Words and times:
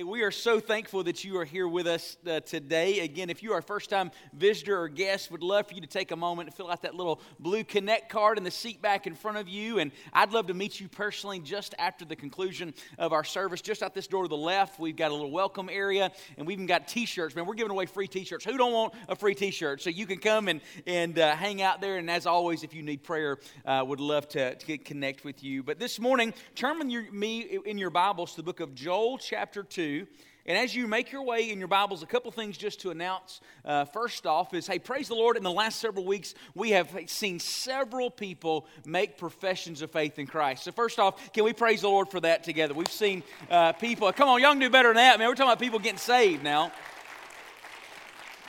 Hey, 0.00 0.04
we 0.04 0.22
are 0.22 0.30
so 0.30 0.60
thankful 0.60 1.04
that 1.04 1.24
you 1.24 1.36
are 1.36 1.44
here 1.44 1.68
with 1.68 1.86
us 1.86 2.16
uh, 2.26 2.40
today. 2.40 3.00
Again, 3.00 3.28
if 3.28 3.42
you 3.42 3.52
are 3.52 3.58
a 3.58 3.62
first 3.62 3.90
time 3.90 4.10
visitor 4.32 4.80
or 4.80 4.88
guest, 4.88 5.30
would 5.30 5.42
love 5.42 5.68
for 5.68 5.74
you 5.74 5.82
to 5.82 5.86
take 5.86 6.10
a 6.10 6.16
moment 6.16 6.48
and 6.48 6.56
fill 6.56 6.70
out 6.70 6.80
that 6.84 6.94
little 6.94 7.20
blue 7.38 7.64
Connect 7.64 8.08
card 8.08 8.38
in 8.38 8.44
the 8.44 8.50
seat 8.50 8.80
back 8.80 9.06
in 9.06 9.14
front 9.14 9.36
of 9.36 9.46
you. 9.46 9.78
And 9.78 9.92
I'd 10.14 10.32
love 10.32 10.46
to 10.46 10.54
meet 10.54 10.80
you 10.80 10.88
personally 10.88 11.38
just 11.38 11.74
after 11.78 12.06
the 12.06 12.16
conclusion 12.16 12.72
of 12.96 13.12
our 13.12 13.24
service. 13.24 13.60
Just 13.60 13.82
out 13.82 13.94
this 13.94 14.06
door 14.06 14.22
to 14.22 14.28
the 14.30 14.38
left, 14.38 14.80
we've 14.80 14.96
got 14.96 15.10
a 15.10 15.12
little 15.12 15.30
welcome 15.30 15.68
area, 15.70 16.10
and 16.38 16.46
we've 16.46 16.56
even 16.56 16.64
got 16.64 16.88
t 16.88 17.04
shirts. 17.04 17.36
Man, 17.36 17.44
we're 17.44 17.52
giving 17.52 17.70
away 17.70 17.84
free 17.84 18.08
t 18.08 18.24
shirts. 18.24 18.46
Who 18.46 18.56
don't 18.56 18.72
want 18.72 18.94
a 19.06 19.14
free 19.14 19.34
t 19.34 19.50
shirt? 19.50 19.82
So 19.82 19.90
you 19.90 20.06
can 20.06 20.18
come 20.18 20.48
and, 20.48 20.62
and 20.86 21.18
uh, 21.18 21.36
hang 21.36 21.60
out 21.60 21.82
there. 21.82 21.98
And 21.98 22.10
as 22.10 22.24
always, 22.24 22.62
if 22.62 22.72
you 22.72 22.82
need 22.82 23.02
prayer, 23.02 23.38
uh, 23.66 23.84
would 23.86 24.00
love 24.00 24.28
to, 24.28 24.54
to 24.54 24.78
connect 24.78 25.24
with 25.24 25.44
you. 25.44 25.62
But 25.62 25.78
this 25.78 26.00
morning, 26.00 26.32
turn 26.54 26.88
your, 26.88 27.12
me 27.12 27.58
in 27.66 27.76
your 27.76 27.90
Bibles 27.90 28.30
to 28.30 28.36
the 28.38 28.44
book 28.44 28.60
of 28.60 28.74
Joel, 28.74 29.18
chapter 29.18 29.62
2. 29.62 29.89
2. 29.90 30.06
And 30.46 30.56
as 30.56 30.74
you 30.74 30.86
make 30.86 31.12
your 31.12 31.22
way 31.22 31.50
in 31.50 31.58
your 31.58 31.68
Bibles, 31.68 32.02
a 32.02 32.06
couple 32.06 32.30
things 32.30 32.56
just 32.56 32.80
to 32.80 32.90
announce. 32.90 33.40
Uh, 33.64 33.84
first 33.84 34.24
off, 34.26 34.54
is 34.54 34.66
hey, 34.66 34.78
praise 34.78 35.08
the 35.08 35.14
Lord. 35.14 35.36
In 35.36 35.42
the 35.42 35.50
last 35.50 35.80
several 35.80 36.04
weeks, 36.04 36.34
we 36.54 36.70
have 36.70 36.96
seen 37.06 37.38
several 37.40 38.10
people 38.10 38.66
make 38.86 39.18
professions 39.18 39.82
of 39.82 39.90
faith 39.90 40.18
in 40.18 40.26
Christ. 40.26 40.64
So, 40.64 40.72
first 40.72 40.98
off, 40.98 41.32
can 41.32 41.44
we 41.44 41.52
praise 41.52 41.82
the 41.82 41.88
Lord 41.88 42.08
for 42.08 42.20
that 42.20 42.42
together? 42.44 42.72
We've 42.72 42.88
seen 42.88 43.22
uh, 43.50 43.72
people, 43.72 44.10
come 44.12 44.28
on, 44.28 44.40
y'all 44.40 44.52
can 44.52 44.60
do 44.60 44.70
better 44.70 44.90
than 44.90 44.96
that, 44.96 45.18
man. 45.18 45.28
We're 45.28 45.34
talking 45.34 45.50
about 45.50 45.60
people 45.60 45.78
getting 45.78 45.98
saved 45.98 46.42
now. 46.42 46.72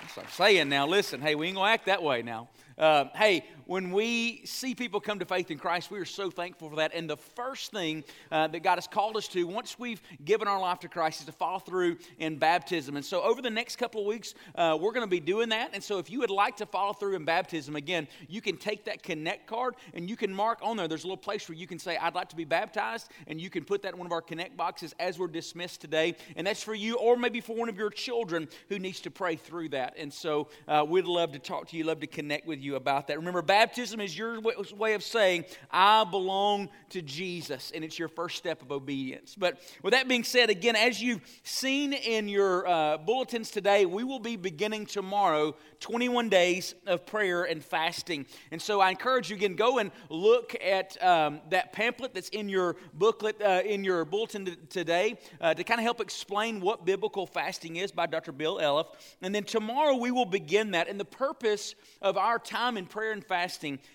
That's 0.01 0.15
what 0.15 0.25
I'm 0.27 0.31
saying 0.31 0.69
now. 0.69 0.87
Listen, 0.87 1.21
hey, 1.21 1.35
we 1.35 1.47
ain't 1.47 1.55
going 1.55 1.67
to 1.67 1.73
act 1.73 1.87
that 1.87 2.03
way 2.03 2.21
now. 2.21 2.49
Uh, 2.77 3.05
hey, 3.15 3.45
when 3.71 3.91
we 3.91 4.41
see 4.43 4.75
people 4.75 4.99
come 4.99 5.17
to 5.19 5.23
faith 5.23 5.49
in 5.49 5.57
Christ, 5.57 5.89
we 5.89 5.97
are 5.97 6.03
so 6.03 6.29
thankful 6.29 6.69
for 6.69 6.75
that. 6.75 6.93
And 6.93 7.09
the 7.09 7.15
first 7.15 7.71
thing 7.71 8.03
uh, 8.29 8.47
that 8.47 8.63
God 8.63 8.75
has 8.75 8.85
called 8.85 9.15
us 9.15 9.29
to, 9.29 9.47
once 9.47 9.79
we've 9.79 10.01
given 10.25 10.49
our 10.49 10.59
life 10.59 10.79
to 10.79 10.89
Christ, 10.89 11.21
is 11.21 11.25
to 11.27 11.31
follow 11.31 11.59
through 11.59 11.95
in 12.19 12.37
baptism. 12.37 12.97
And 12.97 13.05
so, 13.05 13.21
over 13.21 13.41
the 13.41 13.49
next 13.49 13.77
couple 13.77 14.01
of 14.01 14.07
weeks, 14.07 14.33
uh, 14.55 14.77
we're 14.77 14.91
going 14.91 15.05
to 15.05 15.09
be 15.09 15.21
doing 15.21 15.47
that. 15.49 15.69
And 15.71 15.81
so, 15.81 15.99
if 15.99 16.09
you 16.09 16.19
would 16.19 16.29
like 16.29 16.57
to 16.57 16.65
follow 16.65 16.91
through 16.91 17.15
in 17.15 17.23
baptism, 17.23 17.77
again, 17.77 18.09
you 18.27 18.41
can 18.41 18.57
take 18.57 18.83
that 18.85 19.03
Connect 19.03 19.47
card 19.47 19.75
and 19.93 20.09
you 20.09 20.17
can 20.17 20.33
mark 20.33 20.59
on 20.61 20.75
there. 20.75 20.89
There's 20.89 21.05
a 21.05 21.07
little 21.07 21.15
place 21.15 21.47
where 21.47 21.57
you 21.57 21.65
can 21.65 21.79
say, 21.79 21.95
I'd 21.95 22.13
like 22.13 22.27
to 22.27 22.35
be 22.35 22.43
baptized. 22.43 23.09
And 23.27 23.39
you 23.39 23.49
can 23.49 23.63
put 23.63 23.83
that 23.83 23.93
in 23.93 23.99
one 23.99 24.05
of 24.05 24.11
our 24.11 24.21
Connect 24.21 24.57
boxes 24.57 24.93
as 24.99 25.17
we're 25.17 25.27
dismissed 25.27 25.79
today. 25.79 26.17
And 26.35 26.45
that's 26.45 26.61
for 26.61 26.75
you, 26.75 26.97
or 26.97 27.15
maybe 27.15 27.39
for 27.39 27.55
one 27.55 27.69
of 27.69 27.77
your 27.77 27.89
children 27.89 28.49
who 28.67 28.79
needs 28.79 28.99
to 29.01 29.11
pray 29.11 29.37
through 29.37 29.69
that. 29.69 29.93
And 29.97 30.11
so, 30.11 30.49
uh, 30.67 30.85
we'd 30.85 31.05
love 31.05 31.31
to 31.31 31.39
talk 31.39 31.69
to 31.69 31.77
you, 31.77 31.85
love 31.85 32.01
to 32.01 32.07
connect 32.07 32.45
with 32.45 32.59
you 32.59 32.75
about 32.75 33.07
that. 33.07 33.17
Remember, 33.17 33.41
baptism 33.41 33.60
is 33.77 34.17
your 34.17 34.41
way 34.41 34.93
of 34.93 35.03
saying, 35.03 35.45
I 35.69 36.03
belong 36.03 36.69
to 36.89 37.01
Jesus, 37.01 37.71
and 37.73 37.83
it's 37.83 37.97
your 37.97 38.07
first 38.07 38.37
step 38.37 38.61
of 38.61 38.71
obedience. 38.71 39.35
But 39.37 39.59
with 39.83 39.93
that 39.93 40.07
being 40.07 40.23
said, 40.23 40.49
again, 40.49 40.75
as 40.75 41.01
you've 41.01 41.21
seen 41.43 41.93
in 41.93 42.27
your 42.27 42.67
uh, 42.67 42.97
bulletins 42.97 43.51
today, 43.51 43.85
we 43.85 44.03
will 44.03 44.19
be 44.19 44.35
beginning 44.35 44.85
tomorrow 44.85 45.55
21 45.79 46.29
days 46.29 46.75
of 46.85 47.05
prayer 47.05 47.43
and 47.43 47.63
fasting. 47.63 48.25
And 48.51 48.61
so 48.61 48.79
I 48.79 48.89
encourage 48.89 49.29
you 49.29 49.35
again, 49.35 49.55
go 49.55 49.79
and 49.79 49.91
look 50.09 50.55
at 50.63 51.01
um, 51.03 51.41
that 51.49 51.73
pamphlet 51.73 52.13
that's 52.13 52.29
in 52.29 52.49
your 52.49 52.75
booklet, 52.93 53.41
uh, 53.41 53.61
in 53.65 53.83
your 53.83 54.05
bulletin 54.05 54.45
t- 54.45 54.55
today, 54.69 55.17
uh, 55.39 55.53
to 55.53 55.63
kind 55.63 55.79
of 55.79 55.83
help 55.83 56.01
explain 56.01 56.61
what 56.61 56.85
biblical 56.85 57.25
fasting 57.25 57.77
is 57.77 57.91
by 57.91 58.05
Dr. 58.05 58.31
Bill 58.31 58.59
Elliff. 58.59 58.87
And 59.21 59.33
then 59.33 59.43
tomorrow 59.43 59.95
we 59.95 60.11
will 60.11 60.25
begin 60.25 60.71
that. 60.71 60.87
And 60.87 60.99
the 60.99 61.05
purpose 61.05 61.75
of 62.01 62.17
our 62.17 62.37
time 62.37 62.77
in 62.77 62.85
prayer 62.85 63.11
and 63.11 63.23
fasting 63.23 63.40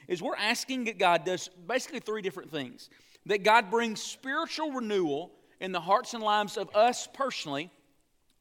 is 0.08 0.22
we're 0.22 0.36
asking 0.36 0.84
that 0.84 0.98
God 0.98 1.24
does 1.24 1.48
basically 1.66 2.00
three 2.00 2.22
different 2.22 2.50
things 2.50 2.90
that 3.26 3.42
God 3.42 3.70
brings 3.70 4.00
spiritual 4.00 4.70
renewal 4.70 5.32
in 5.60 5.72
the 5.72 5.80
hearts 5.80 6.14
and 6.14 6.22
lives 6.22 6.56
of 6.56 6.74
us 6.74 7.08
personally. 7.12 7.70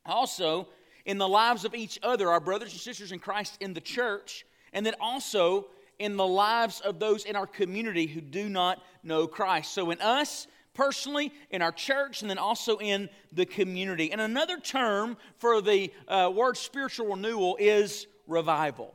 Also, 0.06 0.68
in 1.06 1.18
the 1.18 1.28
lives 1.28 1.66
of 1.66 1.74
each 1.74 2.00
other, 2.04 2.30
our 2.30 2.40
brothers 2.40 2.72
and 2.72 2.80
sisters 2.80 3.12
in 3.12 3.20
Christ 3.20 3.58
in 3.60 3.74
the 3.74 3.82
church, 3.82 4.46
and 4.74 4.86
then 4.86 4.94
also 5.00 5.68
in 5.98 6.18
the 6.18 6.28
lives 6.28 6.82
of 6.82 7.00
those 7.00 7.26
in 7.26 7.36
our 7.36 7.48
community 7.48 8.06
who 8.06 8.22
do 8.22 8.48
not 8.50 8.84
know 9.04 9.28
Christ. 9.28 9.74
So, 9.74 9.92
in 9.92 10.00
us 10.02 10.48
personally, 10.74 11.32
in 11.50 11.62
our 11.62 11.72
church, 11.72 12.22
and 12.22 12.30
then 12.30 12.38
also 12.38 12.78
in 12.78 13.10
the 13.32 13.46
community. 13.46 14.12
And 14.12 14.22
another 14.22 14.60
term 14.60 15.18
for 15.38 15.62
the 15.62 15.92
uh, 16.08 16.32
word 16.36 16.58
spiritual 16.58 17.08
renewal 17.08 17.58
is 17.60 18.08
revival. 18.28 18.94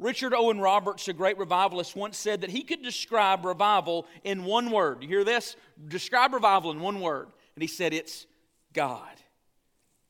Richard 0.00 0.32
Owen 0.34 0.58
Roberts, 0.58 1.08
a 1.08 1.12
great 1.12 1.38
revivalist, 1.38 1.94
once 1.94 2.16
said 2.16 2.40
that 2.40 2.50
he 2.50 2.62
could 2.62 2.82
describe 2.82 3.44
revival 3.44 4.06
in 4.24 4.44
one 4.44 4.70
word. 4.70 5.02
You 5.02 5.08
hear 5.08 5.24
this? 5.24 5.56
Describe 5.88 6.32
revival 6.32 6.70
in 6.70 6.80
one 6.80 7.00
word. 7.00 7.28
And 7.54 7.62
he 7.62 7.68
said 7.68 7.92
it's 7.92 8.26
God. 8.72 9.12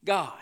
God. 0.05 0.39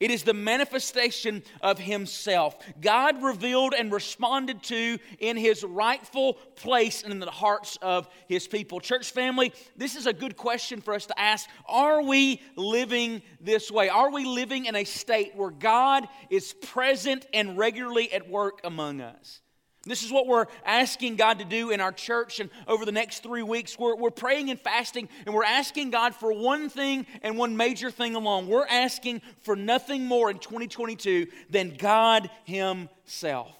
It 0.00 0.10
is 0.10 0.22
the 0.22 0.34
manifestation 0.34 1.42
of 1.60 1.78
Himself. 1.78 2.56
God 2.80 3.22
revealed 3.22 3.74
and 3.78 3.92
responded 3.92 4.62
to 4.64 4.98
in 5.18 5.36
His 5.36 5.62
rightful 5.62 6.34
place 6.56 7.02
and 7.02 7.12
in 7.12 7.20
the 7.20 7.30
hearts 7.30 7.78
of 7.82 8.08
His 8.26 8.48
people. 8.48 8.80
Church 8.80 9.12
family, 9.12 9.52
this 9.76 9.96
is 9.96 10.06
a 10.06 10.12
good 10.14 10.38
question 10.38 10.80
for 10.80 10.94
us 10.94 11.04
to 11.06 11.20
ask. 11.20 11.48
Are 11.68 12.02
we 12.02 12.40
living 12.56 13.20
this 13.42 13.70
way? 13.70 13.90
Are 13.90 14.10
we 14.10 14.24
living 14.24 14.64
in 14.64 14.74
a 14.74 14.84
state 14.84 15.36
where 15.36 15.50
God 15.50 16.08
is 16.30 16.54
present 16.54 17.26
and 17.34 17.58
regularly 17.58 18.10
at 18.10 18.28
work 18.28 18.60
among 18.64 19.02
us? 19.02 19.42
This 19.84 20.02
is 20.02 20.12
what 20.12 20.26
we're 20.26 20.46
asking 20.64 21.16
God 21.16 21.38
to 21.38 21.44
do 21.44 21.70
in 21.70 21.80
our 21.80 21.92
church. 21.92 22.38
And 22.38 22.50
over 22.66 22.84
the 22.84 22.92
next 22.92 23.22
three 23.22 23.42
weeks, 23.42 23.78
we're, 23.78 23.96
we're 23.96 24.10
praying 24.10 24.50
and 24.50 24.60
fasting, 24.60 25.08
and 25.24 25.34
we're 25.34 25.44
asking 25.44 25.90
God 25.90 26.14
for 26.14 26.32
one 26.32 26.68
thing 26.68 27.06
and 27.22 27.38
one 27.38 27.56
major 27.56 27.90
thing 27.90 28.14
alone. 28.14 28.46
We're 28.46 28.66
asking 28.66 29.22
for 29.40 29.56
nothing 29.56 30.04
more 30.04 30.30
in 30.30 30.38
2022 30.38 31.28
than 31.48 31.76
God 31.78 32.30
Himself. 32.44 33.59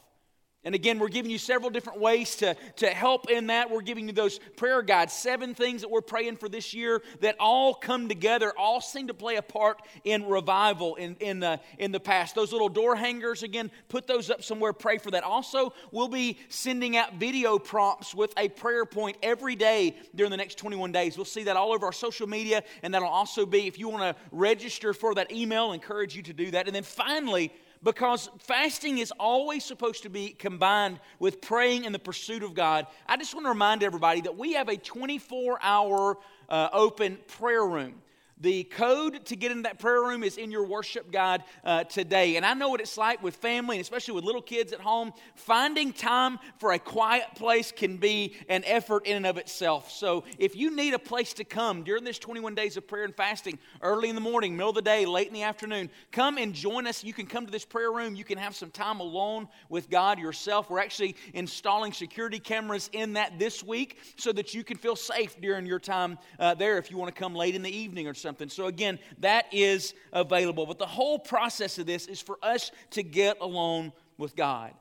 And 0.63 0.75
again, 0.75 0.99
we're 0.99 1.09
giving 1.09 1.31
you 1.31 1.39
several 1.39 1.71
different 1.71 2.01
ways 2.01 2.37
to, 2.37 2.55
to 2.77 2.89
help 2.89 3.31
in 3.31 3.47
that. 3.47 3.71
We're 3.71 3.81
giving 3.81 4.09
you 4.09 4.13
those 4.13 4.39
prayer 4.57 4.83
guides, 4.83 5.15
seven 5.15 5.55
things 5.55 5.81
that 5.81 5.91
we're 5.91 6.03
praying 6.03 6.37
for 6.37 6.51
this 6.51 6.75
year 6.75 7.01
that 7.21 7.37
all 7.41 7.73
come 7.73 8.09
together, 8.09 8.53
all 8.59 8.83
seem 8.83 9.07
to 9.07 9.15
play 9.15 9.37
a 9.37 9.43
part 9.43 9.81
in 10.05 10.27
revival 10.27 10.97
in, 10.97 11.17
in, 11.21 11.41
the, 11.41 11.61
in 11.79 11.93
the 11.93 12.01
past. 12.01 12.35
Those 12.35 12.53
little 12.53 12.69
door 12.69 12.95
hangers, 12.95 13.43
again, 13.43 13.71
put 13.89 14.07
those 14.07 14.29
up 14.29 14.45
somewhere, 14.45 14.75
pray 14.75 14.99
for 14.99 15.11
that. 15.13 15.25
Also, 15.25 15.73
we'll 15.93 16.09
be 16.09 16.39
sending 16.51 16.95
out 16.95 17.15
video 17.15 17.59
prompts 17.59 18.15
with 18.15 18.35
a 18.37 18.51
prayer 18.51 18.85
point 18.85 19.17
every 19.23 19.57
day 19.57 19.97
during 20.15 20.31
the 20.31 20.37
next 20.37 20.59
21 20.59 20.93
days. 20.93 21.17
We'll 21.17 21.25
see 21.25 21.45
that 21.45 21.57
all 21.57 21.73
over 21.73 21.87
our 21.87 21.93
social 21.93 22.27
media, 22.27 22.65
and 22.83 22.93
that'll 22.93 23.09
also 23.09 23.47
be, 23.47 23.67
if 23.67 23.79
you 23.79 23.89
want 23.89 24.03
to 24.03 24.23
register 24.31 24.93
for 24.93 25.15
that 25.15 25.33
email, 25.33 25.73
encourage 25.73 26.15
you 26.15 26.23
to 26.25 26.35
do 26.35 26.51
that. 26.51 26.67
And 26.67 26.77
then 26.77 26.83
finally, 26.83 27.51
because 27.83 28.29
fasting 28.39 28.99
is 28.99 29.13
always 29.19 29.65
supposed 29.65 30.03
to 30.03 30.11
be 30.11 30.31
combined 30.31 31.01
with 31.19 31.41
praying 31.41 31.85
in 31.85 31.93
the 31.93 31.99
pursuit 31.99 32.43
of 32.43 32.55
God, 32.55 32.87
I 33.07 33.17
just 33.17 33.35
want 33.35 33.47
to 33.47 33.51
remind 33.51 33.83
everybody 33.83 34.21
that 34.23 34.37
we 34.37 34.55
have 34.55 34.69
a 34.69 34.77
24 34.77 35.59
hour 35.63 36.19
uh, 36.49 36.69
open 36.73 37.19
prayer 37.27 37.65
room. 37.65 38.03
The 38.41 38.65
code 38.65 39.27
to 39.27 39.37
get 39.37 39.51
into 39.51 39.65
that 39.65 39.79
prayer 39.79 40.01
room 40.01 40.23
is 40.23 40.39
in 40.39 40.51
your 40.51 40.65
worship 40.65 41.13
guide 41.13 41.45
uh, 41.63 41.85
today. 41.85 42.37
And 42.37 42.47
I 42.47 42.55
know 42.55 42.71
what 42.71 42.81
it's 42.81 42.97
like 42.97 43.23
with 43.23 43.37
family, 43.37 43.77
and 43.77 43.83
especially 43.83 44.15
with 44.15 44.25
little 44.25 44.41
kids 44.41 44.73
at 44.73 44.81
home. 44.81 45.13
Finding 45.35 45.93
time 45.93 46.39
for 46.59 46.73
a 46.73 46.79
quiet 46.79 47.27
place 47.37 47.71
can 47.71 47.99
be 47.99 48.37
an 48.49 48.65
effort 48.65 49.05
in 49.05 49.19
and 49.19 49.27
of 49.27 49.37
itself. 49.37 49.91
So 49.91 50.25
if 50.39 50.57
you 50.57 50.75
need 50.75 50.95
a 50.95 50.99
place 50.99 51.35
to 51.35 51.45
come 51.45 51.83
during 51.83 52.03
this 52.03 52.19
21 52.19 52.55
days 52.55 52.79
of 52.79 52.89
prayer 52.89 53.05
and 53.05 53.15
fasting, 53.15 53.59
early 53.83 54.09
in 54.09 54.15
the 54.15 54.23
morning, 54.23 54.57
middle 54.57 54.71
of 54.71 54.75
the 54.75 54.83
day, 54.83 55.05
late 55.05 55.27
in 55.27 55.35
the 55.35 55.43
afternoon, 55.43 55.91
come 56.11 56.39
and 56.39 56.55
join 56.55 56.87
us. 56.87 57.05
You 57.05 57.13
can 57.13 57.27
come 57.27 57.45
to 57.45 57.53
this 57.53 57.67
prayer 57.67 57.93
room. 57.93 58.15
You 58.15 58.25
can 58.25 58.39
have 58.39 58.57
some 58.57 58.71
time 58.71 59.01
alone 59.01 59.49
with 59.69 59.91
God 59.91 60.19
yourself. 60.19 60.71
We're 60.71 60.81
actually 60.81 61.17
installing 61.35 61.93
security 61.93 62.39
cameras 62.39 62.89
in 62.95 63.13
that 63.15 63.39
this 63.39 63.63
week 63.63 63.99
so 64.17 64.33
that 64.33 64.55
you 64.55 64.65
can 64.65 64.79
feel 64.79 64.97
safe 64.97 65.39
during 65.43 65.67
your 65.67 65.79
time 65.79 66.17
uh, 66.39 66.55
there 66.55 66.79
if 66.79 66.91
you 66.91 66.97
want 66.97 67.15
to 67.15 67.19
come 67.19 67.35
late 67.35 67.55
in 67.55 67.61
the 67.61 67.71
evening 67.71 68.07
or 68.07 68.15
something 68.15 68.30
something. 68.31 68.49
So, 68.49 68.67
again, 68.67 69.01
that 69.19 69.47
is 69.51 69.93
available. 70.13 70.65
But 70.65 70.79
the 70.79 70.87
whole 70.87 71.19
process 71.19 71.79
of 71.79 71.87
this 71.87 72.07
is 72.07 72.21
for 72.21 72.39
us 72.43 72.71
to 72.91 73.03
get 73.03 73.39
alone 73.41 73.93
with 74.19 74.37
God. 74.37 74.73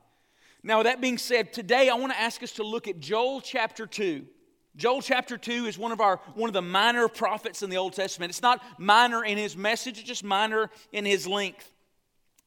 Now, 0.62 0.84
that 0.84 1.02
being 1.02 1.18
said, 1.18 1.52
today 1.52 1.90
I 1.90 1.96
want 1.96 2.12
to 2.12 2.20
ask 2.20 2.44
us 2.44 2.52
to 2.54 2.64
look 2.64 2.88
at 2.88 3.00
Joel 3.00 3.42
chapter 3.42 3.88
2. 3.88 4.24
Joel 4.76 5.02
chapter 5.02 5.36
2 5.36 5.66
is 5.66 5.80
one 5.80 5.92
of 5.92 6.00
our 6.00 6.18
one 6.36 6.48
of 6.48 6.54
the 6.54 6.62
minor 6.62 7.08
prophets 7.08 7.64
in 7.64 7.72
the 7.72 7.78
Old 7.78 7.94
Testament. 7.94 8.30
It's 8.30 8.44
not 8.44 8.62
minor 8.78 9.26
in 9.26 9.38
his 9.40 9.58
message, 9.58 9.98
it's 9.98 10.08
just 10.08 10.24
minor 10.24 10.70
in 10.92 11.06
his 11.06 11.26
length. 11.26 11.72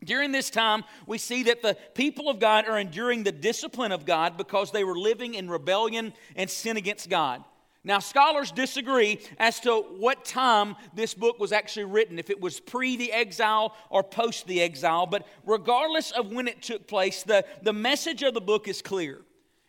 During 0.04 0.30
this 0.30 0.50
time, 0.50 0.84
we 1.06 1.18
see 1.18 1.42
that 1.44 1.62
the 1.62 1.76
people 1.94 2.28
of 2.28 2.38
God 2.38 2.68
are 2.68 2.78
enduring 2.78 3.24
the 3.24 3.32
discipline 3.32 3.90
of 3.90 4.04
God 4.06 4.36
because 4.36 4.70
they 4.70 4.84
were 4.84 4.96
living 4.96 5.34
in 5.34 5.50
rebellion 5.50 6.12
and 6.36 6.48
sin 6.48 6.76
against 6.76 7.10
God. 7.10 7.42
Now, 7.84 7.98
scholars 7.98 8.52
disagree 8.52 9.18
as 9.38 9.58
to 9.60 9.80
what 9.98 10.24
time 10.24 10.76
this 10.94 11.14
book 11.14 11.40
was 11.40 11.50
actually 11.50 11.86
written, 11.86 12.18
if 12.18 12.30
it 12.30 12.40
was 12.40 12.60
pre 12.60 12.96
the 12.96 13.10
exile 13.12 13.74
or 13.90 14.04
post 14.04 14.46
the 14.46 14.62
exile. 14.62 15.06
But 15.06 15.26
regardless 15.44 16.12
of 16.12 16.32
when 16.32 16.46
it 16.46 16.62
took 16.62 16.86
place, 16.86 17.24
the, 17.24 17.44
the 17.62 17.72
message 17.72 18.22
of 18.22 18.34
the 18.34 18.40
book 18.40 18.68
is 18.68 18.82
clear. 18.82 19.22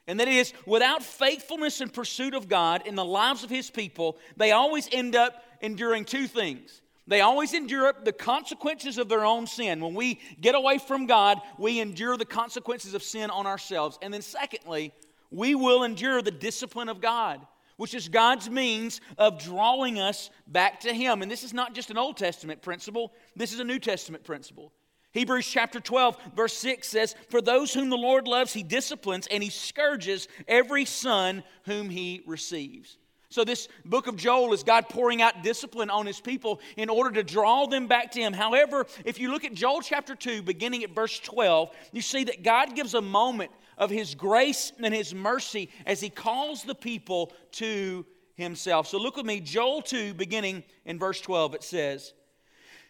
And 0.06 0.19
that 0.19 0.27
is, 0.27 0.54
without 0.65 1.01
faithfulness 1.01 1.81
and 1.81 1.92
pursuit 1.92 2.36
of 2.36 2.50
God 2.50 2.86
in 2.86 2.95
the 2.95 3.06
lives 3.06 3.44
of 3.44 3.50
His 3.50 3.71
people, 3.71 4.18
they 4.38 4.51
always 4.51 4.88
end 4.92 5.15
up 5.15 5.44
enduring 5.62 6.06
two 6.06 6.27
things. 6.27 6.81
They 7.07 7.21
always 7.21 7.54
endure 7.54 7.94
the 8.04 8.13
consequences 8.13 8.98
of 8.98 9.10
their 9.10 9.25
own 9.25 9.48
sin. 9.48 9.81
When 9.81 9.94
we 9.94 10.19
get 10.39 10.56
away 10.56 10.77
from 10.77 11.06
God, 11.06 11.42
we 11.57 11.80
endure 11.80 12.15
the 12.15 12.25
consequences 12.25 12.94
of 12.94 13.04
sin 13.04 13.30
on 13.30 13.48
ourselves. 13.48 13.98
And 14.01 14.13
then, 14.13 14.21
secondly, 14.21 14.94
we 15.31 15.56
will 15.56 15.83
endure 15.83 16.21
the 16.21 16.31
discipline 16.31 16.89
of 16.89 17.01
God, 17.01 17.45
which 17.78 17.94
is 17.94 18.10
God's 18.10 18.50
means 18.50 19.02
of 19.18 19.40
drawing 19.40 20.00
us 20.00 20.30
back 20.48 20.81
to 20.81 20.94
Him. 20.94 21.22
And 21.22 21.31
this 21.31 21.44
is 21.44 21.54
not 21.54 21.74
just 21.74 21.92
an 21.92 21.98
Old 21.98 22.18
Testament 22.18 22.62
principle, 22.62 23.14
this 23.36 23.54
is 23.54 23.60
a 23.60 23.66
New 23.66 23.80
Testament 23.80 24.24
principle. 24.24 24.72
Hebrews 25.12 25.46
chapter 25.46 25.80
12, 25.80 26.18
verse 26.36 26.54
6 26.58 26.88
says, 26.88 27.16
For 27.30 27.40
those 27.40 27.72
whom 27.72 27.90
the 27.90 27.98
Lord 27.98 28.28
loves, 28.28 28.52
He 28.52 28.64
disciplines 28.64 29.28
and 29.28 29.44
He 29.44 29.50
scourges 29.50 30.28
every 30.48 30.86
son 30.86 31.44
whom 31.66 31.90
He 31.90 32.24
receives. 32.25 32.98
So, 33.34 33.44
this 33.44 33.68
book 33.84 34.06
of 34.06 34.16
Joel 34.16 34.54
is 34.54 34.62
God 34.62 34.90
pouring 34.90 35.24
out 35.24 35.42
discipline 35.42 35.90
on 35.90 36.06
his 36.06 36.22
people 36.22 36.62
in 36.78 36.88
order 36.88 37.10
to 37.16 37.24
draw 37.24 37.66
them 37.66 37.88
back 37.88 38.12
to 38.12 38.20
him. 38.20 38.31
However, 38.31 38.86
if 39.06 39.20
you 39.20 39.31
look 39.31 39.44
at 39.44 39.56
Joel 39.56 39.81
chapter 39.81 40.14
2, 40.14 40.44
beginning 40.44 40.84
at 40.84 40.94
verse 40.94 41.18
12, 41.18 41.72
you 41.94 42.02
see 42.02 42.25
that 42.25 42.44
God 42.44 42.75
gives 42.75 42.94
a 42.94 43.02
moment 43.02 43.50
of 43.78 43.90
his 43.90 44.16
grace 44.16 44.72
and 44.81 44.94
his 44.94 45.14
mercy 45.14 45.70
as 45.86 46.02
he 46.02 46.10
calls 46.10 46.64
the 46.64 46.75
people 46.75 47.34
to 47.54 48.06
himself. 48.36 48.88
So, 48.88 48.98
look 48.98 49.18
with 49.18 49.25
me, 49.25 49.40
Joel 49.40 49.81
2, 49.81 50.14
beginning 50.14 50.64
in 50.86 51.00
verse 51.00 51.22
12, 51.22 51.56
it 51.56 51.64
says, 51.64 52.14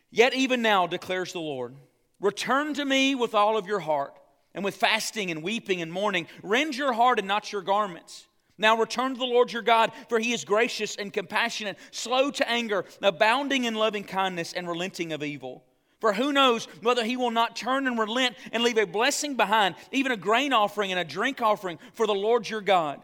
Yet 0.10 0.34
even 0.34 0.62
now 0.62 0.88
declares 0.88 1.34
the 1.34 1.40
Lord, 1.40 1.76
return 2.20 2.74
to 2.76 2.86
me 2.86 3.16
with 3.16 3.34
all 3.34 3.58
of 3.58 3.68
your 3.68 3.80
heart, 3.80 4.14
and 4.54 4.64
with 4.64 4.76
fasting 4.76 5.32
and 5.32 5.44
weeping 5.44 5.82
and 5.82 5.92
mourning. 5.92 6.28
Rend 6.44 6.76
your 6.76 6.94
heart 6.94 7.20
and 7.20 7.28
not 7.28 7.52
your 7.52 7.62
garments. 7.62 8.28
Now 8.58 8.78
return 8.78 9.14
to 9.14 9.20
the 9.20 9.26
Lord 9.26 9.52
your 9.52 9.64
God, 9.64 9.92
for 10.10 10.20
he 10.20 10.32
is 10.32 10.46
gracious 10.46 10.96
and 10.96 11.12
compassionate, 11.12 11.78
slow 11.92 12.30
to 12.32 12.48
anger, 12.48 12.86
abounding 13.02 13.66
in 13.66 13.74
loving 13.74 14.04
kindness, 14.04 14.54
and 14.54 14.68
relenting 14.68 15.12
of 15.12 15.24
evil. 15.24 15.64
For 16.04 16.12
who 16.12 16.34
knows 16.34 16.66
whether 16.82 17.06
he 17.06 17.16
will 17.16 17.32
not 17.32 17.56
turn 17.56 17.88
and 17.88 17.98
relent 17.98 18.36
and 18.52 18.62
leave 18.62 18.78
a 18.78 18.86
blessing 18.86 19.36
behind, 19.36 19.76
even 19.94 20.12
a 20.12 20.18
grain 20.18 20.52
offering 20.52 20.92
and 20.92 21.00
a 21.00 21.06
drink 21.06 21.42
offering 21.42 21.80
for 21.94 22.06
the 22.06 22.14
Lord 22.14 22.50
your 22.50 22.60
God. 22.60 23.02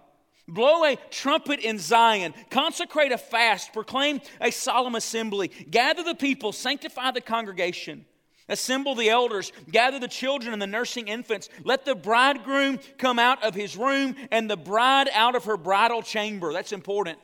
Blow 0.50 0.84
a 0.84 0.98
trumpet 1.10 1.62
in 1.62 1.80
Zion, 1.80 2.34
consecrate 2.50 3.14
a 3.14 3.18
fast, 3.18 3.72
proclaim 3.72 4.20
a 4.42 4.52
solemn 4.52 4.96
assembly, 4.96 5.48
gather 5.48 6.04
the 6.04 6.14
people, 6.14 6.52
sanctify 6.52 7.12
the 7.12 7.22
congregation. 7.22 8.04
Assemble 8.50 8.96
the 8.96 9.10
elders, 9.10 9.54
gather 9.72 10.00
the 10.00 10.10
children 10.10 10.52
and 10.52 10.62
the 10.62 10.68
nursing 10.68 11.08
infants. 11.08 11.48
Let 11.64 11.86
the 11.86 11.96
bridegroom 11.96 12.80
come 12.98 13.18
out 13.18 13.42
of 13.46 13.56
his 13.56 13.78
room 13.78 14.14
and 14.30 14.50
the 14.50 14.58
bride 14.58 15.08
out 15.14 15.36
of 15.38 15.46
her 15.46 15.56
bridal 15.56 16.02
chamber. 16.02 16.52
That's 16.52 16.74
important. 16.74 17.18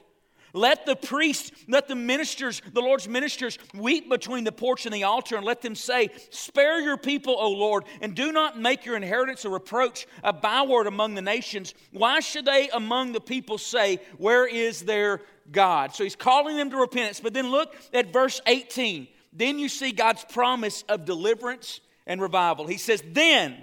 Let 0.55 0.85
the 0.85 0.95
priest, 0.95 1.51
let 1.67 1.89
the 1.89 1.95
ministers, 1.95 2.61
the 2.71 2.79
Lord's 2.79 3.09
ministers, 3.09 3.59
weep 3.73 4.09
between 4.09 4.45
the 4.45 4.53
porch 4.53 4.85
and 4.85 4.95
the 4.95 5.03
altar 5.03 5.35
and 5.35 5.45
let 5.45 5.61
them 5.61 5.75
say, 5.75 6.11
Spare 6.29 6.79
your 6.79 6.95
people, 6.95 7.35
O 7.37 7.51
Lord, 7.51 7.83
and 7.99 8.15
do 8.15 8.31
not 8.31 8.57
make 8.57 8.85
your 8.85 8.95
inheritance 8.95 9.43
a 9.43 9.49
reproach, 9.49 10.07
a 10.23 10.31
byword 10.31 10.87
among 10.87 11.13
the 11.13 11.21
nations. 11.21 11.73
Why 11.91 12.21
should 12.21 12.45
they 12.45 12.69
among 12.69 13.11
the 13.11 13.19
people 13.19 13.57
say, 13.57 13.99
Where 14.17 14.47
is 14.47 14.83
their 14.83 15.19
God? 15.51 15.93
So 15.93 16.05
he's 16.05 16.15
calling 16.15 16.55
them 16.55 16.69
to 16.69 16.77
repentance. 16.77 17.19
But 17.19 17.33
then 17.33 17.51
look 17.51 17.75
at 17.93 18.13
verse 18.13 18.39
18. 18.47 19.09
Then 19.33 19.59
you 19.59 19.67
see 19.67 19.91
God's 19.91 20.23
promise 20.23 20.85
of 20.87 21.03
deliverance 21.03 21.81
and 22.07 22.21
revival. 22.21 22.65
He 22.65 22.77
says, 22.77 23.03
Then 23.05 23.57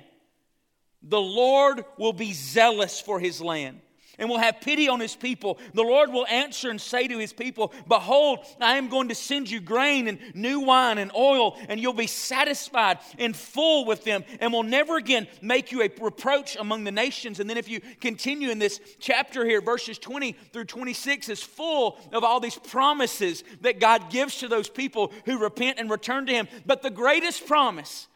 the 1.03 1.23
Lord 1.23 1.87
will 1.97 2.13
be 2.13 2.35
zealous 2.35 3.01
for 3.01 3.19
his 3.19 3.41
land 3.41 3.81
and 4.23 4.31
will 4.31 4.39
have 4.39 4.61
pity 4.61 4.89
on 4.89 5.01
his 5.01 5.17
people. 5.17 5.59
The 5.75 5.83
Lord 5.83 6.13
will 6.13 6.29
answer 6.29 6.71
and 6.71 6.81
say 6.81 7.09
to 7.09 7.19
his 7.19 7.33
people, 7.33 7.73
Behold, 7.89 8.39
I 8.61 8.77
am 8.77 8.89
going 8.89 9.09
to 9.09 9.17
send 9.17 9.51
you 9.51 9.61
grain 9.61 10.07
and 10.07 10.21
new 10.33 10.61
wine 10.61 10.99
and 10.99 11.11
oil, 11.13 11.59
and 11.69 11.81
you'll 11.81 11.93
be 11.93 12.07
satisfied 12.07 13.01
and 13.19 13.35
full 13.35 13.85
with 13.85 14.05
them, 14.05 14.23
and 14.39 14.53
will 14.53 14.63
never 14.63 14.97
again 14.97 15.27
make 15.43 15.73
you 15.73 15.83
a 15.83 15.91
reproach 16.01 16.55
among 16.55 16.85
the 16.85 16.93
nations. 16.93 17.41
And 17.41 17.51
then, 17.51 17.57
if 17.57 17.69
you 17.69 17.81
continue 18.01 18.51
in 18.51 18.61
this 18.61 18.79
chapter 19.01 19.45
here, 19.45 19.61
verses 19.61 19.99
20 19.99 20.37
through 20.53 20.67
26 20.67 21.29
is 21.29 21.43
full 21.43 21.99
of 22.13 22.23
all 22.23 22.39
these 22.39 22.57
promises 22.57 23.43
that 23.63 23.81
God 23.81 24.09
gives 24.09 24.39
to 24.39 24.47
those 24.47 24.69
people 24.69 25.13
who 25.25 25.39
repent 25.39 25.81
and 25.81 25.91
return 25.91 26.27
to 26.27 26.33
him. 26.33 26.47
But 26.65 26.83
the 26.83 26.91
greatest 26.91 27.45
promise, 27.49 28.07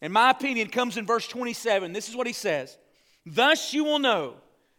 in 0.00 0.12
my 0.12 0.30
opinion, 0.30 0.68
comes 0.68 0.96
in 0.96 1.04
verse 1.04 1.26
27. 1.26 1.92
This 1.92 2.08
is 2.08 2.14
what 2.14 2.28
he 2.28 2.32
says 2.32 2.78
Thus 3.26 3.74
you 3.74 3.82
will 3.82 3.98
know 3.98 4.34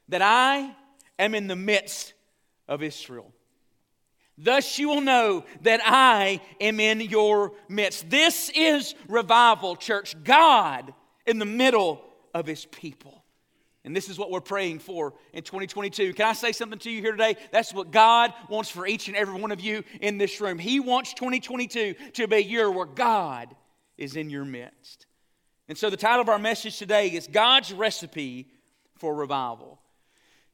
that 0.10 0.22
I 0.22 0.76
am 1.18 1.34
in 1.34 1.48
the 1.48 1.56
midst 1.56 2.14
of 2.68 2.84
Israel. 2.84 3.32
Thus 4.38 4.80
you 4.80 4.88
will 4.88 5.02
know 5.02 5.44
that 5.62 5.82
I 5.84 6.40
am 6.62 6.80
in 6.80 7.02
your 7.02 7.52
midst. 7.68 8.10
This 8.10 8.50
is 8.56 8.96
revival, 9.08 9.76
church. 9.76 10.16
God 10.24 10.94
in 11.26 11.40
the 11.40 11.46
middle 11.46 12.02
of 12.34 12.46
his 12.46 12.66
people. 12.66 13.24
And 13.84 13.96
this 13.96 14.10
is 14.10 14.18
what 14.18 14.30
we're 14.30 14.42
praying 14.42 14.80
for 14.80 15.14
in 15.34 15.44
2022. 15.44 16.14
Can 16.14 16.26
I 16.28 16.34
say 16.34 16.52
something 16.52 16.80
to 16.80 16.92
you 16.92 17.02
here 17.02 17.12
today? 17.12 17.36
That's 17.52 17.74
what 17.74 17.92
God 17.92 18.34
wants 18.50 18.70
for 18.70 18.86
each 18.86 19.08
and 19.08 19.18
every 19.18 19.40
one 19.40 19.52
of 19.52 19.62
you 19.62 19.84
in 20.02 20.18
this 20.18 20.40
room. 20.40 20.58
He 20.58 20.80
wants 20.80 21.14
2022 21.14 21.96
to 22.14 22.28
be 22.28 22.36
a 22.36 22.40
year 22.40 22.70
where 22.70 22.86
God 22.86 23.56
is 23.98 24.16
in 24.16 24.30
your 24.30 24.46
midst. 24.46 25.06
And 25.68 25.78
so 25.78 25.90
the 25.90 25.98
title 25.98 26.22
of 26.22 26.30
our 26.30 26.40
message 26.40 26.78
today 26.78 27.10
is 27.10 27.28
God's 27.28 27.74
Recipe 27.74 28.48
for 28.96 29.14
Revival. 29.14 29.80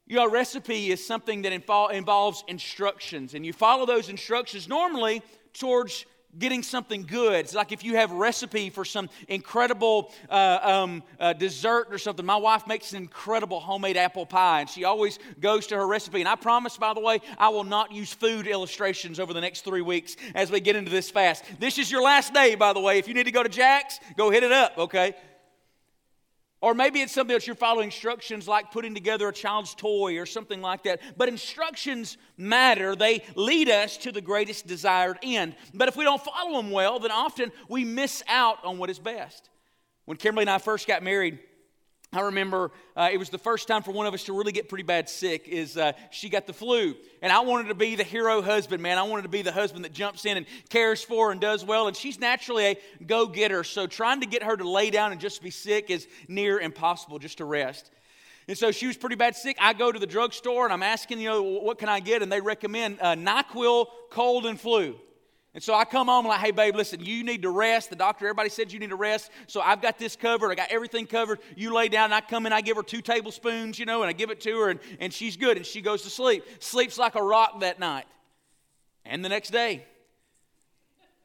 You 0.07 0.18
know, 0.18 0.25
a 0.25 0.30
recipe 0.30 0.92
is 0.92 1.06
something 1.06 1.42
that 1.44 1.52
involves 1.52 2.44
instructions, 2.48 3.34
and 3.34 3.44
you 3.44 3.54
follow 3.54 3.88
those 3.88 4.10
instructions 4.10 4.68
normally 4.68 5.24
towards 5.54 6.06
getting 6.38 6.62
something 6.62 7.06
good. 7.06 7.34
It's 7.46 7.56
like 7.56 7.72
if 7.72 7.84
you 7.84 7.96
have 7.96 8.12
a 8.12 8.16
recipe 8.16 8.69
for 8.69 8.86
some 8.86 9.10
incredible 9.28 10.13
uh, 10.30 10.60
um, 10.62 11.04
uh, 11.19 11.34
dessert 11.34 11.88
or 11.90 11.98
something. 11.98 12.25
My 12.25 12.36
wife 12.36 12.68
makes 12.68 12.92
an 12.92 12.98
incredible 12.98 13.60
homemade 13.60 13.98
apple 13.98 14.25
pie, 14.25 14.62
and 14.62 14.69
she 14.69 14.84
always 14.84 15.18
goes 15.40 15.68
to 15.68 15.75
her 15.75 15.88
recipe. 15.88 16.19
And 16.19 16.30
I 16.30 16.36
promise, 16.36 16.78
by 16.78 16.94
the 16.94 17.00
way, 17.00 17.22
I 17.38 17.50
will 17.50 17.63
not 17.63 17.92
use 17.92 18.13
food 18.13 18.48
illustrations 18.48 19.19
over 19.19 19.34
the 19.34 19.42
next 19.42 19.62
three 19.62 19.81
weeks 19.81 20.18
as 20.36 20.52
we 20.52 20.60
get 20.60 20.75
into 20.75 20.92
this 20.92 21.10
fast. 21.10 21.46
This 21.60 21.78
is 21.78 21.90
your 21.90 22.04
last 22.04 22.34
day, 22.34 22.56
by 22.56 22.74
the 22.74 22.81
way. 22.81 23.00
If 23.00 23.07
you 23.07 23.13
need 23.13 23.25
to 23.25 23.31
go 23.31 23.44
to 23.44 23.50
Jack's, 23.50 24.00
go 24.18 24.30
hit 24.30 24.44
it 24.44 24.52
up, 24.52 24.78
okay? 24.78 25.16
Or 26.65 26.73
maybe 26.73 27.00
it's 27.01 27.13
something 27.13 27.35
that 27.35 27.45
you're 27.45 27.56
following 27.56 27.85
instructions 27.85 28.47
like 28.47 28.71
putting 28.71 28.95
together 28.95 29.27
a 29.27 29.31
child's 29.31 29.75
toy 29.75 30.17
or 30.17 30.25
something 30.25 30.63
like 30.63 30.81
that. 30.85 31.00
But 31.15 31.29
instructions 31.29 32.17
matter, 32.38 32.95
they 32.95 33.21
lead 33.35 33.69
us 33.69 33.97
to 33.97 34.12
the 34.12 34.19
greatest 34.19 34.65
desired 34.65 35.19
end. 35.21 35.56
But 35.75 35.89
if 35.89 35.95
we 35.95 36.06
don't 36.06 36.19
follow 36.19 36.59
them 36.59 36.71
well, 36.71 36.97
then 36.97 37.12
often 37.12 37.51
we 37.69 37.85
miss 37.85 38.23
out 38.27 38.66
on 38.66 38.80
what 38.80 38.90
is 38.90 38.97
best. 38.97 39.51
When 40.06 40.18
Kimberly 40.18 40.42
and 40.42 40.49
I 40.49 40.57
first 40.57 40.87
got 40.87 41.04
married, 41.04 41.37
I 42.14 42.21
remember 42.21 42.71
uh, 42.95 43.09
it 43.12 43.18
was 43.18 43.30
the 43.30 43.38
first 43.38 43.68
time 43.68 43.83
for 43.83 43.92
one 43.92 44.06
of 44.06 44.14
us 44.14 44.24
to 44.26 44.33
really 44.38 44.54
get 44.54 44.69
pretty 44.69 44.83
bad 44.83 45.09
sick. 45.09 45.47
Is 45.47 45.76
uh, 45.76 45.94
she 46.12 46.30
got 46.30 46.47
the 46.47 46.54
flu, 46.54 46.95
and 47.21 47.31
I 47.31 47.42
wanted 47.42 47.68
to 47.69 47.76
be 47.76 47.95
the 47.95 48.04
hero 48.04 48.42
husband, 48.42 48.81
man. 48.81 48.97
I 48.97 49.04
wanted 49.04 49.24
to 49.24 49.30
be 49.30 49.42
the 49.42 49.52
husband 49.52 49.83
that 49.83 49.92
jumps 49.92 50.26
in 50.26 50.38
and 50.38 50.45
cares 50.69 51.04
for 51.04 51.31
and 51.31 51.42
does 51.42 51.66
well. 51.66 51.88
And 51.88 51.95
she's 51.95 52.19
naturally 52.19 52.66
a 52.66 52.78
go-getter, 53.06 53.64
so 53.64 53.85
trying 53.85 54.21
to 54.21 54.28
get 54.28 54.44
her 54.44 54.56
to 54.56 54.69
lay 54.69 54.92
down 54.92 55.12
and 55.12 55.19
just 55.19 55.42
be 55.42 55.50
sick 55.50 55.90
is 55.90 56.07
near 56.28 56.59
impossible, 56.59 57.19
just 57.19 57.40
to 57.40 57.45
rest. 57.45 57.92
And 58.47 58.57
so 58.57 58.71
she 58.71 58.88
was 58.88 58.95
pretty 58.95 59.16
bad 59.16 59.35
sick. 59.35 59.57
I 59.59 59.74
go 59.74 59.92
to 59.92 59.97
the 59.97 60.06
drugstore 60.06 60.66
and 60.66 60.74
I'm 60.74 60.83
asking, 60.83 61.19
you 61.19 61.30
know, 61.30 61.42
what 61.42 61.80
can 61.80 61.90
I 61.90 62.00
get? 62.00 62.21
And 62.21 62.31
they 62.31 62.42
recommend 62.42 63.00
uh, 63.02 63.16
Nyquil 63.16 63.88
cold 64.12 64.45
and 64.45 64.59
flu. 64.59 64.95
And 65.56 65.64
so 65.64 65.74
I 65.74 65.85
come 65.85 66.07
home 66.07 66.28
like, 66.28 66.42
hey, 66.42 66.52
babe, 66.52 66.76
listen, 66.76 67.00
you 67.00 67.24
need 67.24 67.44
to 67.44 67.50
rest. 67.50 67.90
The 67.90 67.95
doctor, 67.95 68.26
everybody 68.26 68.50
said 68.50 68.74
you 68.74 68.80
need 68.80 68.90
to 68.90 68.97
rest. 68.97 69.31
So 69.47 69.62
I've 69.62 69.81
got 69.81 69.97
this 69.97 70.18
covered. 70.18 70.52
I 70.52 70.56
got 70.56 70.69
everything 70.69 71.07
covered. 71.07 71.40
You 71.56 71.74
lay 71.74 71.88
down, 71.88 72.06
and 72.06 72.14
I 72.14 72.19
come 72.19 72.45
in, 72.45 72.52
I 72.52 72.59
give 72.59 72.76
her 72.76 72.83
two 72.83 73.02
tablespoons, 73.02 73.80
you 73.80 73.85
know, 73.85 74.04
and 74.04 74.09
I 74.09 74.14
give 74.14 74.31
it 74.31 74.42
to 74.42 74.59
her, 74.59 74.69
and, 74.69 74.81
and 75.00 75.14
she's 75.14 75.38
good, 75.38 75.56
and 75.56 75.66
she 75.66 75.80
goes 75.80 76.02
to 76.02 76.09
sleep. 76.09 76.44
Sleeps 76.59 76.97
like 76.97 77.16
a 77.16 77.24
rock 77.24 77.62
that 77.62 77.80
night. 77.80 78.06
And 79.06 79.24
the 79.24 79.30
next 79.30 79.52
day. 79.52 79.85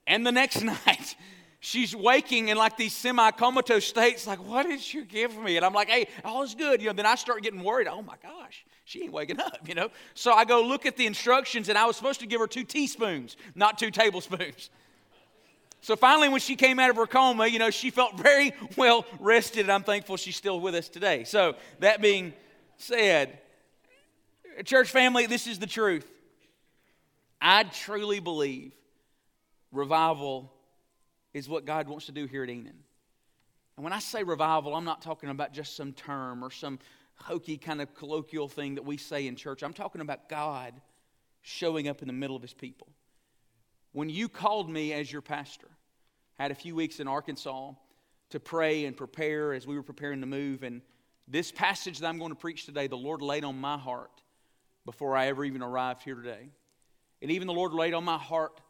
And 0.06 0.24
the 0.24 0.30
next 0.30 0.62
night. 0.86 1.16
She's 1.60 1.94
waking 1.94 2.48
in 2.48 2.56
like 2.56 2.76
these 2.76 2.94
semi 2.94 3.30
comatose 3.32 3.84
states, 3.84 4.26
like, 4.26 4.42
what 4.44 4.66
did 4.66 4.92
you 4.92 5.04
give 5.04 5.36
me? 5.36 5.56
And 5.56 5.64
I'm 5.64 5.74
like, 5.74 5.88
hey, 5.88 6.08
all 6.24 6.42
is 6.42 6.54
good. 6.54 6.80
You 6.80 6.88
know, 6.88 6.94
then 6.94 7.06
I 7.06 7.14
start 7.14 7.42
getting 7.42 7.62
worried. 7.62 7.86
Oh 7.86 8.02
my 8.02 8.16
gosh 8.22 8.64
she 8.90 9.04
ain't 9.04 9.12
waking 9.12 9.38
up, 9.38 9.60
you 9.68 9.74
know. 9.74 9.88
So 10.14 10.32
I 10.32 10.44
go 10.44 10.62
look 10.62 10.84
at 10.84 10.96
the 10.96 11.06
instructions, 11.06 11.68
and 11.68 11.78
I 11.78 11.86
was 11.86 11.96
supposed 11.96 12.20
to 12.20 12.26
give 12.26 12.40
her 12.40 12.46
two 12.46 12.64
teaspoons, 12.64 13.36
not 13.54 13.78
two 13.78 13.90
tablespoons. 13.90 14.70
So 15.82 15.96
finally, 15.96 16.28
when 16.28 16.40
she 16.40 16.56
came 16.56 16.78
out 16.78 16.90
of 16.90 16.96
her 16.96 17.06
coma, 17.06 17.46
you 17.46 17.58
know, 17.58 17.70
she 17.70 17.90
felt 17.90 18.18
very 18.18 18.52
well 18.76 19.06
rested, 19.18 19.60
and 19.60 19.72
I'm 19.72 19.82
thankful 19.82 20.18
she's 20.18 20.36
still 20.36 20.60
with 20.60 20.74
us 20.74 20.88
today. 20.88 21.24
So 21.24 21.54
that 21.78 22.02
being 22.02 22.34
said, 22.76 23.38
church 24.64 24.90
family, 24.90 25.26
this 25.26 25.46
is 25.46 25.58
the 25.58 25.66
truth. 25.66 26.06
I 27.40 27.62
truly 27.62 28.20
believe 28.20 28.72
revival 29.72 30.52
is 31.32 31.48
what 31.48 31.64
God 31.64 31.88
wants 31.88 32.06
to 32.06 32.12
do 32.12 32.26
here 32.26 32.42
at 32.42 32.50
Enon. 32.50 32.74
And 33.76 33.84
when 33.84 33.92
I 33.92 33.98
say 33.98 34.22
revival, 34.22 34.74
I'm 34.74 34.84
not 34.84 35.00
talking 35.00 35.30
about 35.30 35.52
just 35.52 35.76
some 35.76 35.92
term 35.92 36.44
or 36.44 36.50
some 36.50 36.78
hokey 37.14 37.56
kind 37.56 37.80
of 37.80 37.94
colloquial 37.94 38.48
thing 38.48 38.74
that 38.74 38.84
we 38.84 38.96
say 38.96 39.26
in 39.26 39.36
church. 39.36 39.62
I'm 39.62 39.72
talking 39.72 40.00
about 40.00 40.28
God 40.28 40.74
showing 41.42 41.88
up 41.88 42.02
in 42.02 42.08
the 42.08 42.14
middle 42.14 42.36
of 42.36 42.42
his 42.42 42.54
people. 42.54 42.88
when 43.92 44.08
you 44.08 44.28
called 44.28 44.70
me 44.70 44.92
as 44.92 45.10
your 45.10 45.22
pastor, 45.22 45.68
had 46.38 46.50
a 46.50 46.54
few 46.54 46.74
weeks 46.74 47.00
in 47.00 47.08
Arkansas 47.08 47.72
to 48.30 48.40
pray 48.40 48.84
and 48.84 48.96
prepare 48.96 49.52
as 49.52 49.66
we 49.66 49.76
were 49.76 49.82
preparing 49.82 50.20
to 50.20 50.26
move. 50.26 50.62
And 50.62 50.80
this 51.28 51.52
passage 51.52 51.98
that 51.98 52.06
I'm 52.06 52.18
going 52.18 52.30
to 52.30 52.36
preach 52.36 52.66
today, 52.66 52.86
the 52.86 52.96
Lord 52.96 53.20
laid 53.20 53.44
on 53.44 53.60
my 53.60 53.76
heart 53.76 54.22
before 54.84 55.16
I 55.16 55.26
ever 55.26 55.44
even 55.44 55.62
arrived 55.62 56.02
here 56.02 56.14
today. 56.14 56.50
And 57.20 57.30
even 57.30 57.46
the 57.46 57.52
Lord 57.52 57.72
laid 57.72 57.92
on 57.92 58.04
my 58.04 58.16
heart 58.16 58.60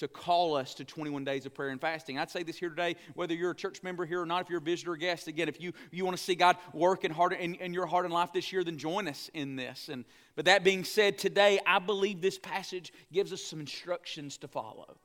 to 0.00 0.08
call 0.08 0.56
us 0.56 0.72
to 0.74 0.84
21 0.84 1.24
days 1.24 1.44
of 1.44 1.52
prayer 1.52 1.68
and 1.68 1.80
fasting. 1.80 2.18
I'd 2.18 2.30
say 2.30 2.42
this 2.42 2.58
here 2.58 2.70
today, 2.70 2.96
whether 3.14 3.34
you're 3.34 3.50
a 3.50 3.54
church 3.54 3.82
member 3.82 4.06
here 4.06 4.22
or 4.22 4.26
not, 4.26 4.42
if 4.42 4.48
you're 4.48 4.58
a 4.58 4.62
visitor 4.62 4.92
or 4.92 4.96
guest, 4.96 5.28
again, 5.28 5.46
if 5.46 5.60
you, 5.60 5.74
you 5.90 6.06
want 6.06 6.16
to 6.16 6.22
see 6.22 6.34
God 6.34 6.56
work 6.72 7.04
in, 7.04 7.10
heart, 7.10 7.34
in, 7.34 7.54
in 7.56 7.74
your 7.74 7.84
heart 7.84 8.06
and 8.06 8.14
life 8.14 8.32
this 8.32 8.50
year, 8.50 8.64
then 8.64 8.78
join 8.78 9.06
us 9.08 9.30
in 9.34 9.56
this. 9.56 9.90
And, 9.90 10.06
but 10.36 10.46
that 10.46 10.64
being 10.64 10.84
said, 10.84 11.18
today 11.18 11.60
I 11.66 11.80
believe 11.80 12.22
this 12.22 12.38
passage 12.38 12.94
gives 13.12 13.30
us 13.30 13.42
some 13.42 13.60
instructions 13.60 14.38
to 14.38 14.48
follow 14.48 14.96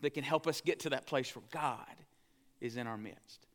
that 0.00 0.14
can 0.14 0.24
help 0.24 0.46
us 0.46 0.62
get 0.62 0.80
to 0.80 0.90
that 0.90 1.06
place 1.06 1.36
where 1.36 1.44
God 1.50 1.94
is 2.62 2.78
in 2.78 2.86
our 2.86 2.96
midst. 2.96 3.46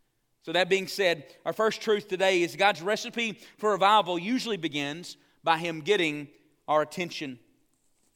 So, 0.44 0.52
that 0.52 0.70
being 0.70 0.86
said, 0.86 1.26
our 1.44 1.54
first 1.54 1.82
truth 1.82 2.08
today 2.08 2.44
is 2.44 2.56
God's 2.56 2.84
recipe 2.84 3.40
for 3.58 3.72
revival 3.72 4.20
usually 4.20 4.58
begins 4.58 5.18
by 5.44 5.58
Him 5.58 5.82
getting 5.82 6.28
our 6.68 6.84
attention 6.84 7.40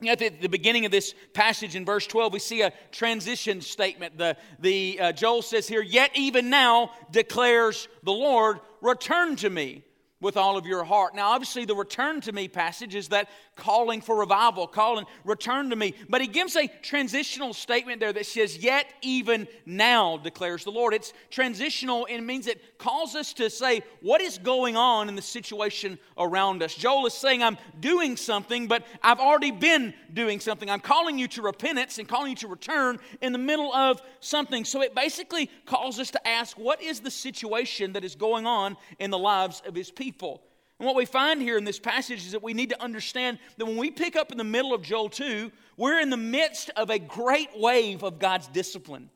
at 0.08 0.20
the, 0.20 0.48
beginning 0.48 0.86
of 0.86 0.92
this 0.92 1.14
passage 1.34 1.76
in 1.76 1.84
verse 1.84 2.08
12, 2.08 2.32
we 2.32 2.40
see 2.40 2.62
a 2.62 2.72
transition 2.92 3.60
statement. 3.60 4.18
The, 4.18 4.38
the, 4.60 5.00
uh, 5.00 5.12
Joel 5.12 5.42
says 5.42 5.68
here, 5.68 5.82
Yet 5.82 6.12
even 6.16 6.50
now 6.50 6.92
declares 7.12 7.90
the 8.04 8.14
Lord, 8.14 8.60
return 8.82 9.36
to 9.38 9.50
me 9.50 9.84
with 10.22 10.38
all 10.38 10.58
of 10.58 10.66
your 10.66 10.84
heart. 10.84 11.16
Now, 11.16 11.32
obviously, 11.32 11.66
the 11.66 11.76
return 11.76 12.22
to 12.22 12.32
me 12.32 12.48
passage 12.48 12.96
is 12.96 13.10
that 13.10 13.30
calling 13.60 14.02
for 14.02 14.18
revival, 14.18 14.66
calling, 14.66 15.06
return 15.24 15.70
to 15.70 15.76
me. 15.76 15.94
But 16.08 16.22
he 16.22 16.28
gives 16.28 16.56
a 16.56 16.68
transitional 16.82 17.54
statement 17.54 18.00
there 18.00 18.14
that 18.14 18.26
says, 18.26 18.58
Yet 18.58 18.88
even 19.02 19.48
now 19.66 20.18
declares 20.18 20.64
the 20.64 20.72
Lord. 20.72 20.94
It's 20.94 21.14
transitional 21.30 22.08
and 22.10 22.18
it 22.18 22.26
means 22.26 22.48
it 22.48 22.80
calls 22.80 23.16
us 23.16 23.34
to 23.34 23.50
say, 23.50 23.82
What 24.02 24.22
is 24.22 24.38
going 24.38 24.76
on 24.76 25.10
in 25.10 25.16
the 25.16 25.22
situation 25.22 26.00
around 26.18 26.64
us? 26.64 26.74
Joel 26.74 27.06
is 27.06 27.14
saying, 27.14 27.44
I'm 27.44 27.58
doing 27.80 28.18
something, 28.18 28.68
but 28.68 28.84
I've 29.04 29.20
already 29.20 29.52
been 29.52 29.94
doing 30.14 30.40
something. 30.40 30.70
I'm 30.70 30.80
calling 30.80 31.20
you 31.20 31.28
to 31.30 31.42
repentance 31.42 32.00
and 32.00 32.08
calling 32.08 32.32
you 32.32 32.38
to 32.38 32.48
return 32.48 33.00
in 33.22 33.34
the 33.34 33.38
middle 33.38 33.74
of 33.74 34.02
something. 34.22 34.66
So 34.66 34.82
it 34.82 34.96
basically 34.96 35.52
calls 35.66 36.00
us 36.00 36.12
to 36.12 36.28
ask, 36.28 36.58
What 36.58 36.82
is 36.82 37.02
the 37.02 37.12
situation 37.12 37.94
that 37.94 38.04
is 38.04 38.16
going 38.16 38.46
on 38.46 38.78
in 38.98 39.12
the 39.12 39.20
lives 39.20 39.62
of 39.66 39.76
his 39.76 39.92
people? 39.92 40.42
And 40.80 40.86
what 40.86 40.96
we 40.96 41.06
find 41.06 41.42
here 41.42 41.58
in 41.58 41.66
this 41.66 41.80
passage 41.80 42.26
is 42.26 42.32
that 42.32 42.42
we 42.42 42.54
need 42.54 42.70
to 42.70 42.82
understand 42.82 43.38
that 43.58 43.66
when 43.66 43.76
we 43.76 43.92
pick 43.92 44.16
up 44.16 44.32
in 44.32 44.38
the 44.38 44.46
middle 44.46 44.74
of 44.74 44.82
Joel 44.82 45.10
2, 45.10 45.52
we're 45.76 46.00
in 46.00 46.10
the 46.10 46.18
midst 46.18 46.72
of 46.78 46.90
a 46.90 46.98
great 46.98 47.50
wave 47.56 48.02
of 48.04 48.18
God's 48.18 48.48
discipline. 48.48 49.10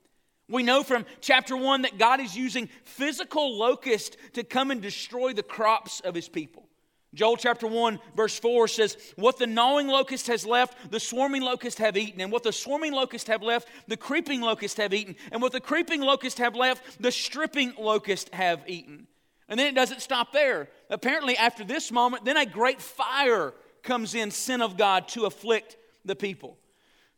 We 0.49 0.61
know 0.61 0.83
from 0.83 1.05
chapter 1.21 1.55
1 1.55 1.83
that 1.83 1.97
God 1.97 2.19
is 2.19 2.35
using 2.35 2.67
physical 2.83 3.57
locusts 3.57 4.17
to 4.33 4.43
come 4.43 4.71
and 4.71 4.81
destroy 4.81 5.31
the 5.31 5.41
crops 5.41 6.01
of 6.01 6.13
his 6.13 6.27
people. 6.27 6.67
Joel 7.13 7.37
chapter 7.37 7.67
1, 7.67 7.99
verse 8.15 8.37
4 8.39 8.67
says, 8.67 8.97
What 9.15 9.37
the 9.37 9.47
gnawing 9.47 9.87
locust 9.87 10.27
has 10.27 10.45
left, 10.45 10.91
the 10.91 10.99
swarming 10.99 11.43
locust 11.43 11.77
have 11.77 11.95
eaten. 11.95 12.19
And 12.21 12.31
what 12.31 12.43
the 12.43 12.51
swarming 12.51 12.91
locust 12.91 13.27
have 13.27 13.43
left, 13.43 13.69
the 13.87 13.95
creeping 13.95 14.41
locust 14.41 14.77
have 14.77 14.93
eaten. 14.93 15.15
And 15.31 15.41
what 15.41 15.51
the 15.53 15.61
creeping 15.61 16.01
locust 16.01 16.39
have 16.39 16.55
left, 16.55 17.01
the 17.01 17.11
stripping 17.11 17.73
locust 17.77 18.33
have 18.33 18.63
eaten. 18.67 19.07
And 19.49 19.59
then 19.59 19.67
it 19.67 19.75
doesn't 19.75 20.01
stop 20.01 20.31
there. 20.31 20.69
Apparently, 20.89 21.37
after 21.37 21.63
this 21.63 21.91
moment, 21.91 22.25
then 22.25 22.37
a 22.37 22.45
great 22.45 22.81
fire 22.81 23.53
comes 23.83 24.15
in, 24.15 24.31
sin 24.31 24.61
of 24.61 24.77
God, 24.77 25.07
to 25.09 25.25
afflict 25.25 25.77
the 26.05 26.15
people. 26.15 26.57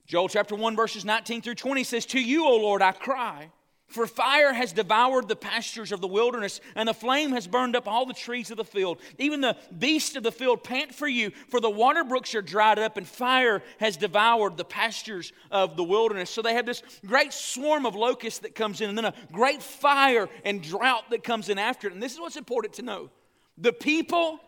Joel 0.08 0.30
chapter 0.30 0.56
1, 0.56 0.76
verses 0.76 1.06
19 1.06 1.42
through 1.42 1.56
20 1.56 1.84
says, 1.84 2.06
To 2.08 2.20
you, 2.20 2.46
O 2.46 2.58
Lord, 2.58 2.82
I 2.82 2.92
cry. 2.92 3.50
For 3.88 4.08
fire 4.08 4.52
has 4.52 4.74
devoured 4.74 5.28
the 5.28 5.36
pastures 5.36 5.92
of 5.92 6.02
the 6.02 6.08
wilderness, 6.08 6.60
and 6.76 6.90
the 6.90 6.94
flame 6.94 7.32
has 7.32 7.48
burned 7.48 7.76
up 7.76 7.88
all 7.88 8.06
the 8.06 8.14
trees 8.14 8.50
of 8.50 8.58
the 8.58 8.66
field. 8.66 9.00
Even 9.20 9.42
the 9.42 9.56
beasts 9.78 10.16
of 10.16 10.24
the 10.24 10.32
field 10.32 10.64
pant 10.64 10.94
for 10.94 11.08
you, 11.08 11.32
for 11.50 11.60
the 11.60 11.70
water 11.70 12.04
brooks 12.04 12.34
are 12.34 12.42
dried 12.42 12.80
up, 12.80 12.98
and 12.98 13.08
fire 13.08 13.62
has 13.80 13.96
devoured 13.96 14.58
the 14.58 14.66
pastures 14.66 15.32
of 15.52 15.78
the 15.78 15.84
wilderness. 15.84 16.32
So 16.32 16.42
they 16.42 16.56
have 16.56 16.66
this 16.66 16.82
great 17.06 17.32
swarm 17.32 17.86
of 17.86 17.96
locusts 17.96 18.40
that 18.40 18.56
comes 18.56 18.82
in, 18.82 18.90
and 18.90 18.98
then 18.98 19.06
a 19.06 19.14
great 19.32 19.62
fire 19.62 20.28
and 20.44 20.64
drought 20.64 21.12
that 21.12 21.24
comes 21.24 21.50
in 21.50 21.60
after 21.60 21.88
it. 21.88 21.94
And 21.94 22.02
this 22.02 22.14
is 22.14 22.20
what's 22.20 22.38
important 22.38 22.74
to 22.76 22.82
know 22.82 23.12
the 23.58 23.72
people 23.72 24.40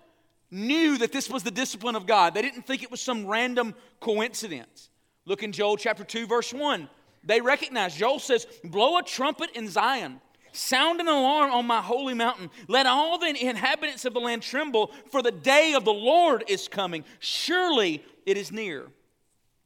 knew 0.49 0.97
that 0.97 1.11
this 1.11 1.29
was 1.29 1.43
the 1.43 1.51
discipline 1.51 1.95
of 1.95 2.05
God, 2.05 2.33
they 2.33 2.41
didn't 2.41 2.65
think 2.65 2.83
it 2.83 2.91
was 2.91 3.01
some 3.01 3.27
random 3.27 3.75
coincidence. 3.99 4.89
Look 5.25 5.43
in 5.43 5.51
Joel 5.51 5.77
chapter 5.77 6.03
2, 6.03 6.25
verse 6.25 6.53
1. 6.53 6.89
They 7.27 7.41
recognize, 7.41 7.95
Joel 7.95 8.19
says, 8.19 8.47
Blow 8.63 8.97
a 8.97 9.03
trumpet 9.03 9.51
in 9.53 9.67
Zion. 9.67 10.21
Sound 10.53 11.01
an 11.01 11.07
alarm 11.07 11.51
on 11.51 11.67
my 11.67 11.81
holy 11.81 12.15
mountain. 12.15 12.49
Let 12.67 12.87
all 12.87 13.19
the 13.19 13.27
inhabitants 13.27 14.05
of 14.05 14.13
the 14.13 14.19
land 14.19 14.41
tremble, 14.41 14.91
for 15.11 15.21
the 15.21 15.31
day 15.31 15.73
of 15.73 15.85
the 15.85 15.93
Lord 15.93 16.45
is 16.47 16.67
coming. 16.67 17.03
Surely 17.19 18.03
it 18.25 18.37
is 18.37 18.51
near. 18.51 18.87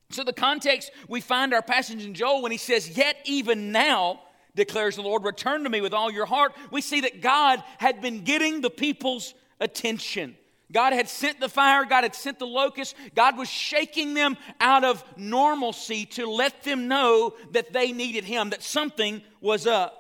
So, 0.10 0.26
the 0.26 0.34
context 0.34 0.92
we 1.08 1.22
find 1.22 1.54
our 1.54 1.62
passage 1.62 2.04
in 2.04 2.14
Joel 2.14 2.42
when 2.42 2.52
he 2.52 2.58
says, 2.58 2.98
Yet 2.98 3.16
even 3.24 3.72
now, 3.72 4.20
declares 4.56 4.98
the 4.98 5.04
Lord, 5.04 5.24
return 5.24 5.64
to 5.64 5.70
me 5.70 5.80
with 5.80 5.94
all 5.94 6.12
your 6.12 6.26
heart. 6.26 6.54
We 6.72 6.82
see 6.82 7.02
that 7.02 7.22
God 7.22 7.64
had 7.78 8.02
been 8.02 8.24
getting 8.24 8.60
the 8.60 8.70
people's 8.70 9.34
attention. 9.62 10.36
God 10.72 10.94
had 10.94 11.10
sent 11.10 11.40
the 11.40 11.50
fire, 11.50 11.86
God 11.86 12.04
had 12.04 12.16
sent 12.16 12.40
the 12.40 12.48
locust, 12.48 12.96
God 13.16 13.38
was 13.38 13.50
shaking 13.50 14.14
them 14.14 14.38
out 14.60 14.84
of 14.84 15.04
normalcy 15.18 16.06
to 16.08 16.26
let 16.26 16.64
them 16.64 16.88
know 16.88 17.34
that 17.52 17.74
they 17.74 17.92
needed 17.92 18.24
Him, 18.24 18.52
that 18.52 18.64
something 18.64 19.22
was 19.42 19.68
up. 19.68 19.98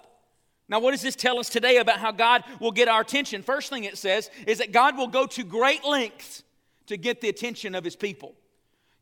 Now, 0.70 0.80
what 0.80 0.92
does 0.92 1.01
this 1.01 1.18
tell 1.18 1.40
us 1.40 1.50
today 1.50 1.78
about 1.78 2.00
how 2.00 2.12
God 2.12 2.44
will 2.62 2.72
get 2.72 2.88
our 2.88 3.01
attention? 3.01 3.44
First 3.44 3.70
thing 3.70 3.84
it 3.84 3.98
says 3.98 4.30
is 4.48 4.60
that 4.60 4.72
God 4.72 4.98
will 4.98 5.08
go 5.08 5.25
to 5.28 5.44
great 5.44 5.84
lengths 5.84 6.44
to 6.88 6.96
get 6.96 7.20
the 7.20 7.28
attention 7.28 7.75
of 7.75 7.84
His 7.84 7.96
people. 7.96 8.36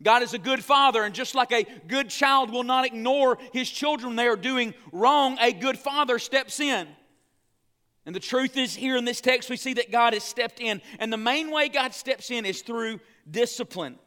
God 0.01 0.23
is 0.23 0.33
a 0.33 0.39
good 0.39 0.63
father, 0.63 1.03
and 1.03 1.13
just 1.13 1.35
like 1.35 1.51
a 1.51 1.65
good 1.87 2.09
child 2.09 2.51
will 2.51 2.63
not 2.63 2.85
ignore 2.85 3.37
his 3.51 3.69
children 3.69 4.15
they 4.15 4.27
are 4.27 4.37
doing 4.37 4.73
wrong, 4.93 5.37
a 5.41 5.51
good 5.51 5.77
father 5.77 6.19
steps 6.19 6.59
in. 6.59 6.87
And 8.05 8.15
the 8.15 8.19
truth 8.19 8.57
is, 8.57 8.75
here 8.75 8.97
in 8.97 9.05
this 9.05 9.21
text, 9.21 9.49
we 9.49 9.57
see 9.57 9.73
that 9.73 9.91
God 9.91 10.13
has 10.13 10.23
stepped 10.23 10.59
in. 10.59 10.81
And 10.99 11.11
the 11.11 11.17
main 11.17 11.51
way 11.51 11.69
God 11.69 11.93
steps 11.93 12.31
in 12.31 12.45
is 12.45 12.61
through 12.61 12.99
discipline. 13.29 13.99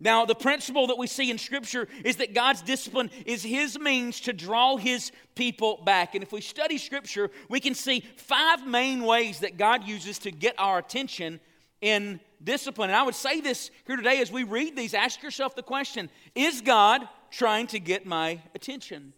Now, 0.00 0.24
the 0.24 0.34
principle 0.34 0.86
that 0.88 0.98
we 0.98 1.08
see 1.08 1.30
in 1.30 1.38
Scripture 1.38 1.88
is 2.04 2.16
that 2.16 2.32
God's 2.32 2.62
discipline 2.62 3.10
is 3.26 3.42
His 3.42 3.78
means 3.78 4.20
to 4.22 4.32
draw 4.32 4.76
His 4.76 5.10
people 5.34 5.82
back. 5.84 6.14
And 6.14 6.22
if 6.22 6.32
we 6.32 6.40
study 6.40 6.78
Scripture, 6.78 7.30
we 7.48 7.58
can 7.58 7.74
see 7.74 8.04
five 8.16 8.64
main 8.66 9.02
ways 9.02 9.40
that 9.40 9.56
God 9.56 9.88
uses 9.88 10.20
to 10.20 10.30
get 10.30 10.54
our 10.56 10.78
attention 10.78 11.40
in 11.80 12.20
discipline. 12.42 12.90
And 12.90 12.96
I 12.96 13.02
would 13.02 13.16
say 13.16 13.40
this 13.40 13.72
here 13.86 13.96
today 13.96 14.20
as 14.20 14.30
we 14.30 14.44
read 14.44 14.76
these 14.76 14.94
ask 14.94 15.22
yourself 15.22 15.56
the 15.56 15.62
question 15.62 16.10
Is 16.34 16.60
God 16.60 17.08
trying 17.30 17.66
to 17.68 17.80
get 17.80 18.06
my 18.06 18.40
attention? 18.54 19.12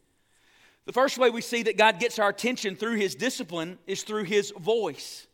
The 0.86 0.92
first 0.92 1.18
way 1.18 1.30
we 1.30 1.40
see 1.40 1.62
that 1.64 1.76
God 1.76 2.00
gets 2.00 2.18
our 2.18 2.30
attention 2.30 2.76
through 2.76 2.96
His 2.96 3.14
discipline 3.14 3.78
is 3.86 4.02
through 4.02 4.24
His 4.24 4.52
voice. 4.58 5.26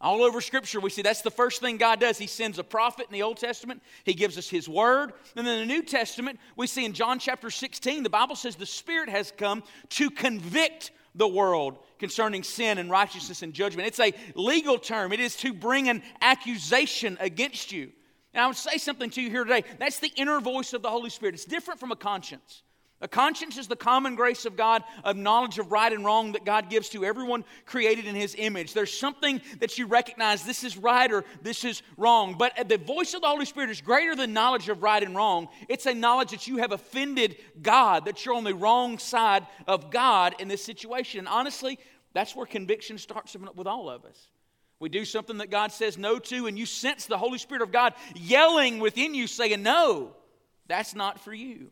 All 0.00 0.22
over 0.22 0.40
Scripture, 0.40 0.80
we 0.80 0.90
see 0.90 1.02
that's 1.02 1.22
the 1.22 1.30
first 1.30 1.60
thing 1.60 1.78
God 1.78 2.00
does. 2.00 2.18
He 2.18 2.26
sends 2.26 2.58
a 2.58 2.64
prophet 2.64 3.06
in 3.06 3.12
the 3.12 3.22
Old 3.22 3.38
Testament, 3.38 3.82
He 4.04 4.14
gives 4.14 4.36
us 4.36 4.48
His 4.48 4.68
word. 4.68 5.12
And 5.36 5.46
then 5.46 5.60
in 5.60 5.68
the 5.68 5.74
New 5.74 5.82
Testament, 5.82 6.38
we 6.56 6.66
see 6.66 6.84
in 6.84 6.92
John 6.92 7.18
chapter 7.18 7.50
16, 7.50 8.02
the 8.02 8.10
Bible 8.10 8.36
says 8.36 8.56
the 8.56 8.66
Spirit 8.66 9.08
has 9.08 9.32
come 9.36 9.62
to 9.90 10.10
convict 10.10 10.90
the 11.14 11.28
world 11.28 11.78
concerning 11.98 12.42
sin 12.42 12.78
and 12.78 12.90
righteousness 12.90 13.42
and 13.42 13.52
judgment. 13.52 13.88
It's 13.88 14.00
a 14.00 14.12
legal 14.34 14.78
term, 14.78 15.12
it 15.12 15.20
is 15.20 15.36
to 15.36 15.52
bring 15.52 15.88
an 15.88 16.02
accusation 16.20 17.16
against 17.20 17.72
you. 17.72 17.90
And 18.34 18.42
I 18.42 18.46
would 18.48 18.56
say 18.56 18.78
something 18.78 19.10
to 19.10 19.22
you 19.22 19.30
here 19.30 19.44
today. 19.44 19.64
That's 19.78 20.00
the 20.00 20.12
inner 20.16 20.40
voice 20.40 20.72
of 20.72 20.82
the 20.82 20.90
Holy 20.90 21.08
Spirit. 21.08 21.36
It's 21.36 21.44
different 21.44 21.78
from 21.78 21.92
a 21.92 21.96
conscience. 21.96 22.62
A 23.00 23.08
conscience 23.08 23.58
is 23.58 23.68
the 23.68 23.76
common 23.76 24.14
grace 24.14 24.46
of 24.46 24.56
God 24.56 24.82
of 25.02 25.16
knowledge 25.16 25.58
of 25.58 25.72
right 25.72 25.92
and 25.92 26.04
wrong 26.04 26.32
that 26.32 26.44
God 26.44 26.70
gives 26.70 26.88
to 26.90 27.04
everyone 27.04 27.44
created 27.66 28.06
in 28.06 28.14
His 28.14 28.34
image. 28.38 28.72
There's 28.72 28.96
something 28.96 29.42
that 29.58 29.76
you 29.76 29.86
recognize 29.86 30.44
this 30.44 30.64
is 30.64 30.76
right 30.76 31.12
or 31.12 31.24
this 31.42 31.64
is 31.64 31.82
wrong. 31.98 32.36
But 32.38 32.68
the 32.68 32.78
voice 32.78 33.12
of 33.12 33.20
the 33.20 33.26
Holy 33.26 33.44
Spirit 33.44 33.70
is 33.70 33.80
greater 33.80 34.14
than 34.14 34.32
knowledge 34.32 34.68
of 34.68 34.82
right 34.82 35.02
and 35.02 35.14
wrong. 35.14 35.48
It's 35.68 35.86
a 35.86 35.92
knowledge 35.92 36.30
that 36.30 36.46
you 36.46 36.58
have 36.58 36.72
offended 36.72 37.36
God, 37.60 38.06
that 38.06 38.24
you're 38.24 38.36
on 38.36 38.44
the 38.44 38.54
wrong 38.54 38.98
side 38.98 39.46
of 39.66 39.90
God 39.90 40.36
in 40.38 40.48
this 40.48 40.64
situation. 40.64 41.18
And 41.18 41.28
honestly, 41.28 41.78
that's 42.14 42.34
where 42.34 42.46
conviction 42.46 42.96
starts 42.96 43.36
with 43.54 43.66
all 43.66 43.90
of 43.90 44.04
us. 44.04 44.28
We 44.78 44.88
do 44.88 45.04
something 45.04 45.38
that 45.38 45.50
God 45.50 45.72
says 45.72 45.98
no 45.98 46.18
to, 46.18 46.46
and 46.46 46.58
you 46.58 46.66
sense 46.66 47.06
the 47.06 47.18
Holy 47.18 47.38
Spirit 47.38 47.62
of 47.62 47.72
God 47.72 47.94
yelling 48.14 48.78
within 48.78 49.14
you, 49.14 49.26
saying, 49.26 49.62
No, 49.62 50.14
that's 50.68 50.94
not 50.94 51.20
for 51.20 51.34
you. 51.34 51.70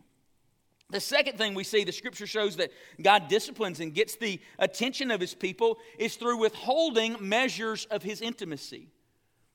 The 0.93 1.01
second 1.01 1.39
thing 1.39 1.55
we 1.55 1.65
see, 1.65 1.85
the 1.85 1.93
scripture 1.93 2.27
shows 2.27 2.57
that 2.57 2.71
God 3.01 3.29
disciplines 3.29 3.81
and 3.81 3.93
gets 3.95 4.17
the 4.17 4.41
attention 4.59 5.11
of 5.11 5.21
his 5.21 5.35
people 5.35 5.79
is 5.99 6.17
through 6.17 6.39
withholding 6.39 7.17
measures 7.21 7.87
of 7.87 8.03
his 8.03 8.21
intimacy. 8.21 8.89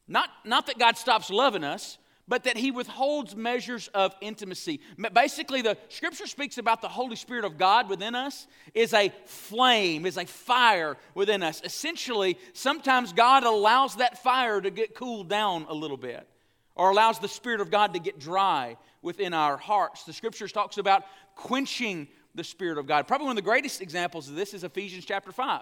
Not, 0.07 0.29
not 0.43 0.67
that 0.67 0.79
God 0.79 0.97
stops 0.97 1.29
loving 1.29 1.63
us, 1.63 1.99
but 2.27 2.43
that 2.43 2.57
he 2.57 2.71
withholds 2.71 3.35
measures 3.35 3.87
of 3.93 4.13
intimacy. 4.19 4.81
Basically, 5.13 5.61
the 5.61 5.77
scripture 5.89 6.27
speaks 6.27 6.57
about 6.57 6.81
the 6.81 6.89
Holy 6.89 7.15
Spirit 7.15 7.45
of 7.45 7.57
God 7.57 7.89
within 7.89 8.15
us 8.15 8.47
is 8.73 8.93
a 8.93 9.13
flame, 9.25 10.05
is 10.05 10.17
a 10.17 10.25
fire 10.25 10.97
within 11.13 11.41
us. 11.43 11.61
Essentially, 11.63 12.37
sometimes 12.53 13.13
God 13.13 13.43
allows 13.43 13.95
that 13.97 14.21
fire 14.21 14.59
to 14.59 14.69
get 14.69 14.95
cooled 14.95 15.29
down 15.29 15.65
a 15.69 15.73
little 15.73 15.97
bit 15.97 16.27
or 16.75 16.89
allows 16.89 17.19
the 17.19 17.27
Spirit 17.27 17.61
of 17.61 17.71
God 17.71 17.93
to 17.93 17.99
get 17.99 18.19
dry 18.19 18.75
within 19.01 19.33
our 19.33 19.55
hearts. 19.55 20.03
The 20.03 20.13
scriptures 20.13 20.51
talks 20.51 20.77
about 20.77 21.03
quenching 21.37 22.07
the 22.35 22.43
Spirit 22.43 22.77
of 22.77 22.85
God. 22.85 23.07
Probably 23.07 23.25
one 23.25 23.37
of 23.37 23.43
the 23.43 23.49
greatest 23.49 23.81
examples 23.81 24.27
of 24.27 24.35
this 24.35 24.53
is 24.53 24.63
Ephesians 24.63 25.05
chapter 25.05 25.31
5. 25.31 25.61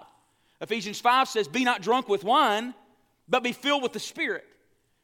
Ephesians 0.60 1.00
5 1.00 1.28
says, 1.28 1.48
Be 1.48 1.64
not 1.64 1.82
drunk 1.82 2.08
with 2.08 2.24
wine, 2.24 2.74
but 3.28 3.42
be 3.42 3.52
filled 3.52 3.82
with 3.82 3.92
the 3.92 4.00
Spirit. 4.00 4.44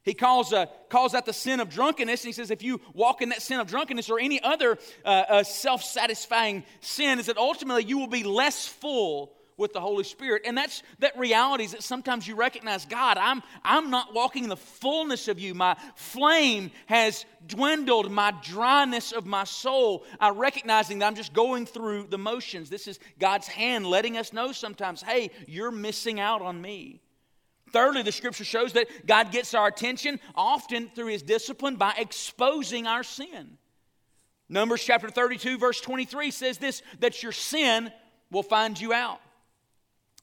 He 0.03 0.15
calls, 0.15 0.53
uh, 0.53 0.67
calls 0.89 1.13
that 1.13 1.27
the 1.27 1.33
sin 1.33 1.61
of 1.61 1.69
drunkenness. 1.69 2.23
And 2.23 2.29
he 2.29 2.33
says, 2.33 2.51
if 2.51 2.63
you 2.63 2.81
walk 2.93 3.23
in 3.23 3.29
that 3.29 3.41
sin 3.41 3.61
of 3.61 3.69
drunkenness 3.69 4.11
or 4.11 4.19
any 4.19 4.43
other 4.43 4.79
uh, 5.05 5.09
uh, 5.09 5.43
self 5.45 5.85
satisfying 5.85 6.65
sin, 6.81 7.21
is 7.21 7.27
that 7.27 7.37
ultimately 7.37 7.85
you 7.85 7.99
will 7.99 8.09
be 8.09 8.25
less 8.25 8.67
full 8.67 9.33
with 9.57 9.73
the 9.73 9.81
Holy 9.81 10.05
Spirit. 10.05 10.43
And 10.45 10.57
that's 10.57 10.83
that 10.99 11.19
reality 11.19 11.65
is 11.65 11.73
that 11.73 11.83
sometimes 11.83 12.27
you 12.27 12.35
recognize, 12.35 12.85
God, 12.85 13.19
I'm, 13.19 13.43
I'm 13.65 13.91
not 13.91 14.15
walking 14.15 14.45
in 14.45 14.49
the 14.49 14.57
fullness 14.57 15.29
of 15.29 15.39
you. 15.39 15.55
My 15.55 15.77
flame 15.95 16.71
has 16.87 17.25
dwindled, 17.47 18.11
my 18.11 18.33
dryness 18.43 19.13
of 19.13 19.27
my 19.27 19.45
soul. 19.45 20.05
I'm 20.21 20.39
recognizing 20.39 20.99
that 20.99 21.07
I'm 21.07 21.15
just 21.15 21.33
going 21.33 21.67
through 21.67 22.07
the 22.09 22.19
motions. 22.19 22.71
This 22.71 22.87
is 22.87 22.99
God's 23.19 23.49
hand 23.49 23.87
letting 23.87 24.17
us 24.17 24.33
know 24.33 24.53
sometimes, 24.53 25.03
hey, 25.03 25.31
you're 25.47 25.71
missing 25.71 26.21
out 26.21 26.43
on 26.43 26.61
me. 26.61 27.01
Thirdly, 27.73 28.03
the 28.03 28.13
scripture 28.13 28.45
shows 28.45 28.75
that 28.75 29.07
God 29.07 29.33
gets 29.33 29.55
our 29.55 29.67
attention 29.67 30.21
often 30.35 30.91
through 30.95 31.07
his 31.07 31.23
discipline 31.23 31.77
by 31.77 31.95
exposing 31.97 32.87
our 32.87 33.03
sin. 33.03 33.57
Numbers 34.49 34.85
chapter 34.85 35.09
32, 35.09 35.57
verse 35.57 35.81
23 35.81 36.31
says 36.31 36.59
this 36.59 36.83
that 37.01 37.23
your 37.23 37.33
sin 37.33 37.91
will 38.31 38.43
find 38.43 38.79
you 38.79 38.93
out. 38.93 39.21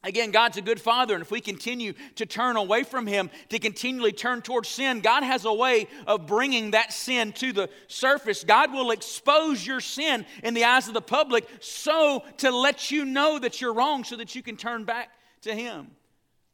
Again, 0.01 0.32
God's 0.32 0.56
a 0.56 0.62
good 0.62 0.79
father, 0.79 1.13
and 1.13 1.22
if 1.22 1.29
we 1.29 1.41
continue 1.41 1.94
to 2.15 2.25
turn 2.25 2.56
away 2.56 2.84
from 2.84 3.06
Him, 3.06 3.29
to 3.50 3.60
continually 3.60 4.13
turn 4.13 4.41
towards 4.41 4.70
sin, 4.70 5.01
God 5.01 5.24
has 5.24 5.44
a 5.44 5.53
way 5.53 5.88
of 6.08 6.25
bringing 6.25 6.72
that 6.72 6.94
sin 6.94 7.34
to 7.34 7.51
the 7.51 7.70
surface. 7.88 8.46
God 8.46 8.72
will 8.72 8.91
expose 8.91 9.65
your 9.65 9.82
sin 9.82 10.25
in 10.41 10.53
the 10.53 10.63
eyes 10.63 10.88
of 10.88 10.94
the 10.94 11.01
public 11.01 11.46
so 11.60 12.24
to 12.38 12.50
let 12.50 12.91
you 12.91 13.03
know 13.03 13.39
that 13.39 13.60
you're 13.60 13.74
wrong 13.74 14.06
so 14.06 14.15
that 14.15 14.36
you 14.36 14.41
can 14.41 14.56
turn 14.56 14.86
back 14.86 15.10
to 15.41 15.53
Him. 15.53 15.91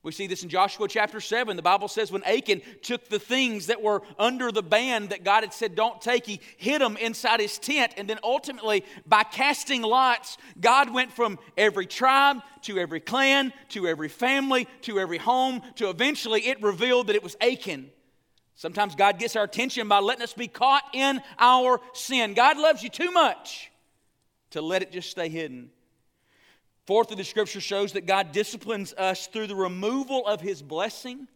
We 0.06 0.12
see 0.12 0.28
this 0.28 0.44
in 0.44 0.50
Joshua 0.50 0.88
chapter 0.88 1.20
7. 1.20 1.56
The 1.56 1.64
Bible 1.64 1.88
says 1.88 2.12
when 2.12 2.24
Achan 2.26 2.62
took 2.84 3.10
the 3.10 3.18
things 3.18 3.66
that 3.66 3.82
were 3.82 4.04
under 4.20 4.52
the 4.52 4.62
band 4.62 5.10
that 5.10 5.24
God 5.24 5.42
had 5.42 5.52
said 5.52 5.74
don't 5.74 6.00
take, 6.00 6.28
he 6.28 6.42
hid 6.58 6.80
them 6.80 6.96
inside 6.98 7.40
his 7.40 7.58
tent. 7.58 7.96
And 7.98 8.08
then 8.08 8.20
ultimately, 8.24 8.86
by 9.08 9.24
casting 9.24 9.82
lots, 9.82 10.38
God 10.62 10.94
went 10.94 11.12
from 11.12 11.40
every 11.58 11.88
tribe 11.88 12.38
to 12.62 12.78
every 12.78 13.00
clan 13.00 13.52
to 13.70 13.88
every 13.88 14.08
family 14.08 14.68
to 14.82 15.00
every 15.00 15.18
home 15.18 15.64
to 15.78 15.90
eventually 15.90 16.42
it 16.42 16.62
revealed 16.62 17.08
that 17.08 17.16
it 17.16 17.24
was 17.24 17.36
Achan. 17.42 17.90
Sometimes 18.54 18.94
God 18.94 19.18
gets 19.18 19.36
our 19.36 19.44
attention 19.46 19.88
by 19.88 20.00
letting 20.00 20.22
us 20.24 20.34
be 20.34 20.48
caught 20.48 20.84
in 20.94 21.20
our 21.40 21.82
sin. 21.94 22.36
God 22.36 22.60
loves 22.60 22.84
you 22.84 22.90
too 22.90 23.10
much 23.10 23.72
to 24.52 24.62
let 24.62 24.84
it 24.84 24.92
just 24.92 25.10
stay 25.10 25.30
hidden. 25.30 25.72
Fourthly, 26.86 27.16
the 27.16 27.24
scripture 27.24 27.62
shows 27.62 27.94
that 27.94 28.06
God 28.06 28.32
disciplines 28.32 28.94
us 28.94 29.28
through 29.28 29.48
the 29.48 29.56
removal 29.56 30.26
of 30.28 30.42
his 30.42 30.62
blessing 30.62 31.28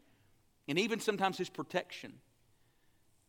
and 0.68 0.78
even 0.78 1.00
sometimes 1.00 1.38
his 1.38 1.50
protection. 1.50 2.14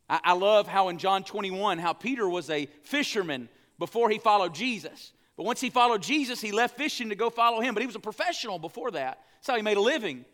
I, 0.08 0.20
I 0.24 0.32
love 0.34 0.68
how 0.68 0.88
in 0.90 0.98
John 0.98 1.24
21, 1.24 1.78
how 1.78 1.94
Peter 1.94 2.28
was 2.28 2.50
a 2.50 2.66
fisherman 2.82 3.48
before 3.78 4.10
he 4.10 4.18
followed 4.18 4.54
Jesus. 4.54 5.12
But 5.36 5.46
once 5.46 5.60
he 5.60 5.70
followed 5.70 6.02
Jesus, 6.02 6.40
he 6.40 6.52
left 6.52 6.76
fishing 6.76 7.08
to 7.08 7.14
go 7.14 7.30
follow 7.30 7.60
him. 7.60 7.72
But 7.74 7.80
he 7.80 7.86
was 7.86 7.96
a 7.96 8.00
professional 8.00 8.58
before 8.58 8.90
that. 8.90 9.18
That's 9.36 9.46
how 9.46 9.56
he 9.56 9.62
made 9.62 9.78
a 9.78 9.80
living. 9.80 10.26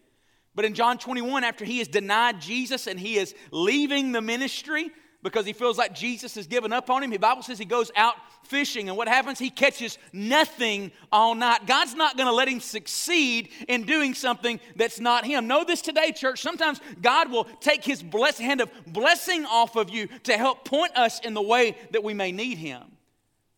But 0.57 0.65
in 0.65 0.75
John 0.75 0.99
21, 0.99 1.45
after 1.45 1.65
he 1.65 1.79
has 1.79 1.87
denied 1.87 2.41
Jesus 2.41 2.89
and 2.89 2.99
he 2.99 3.17
is 3.17 3.35
leaving 3.53 4.11
the 4.11 4.21
ministry, 4.21 4.91
because 5.27 5.45
he 5.45 5.53
feels 5.53 5.77
like 5.77 5.93
Jesus 5.93 6.37
has 6.37 6.47
given 6.47 6.73
up 6.73 6.89
on 6.89 7.03
him. 7.03 7.11
The 7.11 7.17
Bible 7.17 7.43
says 7.43 7.59
he 7.59 7.65
goes 7.65 7.91
out 7.97 8.15
fishing, 8.45 8.89
and 8.89 8.97
what 8.97 9.09
happens? 9.09 9.41
He 9.41 9.51
catches 9.51 9.99
nothing 10.13 10.93
all 11.11 11.35
night. 11.35 11.67
God's 11.67 11.97
not 11.97 12.17
going 12.17 12.29
to 12.29 12.33
let 12.33 12.47
him 12.47 12.61
succeed 12.61 13.49
in 13.67 13.83
doing 13.83 14.15
something 14.15 14.61
that's 14.77 15.01
not 15.01 15.25
him. 15.25 15.49
Know 15.49 15.65
this 15.65 15.83
today, 15.83 16.13
church. 16.13 16.41
Sometimes 16.41 16.81
God 17.03 17.33
will 17.33 17.43
take 17.61 17.85
his 17.85 18.05
blessed 18.05 18.39
hand 18.39 18.61
of 18.61 18.71
blessing 18.87 19.45
off 19.47 19.75
of 19.75 19.91
you 19.91 20.07
to 20.23 20.39
help 20.39 20.65
point 20.65 20.97
us 20.97 21.19
in 21.19 21.35
the 21.35 21.43
way 21.43 21.77
that 21.91 22.05
we 22.05 22.15
may 22.15 22.31
need 22.31 22.59
him. 22.59 22.85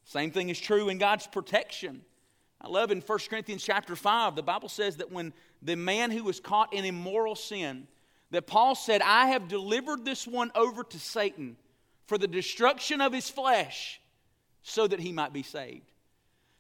Same 0.05 0.31
thing 0.31 0.49
is 0.49 0.59
true 0.59 0.89
in 0.89 0.97
God's 0.97 1.27
protection. 1.27 2.01
I 2.63 2.69
love 2.69 2.91
in 2.91 3.03
1 3.03 3.19
Corinthians 3.29 3.63
chapter 3.63 3.95
5, 3.95 4.37
the 4.37 4.43
Bible 4.43 4.71
says 4.71 4.97
that 4.97 5.13
when 5.13 5.35
the 5.61 5.77
man 5.77 6.11
who 6.11 6.25
was 6.25 6.41
caught 6.41 6.73
in 6.73 6.87
immoral 6.87 7.37
sin, 7.37 7.87
that 8.31 8.47
Paul 8.47 8.75
said, 8.75 9.03
I 9.03 9.27
have 9.29 9.49
delivered 9.49 10.05
this 10.05 10.27
one 10.27 10.51
over 10.55 10.85
to 10.85 10.99
Satan 10.99 11.57
for 12.07 12.19
the 12.19 12.29
destruction 12.29 13.01
of 13.01 13.13
his 13.13 13.31
flesh 13.31 14.01
so 14.63 14.87
that 14.87 15.01
he 15.01 15.13
might 15.13 15.33
be 15.33 15.43
saved. 15.43 15.91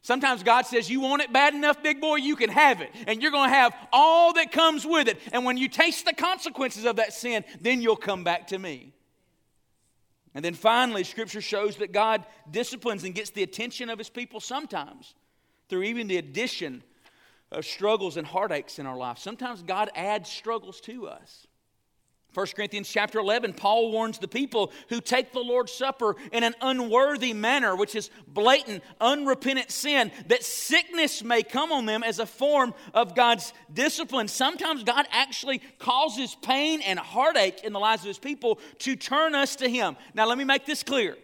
Sometimes 0.02 0.42
God 0.42 0.64
says, 0.64 0.88
You 0.88 1.00
want 1.00 1.22
it 1.22 1.32
bad 1.32 1.54
enough, 1.54 1.82
big 1.82 2.00
boy, 2.00 2.16
you 2.16 2.36
can 2.36 2.50
have 2.50 2.80
it. 2.80 2.90
And 3.06 3.20
you're 3.20 3.32
going 3.32 3.50
to 3.50 3.56
have 3.56 3.74
all 3.92 4.32
that 4.34 4.52
comes 4.52 4.86
with 4.86 5.08
it. 5.08 5.18
And 5.32 5.44
when 5.44 5.56
you 5.56 5.68
taste 5.68 6.04
the 6.04 6.14
consequences 6.14 6.84
of 6.84 6.96
that 6.96 7.12
sin, 7.12 7.44
then 7.60 7.82
you'll 7.82 7.96
come 7.96 8.24
back 8.24 8.46
to 8.48 8.58
me. 8.58 8.92
And 10.34 10.44
then 10.44 10.54
finally, 10.54 11.02
Scripture 11.02 11.40
shows 11.40 11.76
that 11.76 11.90
God 11.90 12.24
disciplines 12.50 13.02
and 13.02 13.14
gets 13.14 13.30
the 13.30 13.42
attention 13.42 13.90
of 13.90 13.98
his 13.98 14.08
people 14.08 14.38
sometimes 14.38 15.14
through 15.68 15.82
even 15.82 16.06
the 16.06 16.18
addition 16.18 16.82
of 17.50 17.64
struggles 17.64 18.16
and 18.16 18.26
heartaches 18.26 18.78
in 18.78 18.86
our 18.86 18.96
life. 18.96 19.18
Sometimes 19.18 19.62
God 19.62 19.90
adds 19.96 20.30
struggles 20.30 20.80
to 20.82 21.08
us. 21.08 21.47
1 22.34 22.46
Corinthians 22.54 22.88
chapter 22.88 23.18
11, 23.18 23.54
Paul 23.54 23.90
warns 23.90 24.18
the 24.18 24.28
people 24.28 24.70
who 24.90 25.00
take 25.00 25.32
the 25.32 25.40
Lord's 25.40 25.72
Supper 25.72 26.14
in 26.30 26.44
an 26.44 26.54
unworthy 26.60 27.32
manner, 27.32 27.74
which 27.74 27.94
is 27.94 28.10
blatant, 28.28 28.84
unrepentant 29.00 29.70
sin, 29.70 30.12
that 30.26 30.44
sickness 30.44 31.24
may 31.24 31.42
come 31.42 31.72
on 31.72 31.86
them 31.86 32.02
as 32.02 32.18
a 32.18 32.26
form 32.26 32.74
of 32.92 33.14
God's 33.14 33.54
discipline. 33.72 34.28
Sometimes 34.28 34.84
God 34.84 35.06
actually 35.10 35.62
causes 35.78 36.36
pain 36.42 36.82
and 36.82 36.98
heartache 36.98 37.64
in 37.64 37.72
the 37.72 37.80
lives 37.80 38.02
of 38.02 38.08
his 38.08 38.18
people 38.18 38.60
to 38.80 38.94
turn 38.94 39.34
us 39.34 39.56
to 39.56 39.68
him. 39.68 39.96
Now, 40.12 40.26
let 40.26 40.36
me 40.36 40.44
make 40.44 40.66
this 40.66 40.82
clear. 40.82 41.16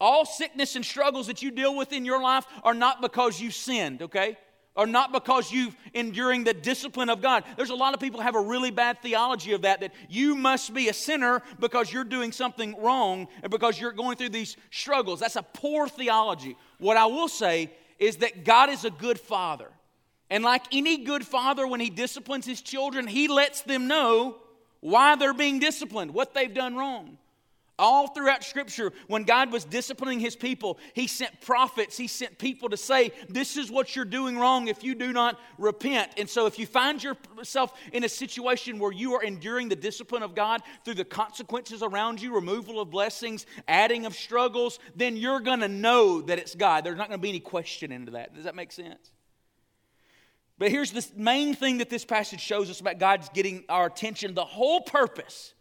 All 0.00 0.24
sickness 0.24 0.76
and 0.76 0.84
struggles 0.84 1.26
that 1.26 1.42
you 1.42 1.50
deal 1.50 1.76
with 1.76 1.92
in 1.92 2.04
your 2.04 2.22
life 2.22 2.46
are 2.62 2.74
not 2.74 3.00
because 3.02 3.40
you 3.40 3.50
sinned, 3.50 4.02
okay? 4.02 4.38
Or 4.76 4.86
not 4.86 5.12
because 5.12 5.52
you've 5.52 5.76
enduring 5.92 6.44
the 6.44 6.54
discipline 6.54 7.08
of 7.08 7.22
God. 7.22 7.44
There's 7.56 7.70
a 7.70 7.74
lot 7.74 7.94
of 7.94 8.00
people 8.00 8.20
have 8.20 8.34
a 8.34 8.40
really 8.40 8.70
bad 8.70 9.00
theology 9.00 9.52
of 9.52 9.62
that 9.62 9.80
that 9.80 9.94
you 10.08 10.34
must 10.34 10.74
be 10.74 10.88
a 10.88 10.92
sinner 10.92 11.42
because 11.60 11.92
you're 11.92 12.04
doing 12.04 12.32
something 12.32 12.80
wrong 12.82 13.28
and 13.42 13.50
because 13.50 13.80
you're 13.80 13.92
going 13.92 14.16
through 14.16 14.30
these 14.30 14.56
struggles. 14.70 15.20
That's 15.20 15.36
a 15.36 15.42
poor 15.42 15.88
theology. 15.88 16.56
What 16.78 16.96
I 16.96 17.06
will 17.06 17.28
say 17.28 17.70
is 17.98 18.16
that 18.16 18.44
God 18.44 18.70
is 18.70 18.84
a 18.84 18.90
good 18.90 19.20
father. 19.20 19.70
And 20.30 20.42
like 20.42 20.62
any 20.72 21.04
good 21.04 21.24
father 21.24 21.66
when 21.66 21.80
he 21.80 21.90
disciplines 21.90 22.46
his 22.46 22.60
children, 22.60 23.06
he 23.06 23.28
lets 23.28 23.60
them 23.62 23.86
know 23.86 24.36
why 24.80 25.14
they're 25.16 25.34
being 25.34 25.60
disciplined, 25.60 26.12
what 26.12 26.34
they've 26.34 26.52
done 26.52 26.74
wrong. 26.74 27.18
All 27.76 28.06
throughout 28.06 28.44
Scripture, 28.44 28.92
when 29.08 29.24
God 29.24 29.50
was 29.50 29.64
disciplining 29.64 30.20
His 30.20 30.36
people, 30.36 30.78
He 30.92 31.08
sent 31.08 31.40
prophets, 31.40 31.96
He 31.96 32.06
sent 32.06 32.38
people 32.38 32.68
to 32.68 32.76
say, 32.76 33.10
This 33.28 33.56
is 33.56 33.70
what 33.70 33.96
you're 33.96 34.04
doing 34.04 34.38
wrong 34.38 34.68
if 34.68 34.84
you 34.84 34.94
do 34.94 35.12
not 35.12 35.40
repent. 35.58 36.12
And 36.16 36.30
so, 36.30 36.46
if 36.46 36.56
you 36.56 36.66
find 36.66 37.02
yourself 37.02 37.72
in 37.92 38.04
a 38.04 38.08
situation 38.08 38.78
where 38.78 38.92
you 38.92 39.14
are 39.14 39.24
enduring 39.24 39.68
the 39.68 39.76
discipline 39.76 40.22
of 40.22 40.36
God 40.36 40.62
through 40.84 40.94
the 40.94 41.04
consequences 41.04 41.82
around 41.82 42.22
you, 42.22 42.32
removal 42.34 42.80
of 42.80 42.90
blessings, 42.90 43.44
adding 43.66 44.06
of 44.06 44.14
struggles, 44.14 44.78
then 44.94 45.16
you're 45.16 45.40
going 45.40 45.60
to 45.60 45.68
know 45.68 46.20
that 46.20 46.38
it's 46.38 46.54
God. 46.54 46.84
There's 46.84 46.96
not 46.96 47.08
going 47.08 47.18
to 47.18 47.22
be 47.22 47.30
any 47.30 47.40
question 47.40 47.90
into 47.90 48.12
that. 48.12 48.34
Does 48.34 48.44
that 48.44 48.54
make 48.54 48.70
sense? 48.70 49.10
But 50.58 50.70
here's 50.70 50.92
the 50.92 51.04
main 51.16 51.54
thing 51.54 51.78
that 51.78 51.90
this 51.90 52.04
passage 52.04 52.40
shows 52.40 52.70
us 52.70 52.80
about 52.80 52.98
God's 52.98 53.28
getting 53.30 53.64
our 53.68 53.86
attention. 53.86 54.34
The 54.34 54.44
whole 54.44 54.80
purpose 54.82 55.53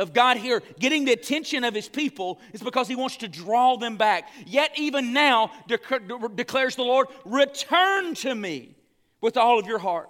of 0.00 0.12
God 0.12 0.38
here 0.38 0.62
getting 0.78 1.04
the 1.04 1.12
attention 1.12 1.62
of 1.62 1.74
his 1.74 1.88
people 1.88 2.40
is 2.52 2.62
because 2.62 2.88
he 2.88 2.96
wants 2.96 3.18
to 3.18 3.28
draw 3.28 3.76
them 3.76 3.96
back. 3.96 4.28
Yet, 4.46 4.72
even 4.76 5.12
now, 5.12 5.52
declares 5.68 6.74
the 6.76 6.82
Lord, 6.82 7.08
return 7.24 8.14
to 8.16 8.34
me 8.34 8.74
with 9.20 9.36
all 9.36 9.58
of 9.58 9.66
your 9.66 9.78
heart. 9.78 10.08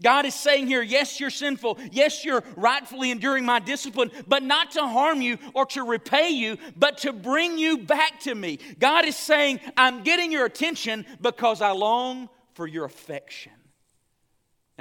God 0.00 0.26
is 0.26 0.34
saying 0.34 0.66
here, 0.66 0.82
yes, 0.82 1.20
you're 1.20 1.30
sinful. 1.30 1.78
Yes, 1.92 2.24
you're 2.24 2.42
rightfully 2.56 3.10
enduring 3.10 3.44
my 3.44 3.60
discipline, 3.60 4.10
but 4.26 4.42
not 4.42 4.72
to 4.72 4.80
harm 4.80 5.22
you 5.22 5.38
or 5.54 5.66
to 5.66 5.84
repay 5.84 6.30
you, 6.30 6.58
but 6.76 6.98
to 6.98 7.12
bring 7.12 7.56
you 7.56 7.78
back 7.78 8.20
to 8.20 8.34
me. 8.34 8.58
God 8.78 9.04
is 9.04 9.16
saying, 9.16 9.60
I'm 9.76 10.02
getting 10.02 10.32
your 10.32 10.44
attention 10.44 11.06
because 11.20 11.62
I 11.62 11.70
long 11.70 12.28
for 12.54 12.66
your 12.66 12.84
affection. 12.84 13.52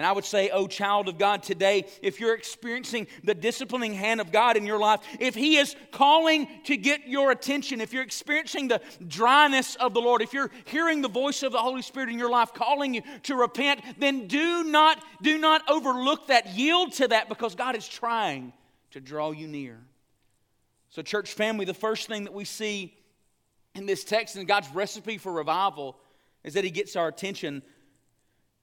And 0.02 0.06
I 0.08 0.14
would 0.14 0.26
say, 0.26 0.50
oh, 0.50 0.66
child 0.66 1.10
of 1.10 1.20
God, 1.20 1.44
today, 1.44 1.86
if 2.02 2.20
you're 2.20 2.34
experiencing 2.34 3.06
the 3.24 3.36
disciplining 3.36 3.94
hand 3.94 4.20
of 4.20 4.32
God 4.32 4.58
in 4.58 4.66
your 4.66 4.80
life, 4.80 5.00
if 5.20 5.36
He 5.36 5.58
is 5.58 5.76
calling 5.92 6.48
to 6.64 6.76
get 6.76 7.08
your 7.08 7.30
attention, 7.30 7.80
if 7.80 7.94
you're 7.94 8.02
experiencing 8.02 8.68
the 8.68 8.82
dryness 9.08 9.76
of 9.76 9.94
the 9.94 10.02
Lord, 10.02 10.24
if 10.24 10.34
you're 10.34 10.50
hearing 10.66 11.04
the 11.04 11.08
voice 11.08 11.44
of 11.44 11.52
the 11.52 11.60
Holy 11.60 11.84
Spirit 11.84 12.10
in 12.10 12.18
your 12.18 12.32
life 12.32 12.52
calling 12.52 12.96
you 12.96 13.04
to 13.26 13.36
repent, 13.36 13.82
then 14.00 14.26
do 14.26 14.64
not, 14.64 14.98
do 15.22 15.38
not 15.38 15.62
overlook 15.70 16.26
that. 16.30 16.48
Yield 16.56 16.94
to 16.94 17.08
that 17.10 17.30
because 17.30 17.54
God 17.54 17.76
is 17.76 17.88
trying 17.88 18.54
to 18.94 19.00
draw 19.00 19.30
you 19.30 19.46
near. 19.46 19.78
So, 20.90 21.04
church 21.04 21.34
family, 21.34 21.66
the 21.66 21.76
first 21.76 22.08
thing 22.08 22.24
that 22.24 22.34
we 22.34 22.46
see 22.46 22.98
in 23.76 23.86
this 23.86 24.04
text 24.04 24.36
and 24.36 24.48
God's 24.48 24.74
recipe 24.74 25.20
for 25.20 25.32
revival 25.32 25.96
is 26.44 26.56
that 26.56 26.64
He 26.64 26.72
gets 26.72 26.96
our 26.96 27.08
attention 27.08 27.62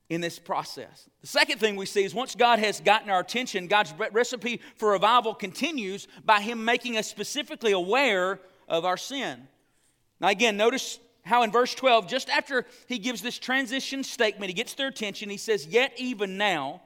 in 0.08 0.20
this 0.20 0.38
process. 0.38 1.08
The 1.20 1.26
second 1.26 1.58
thing 1.58 1.76
we 1.76 1.86
see 1.86 2.04
is 2.04 2.14
once 2.14 2.34
God 2.34 2.58
has 2.58 2.80
gotten 2.80 3.10
our 3.10 3.20
attention, 3.20 3.66
God's 3.66 3.92
recipe 4.12 4.60
for 4.76 4.92
revival 4.92 5.34
continues 5.34 6.08
by 6.24 6.40
Him 6.40 6.64
making 6.64 6.96
us 6.96 7.06
specifically 7.06 7.72
aware 7.72 8.40
of 8.68 8.84
our 8.84 8.96
sin. 8.96 9.46
Now, 10.20 10.28
again, 10.28 10.56
notice 10.56 10.98
how 11.22 11.42
in 11.42 11.52
verse 11.52 11.74
12, 11.74 12.08
just 12.08 12.30
after 12.30 12.64
He 12.86 12.98
gives 12.98 13.20
this 13.20 13.38
transition 13.38 14.02
statement, 14.02 14.48
He 14.48 14.54
gets 14.54 14.74
their 14.74 14.88
attention, 14.88 15.28
He 15.28 15.36
says, 15.36 15.66
Yet 15.66 15.92
even 15.98 16.38
now, 16.38 16.80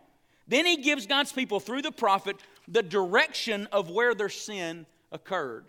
then 0.49 0.67
He 0.67 0.79
gives 0.79 1.07
God's 1.07 1.33
people 1.33 1.61
through 1.61 1.83
the 1.83 1.93
prophet 1.93 2.37
the 2.67 2.83
direction 2.83 3.69
of 3.71 3.89
where 3.89 4.15
their 4.15 4.29
sin 4.29 4.85
occurred. 5.13 5.67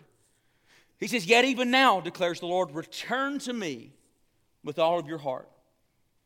He 0.98 1.06
says, 1.06 1.24
Yet 1.24 1.44
even 1.44 1.70
now, 1.70 2.00
declares 2.00 2.40
the 2.40 2.46
Lord, 2.46 2.72
return 2.72 3.38
to 3.40 3.52
me 3.52 3.92
with 4.64 4.80
all 4.80 4.98
of 4.98 5.06
your 5.06 5.18
heart 5.18 5.48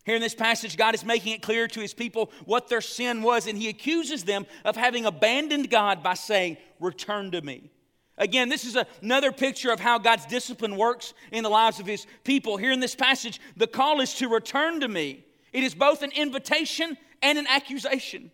here 0.08 0.16
in 0.16 0.22
this 0.22 0.34
passage, 0.34 0.78
God 0.78 0.94
is 0.94 1.04
making 1.04 1.34
it 1.34 1.42
clear 1.42 1.68
to 1.68 1.80
his 1.80 1.92
people 1.92 2.30
what 2.46 2.68
their 2.68 2.80
sin 2.80 3.20
was, 3.20 3.46
and 3.46 3.58
he 3.58 3.68
accuses 3.68 4.24
them 4.24 4.46
of 4.64 4.74
having 4.74 5.04
abandoned 5.04 5.68
God 5.68 6.02
by 6.02 6.14
saying, 6.14 6.56
Return 6.80 7.30
to 7.32 7.42
me. 7.42 7.70
Again, 8.16 8.48
this 8.48 8.64
is 8.64 8.78
another 9.02 9.32
picture 9.32 9.70
of 9.70 9.80
how 9.80 9.98
God's 9.98 10.24
discipline 10.24 10.76
works 10.76 11.12
in 11.30 11.44
the 11.44 11.50
lives 11.50 11.78
of 11.78 11.84
his 11.84 12.06
people. 12.24 12.56
Here 12.56 12.72
in 12.72 12.80
this 12.80 12.94
passage, 12.94 13.38
the 13.58 13.66
call 13.66 14.00
is 14.00 14.14
to 14.14 14.28
return 14.28 14.80
to 14.80 14.88
me. 14.88 15.26
It 15.52 15.62
is 15.62 15.74
both 15.74 16.00
an 16.00 16.12
invitation 16.12 16.96
and 17.20 17.36
an 17.36 17.46
accusation. 17.46 18.30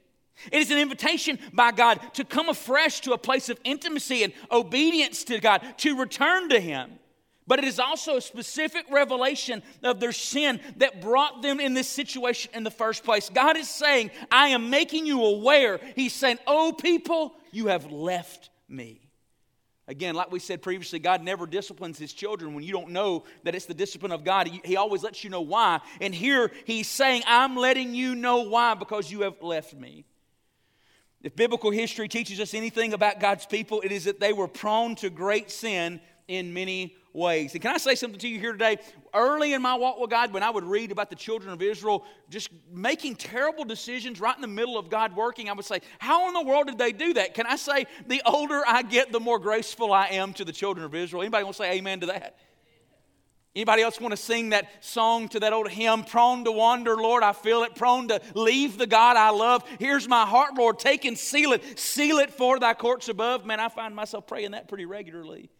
It 0.52 0.60
is 0.60 0.70
an 0.70 0.78
invitation 0.78 1.40
by 1.52 1.72
God 1.72 1.98
to 2.14 2.24
come 2.24 2.48
afresh 2.48 3.00
to 3.00 3.14
a 3.14 3.18
place 3.18 3.48
of 3.48 3.58
intimacy 3.64 4.22
and 4.22 4.32
obedience 4.52 5.24
to 5.24 5.40
God, 5.40 5.60
to 5.78 5.98
return 5.98 6.50
to 6.50 6.60
Him. 6.60 7.00
But 7.46 7.58
it 7.58 7.66
is 7.66 7.78
also 7.78 8.16
a 8.16 8.20
specific 8.22 8.86
revelation 8.90 9.62
of 9.82 10.00
their 10.00 10.12
sin 10.12 10.60
that 10.78 11.02
brought 11.02 11.42
them 11.42 11.60
in 11.60 11.74
this 11.74 11.88
situation 11.88 12.50
in 12.54 12.64
the 12.64 12.70
first 12.70 13.04
place. 13.04 13.28
God 13.28 13.56
is 13.56 13.68
saying, 13.68 14.10
I 14.30 14.48
am 14.48 14.70
making 14.70 15.04
you 15.04 15.22
aware. 15.22 15.78
He's 15.94 16.14
saying, 16.14 16.38
Oh, 16.46 16.72
people, 16.72 17.34
you 17.52 17.66
have 17.66 17.90
left 17.92 18.48
me. 18.68 19.04
Again, 19.86 20.14
like 20.14 20.32
we 20.32 20.38
said 20.38 20.62
previously, 20.62 20.98
God 20.98 21.22
never 21.22 21.46
disciplines 21.46 21.98
his 21.98 22.14
children 22.14 22.54
when 22.54 22.64
you 22.64 22.72
don't 22.72 22.90
know 22.90 23.24
that 23.42 23.54
it's 23.54 23.66
the 23.66 23.74
discipline 23.74 24.12
of 24.12 24.24
God. 24.24 24.48
He, 24.64 24.76
always 24.76 25.02
lets 25.02 25.22
you 25.22 25.28
know 25.28 25.42
why. 25.42 25.80
And 26.00 26.14
here 26.14 26.50
he's 26.64 26.88
saying, 26.88 27.22
I'm 27.26 27.54
letting 27.56 27.94
you 27.94 28.14
know 28.14 28.42
why 28.42 28.72
because 28.74 29.10
you 29.10 29.22
have 29.22 29.42
left 29.42 29.74
me. 29.74 30.06
If 31.22 31.36
biblical 31.36 31.70
history 31.70 32.08
teaches 32.08 32.40
us 32.40 32.54
anything 32.54 32.94
about 32.94 33.20
God's 33.20 33.44
people, 33.44 33.82
it 33.82 33.92
is 33.92 34.04
that 34.04 34.20
they 34.20 34.32
were 34.32 34.48
prone 34.48 34.94
to 34.96 35.10
great 35.10 35.50
sin 35.50 36.00
in 36.28 36.54
many 36.54 36.96
ways. 37.14 37.54
And 37.54 37.62
can 37.62 37.74
I 37.74 37.78
say 37.78 37.94
something 37.94 38.18
to 38.20 38.28
you 38.28 38.38
here 38.38 38.52
today? 38.52 38.78
Early 39.14 39.54
in 39.54 39.62
my 39.62 39.76
walk 39.76 39.98
with 39.98 40.10
God, 40.10 40.32
when 40.32 40.42
I 40.42 40.50
would 40.50 40.64
read 40.64 40.92
about 40.92 41.08
the 41.08 41.16
children 41.16 41.52
of 41.52 41.62
Israel 41.62 42.04
just 42.28 42.50
making 42.70 43.16
terrible 43.16 43.64
decisions 43.64 44.20
right 44.20 44.34
in 44.34 44.42
the 44.42 44.48
middle 44.48 44.76
of 44.76 44.90
God 44.90 45.16
working, 45.16 45.48
I 45.48 45.52
would 45.52 45.64
say, 45.64 45.80
How 45.98 46.28
in 46.28 46.34
the 46.34 46.42
world 46.42 46.66
did 46.66 46.76
they 46.76 46.92
do 46.92 47.14
that? 47.14 47.34
Can 47.34 47.46
I 47.46 47.56
say, 47.56 47.86
the 48.06 48.20
older 48.26 48.62
I 48.66 48.82
get, 48.82 49.12
the 49.12 49.20
more 49.20 49.38
graceful 49.38 49.92
I 49.92 50.08
am 50.08 50.32
to 50.34 50.44
the 50.44 50.52
children 50.52 50.84
of 50.84 50.94
Israel? 50.94 51.22
Anybody 51.22 51.44
want 51.44 51.56
to 51.56 51.62
say 51.62 51.72
amen 51.72 52.00
to 52.00 52.06
that? 52.06 52.36
Anybody 53.56 53.82
else 53.82 54.00
want 54.00 54.10
to 54.10 54.16
sing 54.16 54.50
that 54.50 54.68
song 54.84 55.28
to 55.28 55.38
that 55.38 55.52
old 55.52 55.70
hymn, 55.70 56.02
Prone 56.02 56.44
to 56.44 56.50
wander, 56.50 56.96
Lord, 56.96 57.22
I 57.22 57.32
feel 57.32 57.62
it, 57.62 57.76
prone 57.76 58.08
to 58.08 58.20
leave 58.34 58.78
the 58.78 58.86
God 58.86 59.16
I 59.16 59.30
love. 59.30 59.62
Here's 59.78 60.08
my 60.08 60.26
heart, 60.26 60.54
Lord, 60.56 60.80
take 60.80 61.04
and 61.04 61.16
seal 61.16 61.52
it, 61.52 61.78
seal 61.78 62.18
it 62.18 62.32
for 62.32 62.58
thy 62.58 62.74
courts 62.74 63.08
above. 63.08 63.46
Man, 63.46 63.60
I 63.60 63.68
find 63.68 63.94
myself 63.94 64.26
praying 64.26 64.50
that 64.52 64.66
pretty 64.66 64.86
regularly. 64.86 65.50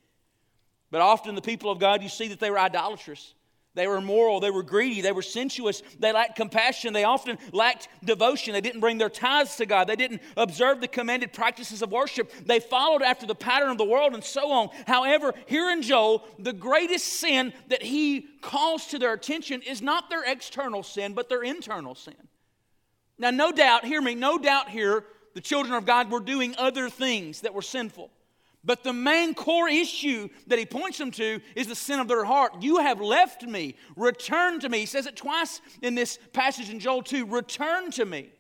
But 0.95 1.01
often 1.01 1.35
the 1.35 1.43
people 1.43 1.73
of 1.73 1.81
God, 1.81 2.05
you 2.05 2.09
see 2.09 2.29
that 2.29 2.39
they 2.39 2.51
were 2.51 2.59
idolatrous. 2.61 3.35
They 3.75 3.89
were 3.89 3.97
immoral. 3.97 4.39
They 4.39 4.53
were 4.53 4.63
greedy. 4.63 5.01
They 5.01 5.11
were 5.11 5.23
sensuous. 5.23 5.83
They 5.99 6.13
lacked 6.13 6.37
compassion. 6.37 6.93
They 6.93 7.03
often 7.03 7.37
lacked 7.51 7.89
devotion. 8.05 8.53
They 8.53 8.61
didn't 8.61 8.79
bring 8.79 8.99
their 8.99 9.11
tithes 9.11 9.57
to 9.57 9.67
God. 9.67 9.89
They 9.89 9.97
didn't 9.97 10.23
observe 10.37 10.81
the 10.81 10.87
commanded 10.87 11.33
practices 11.33 11.83
of 11.83 11.91
worship. 11.91 12.31
They 12.47 12.61
followed 12.61 13.03
after 13.03 13.27
the 13.27 13.35
pattern 13.35 13.71
of 13.71 13.77
the 13.77 13.85
world 13.85 14.15
and 14.15 14.23
so 14.23 14.53
on. 14.53 14.69
However, 14.87 15.35
here 15.47 15.69
in 15.69 15.83
Joel, 15.83 16.25
the 16.39 16.53
greatest 16.53 17.07
sin 17.07 17.53
that 17.71 17.83
he 17.83 18.29
calls 18.41 18.87
to 18.87 19.01
their 19.01 19.15
attention 19.15 19.63
is 19.63 19.83
not 19.83 20.11
their 20.11 20.23
external 20.23 20.85
sin, 20.85 21.13
but 21.13 21.29
their 21.29 21.43
internal 21.43 21.97
sin. 21.97 22.29
Now, 23.19 23.31
no 23.31 23.51
doubt, 23.51 23.85
hear 23.85 24.01
me, 24.01 24.15
no 24.15 24.39
doubt 24.39 24.69
here, 24.69 25.07
the 25.35 25.41
children 25.41 25.75
of 25.75 25.87
God 25.87 26.13
were 26.13 26.21
doing 26.21 26.55
other 26.57 26.89
things 26.89 27.41
that 27.41 27.53
were 27.53 27.63
sinful. 27.63 28.13
But 28.65 28.83
the 28.83 28.95
main 28.95 29.35
core 29.35 29.69
issue 29.69 30.29
that 30.47 30.59
he 30.59 30.65
points 30.65 30.97
them 30.97 31.11
to 31.13 31.41
is 31.55 31.67
the 31.67 31.75
sin 31.75 32.01
of 32.01 32.09
their 32.09 32.25
heart. 32.25 32.63
You 32.63 32.79
have 32.79 33.01
left 33.01 33.43
me. 33.43 33.77
Return 33.95 34.59
to 34.61 34.69
me. 34.69 34.81
He 34.81 34.87
says 34.87 35.07
it 35.07 35.17
twice 35.17 35.61
in 35.83 35.95
this 35.95 36.19
passage 36.33 36.71
in 36.71 36.81
Joel 36.81 37.03
2 37.03 37.27
Return 37.27 37.91
to 37.93 38.07
me. 38.07 38.31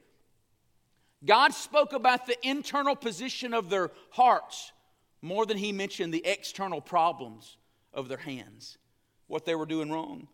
God 1.24 1.52
spoke 1.52 1.92
about 1.92 2.26
the 2.26 2.36
internal 2.46 2.96
position 2.96 3.52
of 3.54 3.70
their 3.70 3.90
hearts 4.10 4.72
more 5.20 5.46
than 5.46 5.56
he 5.56 5.72
mentioned 5.72 6.12
the 6.12 6.24
external 6.26 6.80
problems 6.80 7.56
of 7.92 8.08
their 8.08 8.18
hands, 8.18 8.78
what 9.26 9.44
they 9.44 9.54
were 9.54 9.66
doing 9.66 9.90
wrong. 9.90 10.28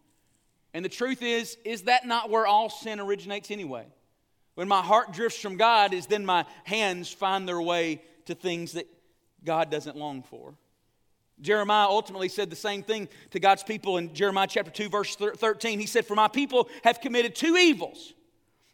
And 0.73 0.85
the 0.85 0.89
truth 0.89 1.23
is, 1.23 1.57
is 1.65 1.83
that 1.83 2.07
not 2.07 2.31
where 2.31 2.47
all 2.47 2.71
sin 2.71 3.01
originates 3.01 3.51
anyway? 3.51 3.87
When 4.55 4.69
my 4.69 4.83
heart 4.83 5.13
drifts 5.13 5.41
from 5.41 5.57
God, 5.57 5.93
is 5.93 6.07
then 6.07 6.25
my 6.25 6.45
hands 6.65 7.13
find 7.13 7.49
their 7.49 7.61
way 7.61 8.03
to 8.27 8.35
things 8.35 8.73
that 8.73 8.87
God 9.45 9.71
doesn't 9.71 9.97
long 9.97 10.23
for. 10.23 10.55
Jeremiah 11.41 11.89
ultimately 11.89 12.29
said 12.29 12.51
the 12.51 12.57
same 12.57 12.83
thing 12.83 13.09
to 13.31 13.41
God's 13.41 13.63
people 13.63 13.97
in 13.97 14.13
Jeremiah 14.15 14.47
chapter 14.49 14.71
2, 14.71 14.89
verse 14.89 15.17
13. 15.17 15.81
He 15.81 15.87
said, 15.87 16.07
For 16.07 16.15
my 16.15 16.29
people 16.29 16.69
have 16.85 17.01
committed 17.01 17.35
two 17.35 17.57
evils. 17.57 18.13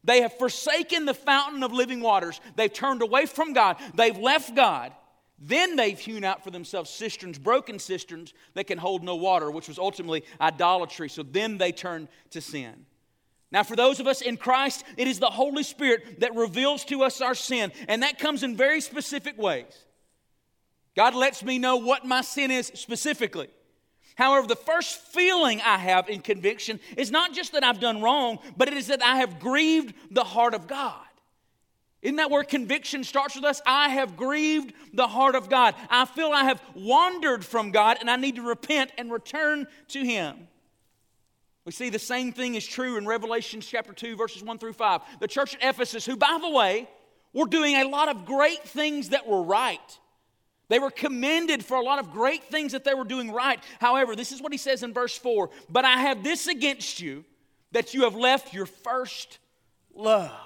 They 0.02 0.22
have 0.22 0.36
forsaken 0.38 1.04
the 1.04 1.14
fountain 1.14 1.62
of 1.62 1.72
living 1.72 2.00
waters. 2.00 2.40
They've 2.54 2.72
turned 2.72 3.02
away 3.02 3.26
from 3.26 3.52
God. 3.52 3.76
They've 3.94 4.16
left 4.16 4.54
God. 4.54 4.92
Then 5.38 5.76
they've 5.76 5.98
hewn 5.98 6.24
out 6.24 6.42
for 6.42 6.50
themselves 6.50 6.90
cisterns, 6.90 7.38
broken 7.38 7.78
cisterns 7.78 8.32
that 8.54 8.66
can 8.66 8.78
hold 8.78 9.04
no 9.04 9.16
water, 9.16 9.50
which 9.50 9.68
was 9.68 9.78
ultimately 9.78 10.24
idolatry. 10.40 11.08
So 11.08 11.22
then 11.22 11.58
they 11.58 11.72
turned 11.72 12.08
to 12.30 12.40
sin. 12.40 12.86
Now, 13.52 13.62
for 13.62 13.76
those 13.76 14.00
of 14.00 14.06
us 14.06 14.22
in 14.22 14.36
Christ, 14.36 14.84
it 14.96 15.06
is 15.06 15.18
the 15.18 15.30
Holy 15.30 15.62
Spirit 15.62 16.20
that 16.20 16.34
reveals 16.34 16.84
to 16.86 17.02
us 17.02 17.20
our 17.20 17.34
sin, 17.34 17.70
and 17.86 18.02
that 18.02 18.18
comes 18.18 18.42
in 18.42 18.56
very 18.56 18.80
specific 18.80 19.38
ways. 19.38 19.85
God 20.96 21.14
lets 21.14 21.44
me 21.44 21.58
know 21.58 21.76
what 21.76 22.04
my 22.04 22.22
sin 22.22 22.50
is 22.50 22.72
specifically. 22.74 23.48
However, 24.16 24.46
the 24.46 24.56
first 24.56 24.98
feeling 24.98 25.60
I 25.60 25.76
have 25.76 26.08
in 26.08 26.20
conviction 26.20 26.80
is 26.96 27.10
not 27.10 27.34
just 27.34 27.52
that 27.52 27.62
I've 27.62 27.80
done 27.80 28.00
wrong, 28.00 28.38
but 28.56 28.68
it 28.68 28.74
is 28.74 28.86
that 28.86 29.02
I 29.02 29.16
have 29.16 29.38
grieved 29.38 29.94
the 30.10 30.24
heart 30.24 30.54
of 30.54 30.66
God. 30.66 31.02
Isn't 32.00 32.16
that 32.16 32.30
where 32.30 32.44
conviction 32.44 33.04
starts 33.04 33.34
with 33.34 33.44
us? 33.44 33.60
I 33.66 33.90
have 33.90 34.16
grieved 34.16 34.72
the 34.94 35.06
heart 35.06 35.34
of 35.34 35.50
God. 35.50 35.74
I 35.90 36.06
feel 36.06 36.30
I 36.30 36.44
have 36.44 36.62
wandered 36.74 37.44
from 37.44 37.72
God 37.72 37.98
and 38.00 38.10
I 38.10 38.16
need 38.16 38.36
to 38.36 38.42
repent 38.42 38.90
and 38.96 39.12
return 39.12 39.66
to 39.88 40.02
Him. 40.02 40.48
We 41.66 41.72
see 41.72 41.90
the 41.90 41.98
same 41.98 42.32
thing 42.32 42.54
is 42.54 42.66
true 42.66 42.96
in 42.96 43.06
Revelation 43.06 43.60
chapter 43.60 43.92
2, 43.92 44.16
verses 44.16 44.42
1 44.42 44.58
through 44.58 44.74
5. 44.74 45.00
The 45.20 45.26
church 45.28 45.56
at 45.56 45.74
Ephesus, 45.74 46.06
who, 46.06 46.16
by 46.16 46.38
the 46.40 46.48
way, 46.48 46.88
were 47.34 47.48
doing 47.48 47.74
a 47.74 47.88
lot 47.88 48.08
of 48.08 48.24
great 48.24 48.62
things 48.62 49.10
that 49.10 49.26
were 49.26 49.42
right. 49.42 49.98
They 50.68 50.78
were 50.78 50.90
commended 50.90 51.64
for 51.64 51.76
a 51.76 51.82
lot 51.82 51.98
of 51.98 52.10
great 52.10 52.44
things 52.44 52.72
that 52.72 52.84
they 52.84 52.94
were 52.94 53.04
doing 53.04 53.32
right. 53.32 53.60
However, 53.80 54.16
this 54.16 54.32
is 54.32 54.42
what 54.42 54.52
he 54.52 54.58
says 54.58 54.82
in 54.82 54.92
verse 54.92 55.16
4 55.16 55.50
But 55.68 55.84
I 55.84 55.98
have 55.98 56.24
this 56.24 56.46
against 56.46 57.00
you, 57.00 57.24
that 57.72 57.94
you 57.94 58.02
have 58.02 58.14
left 58.14 58.52
your 58.52 58.66
first 58.66 59.38
love. 59.94 60.45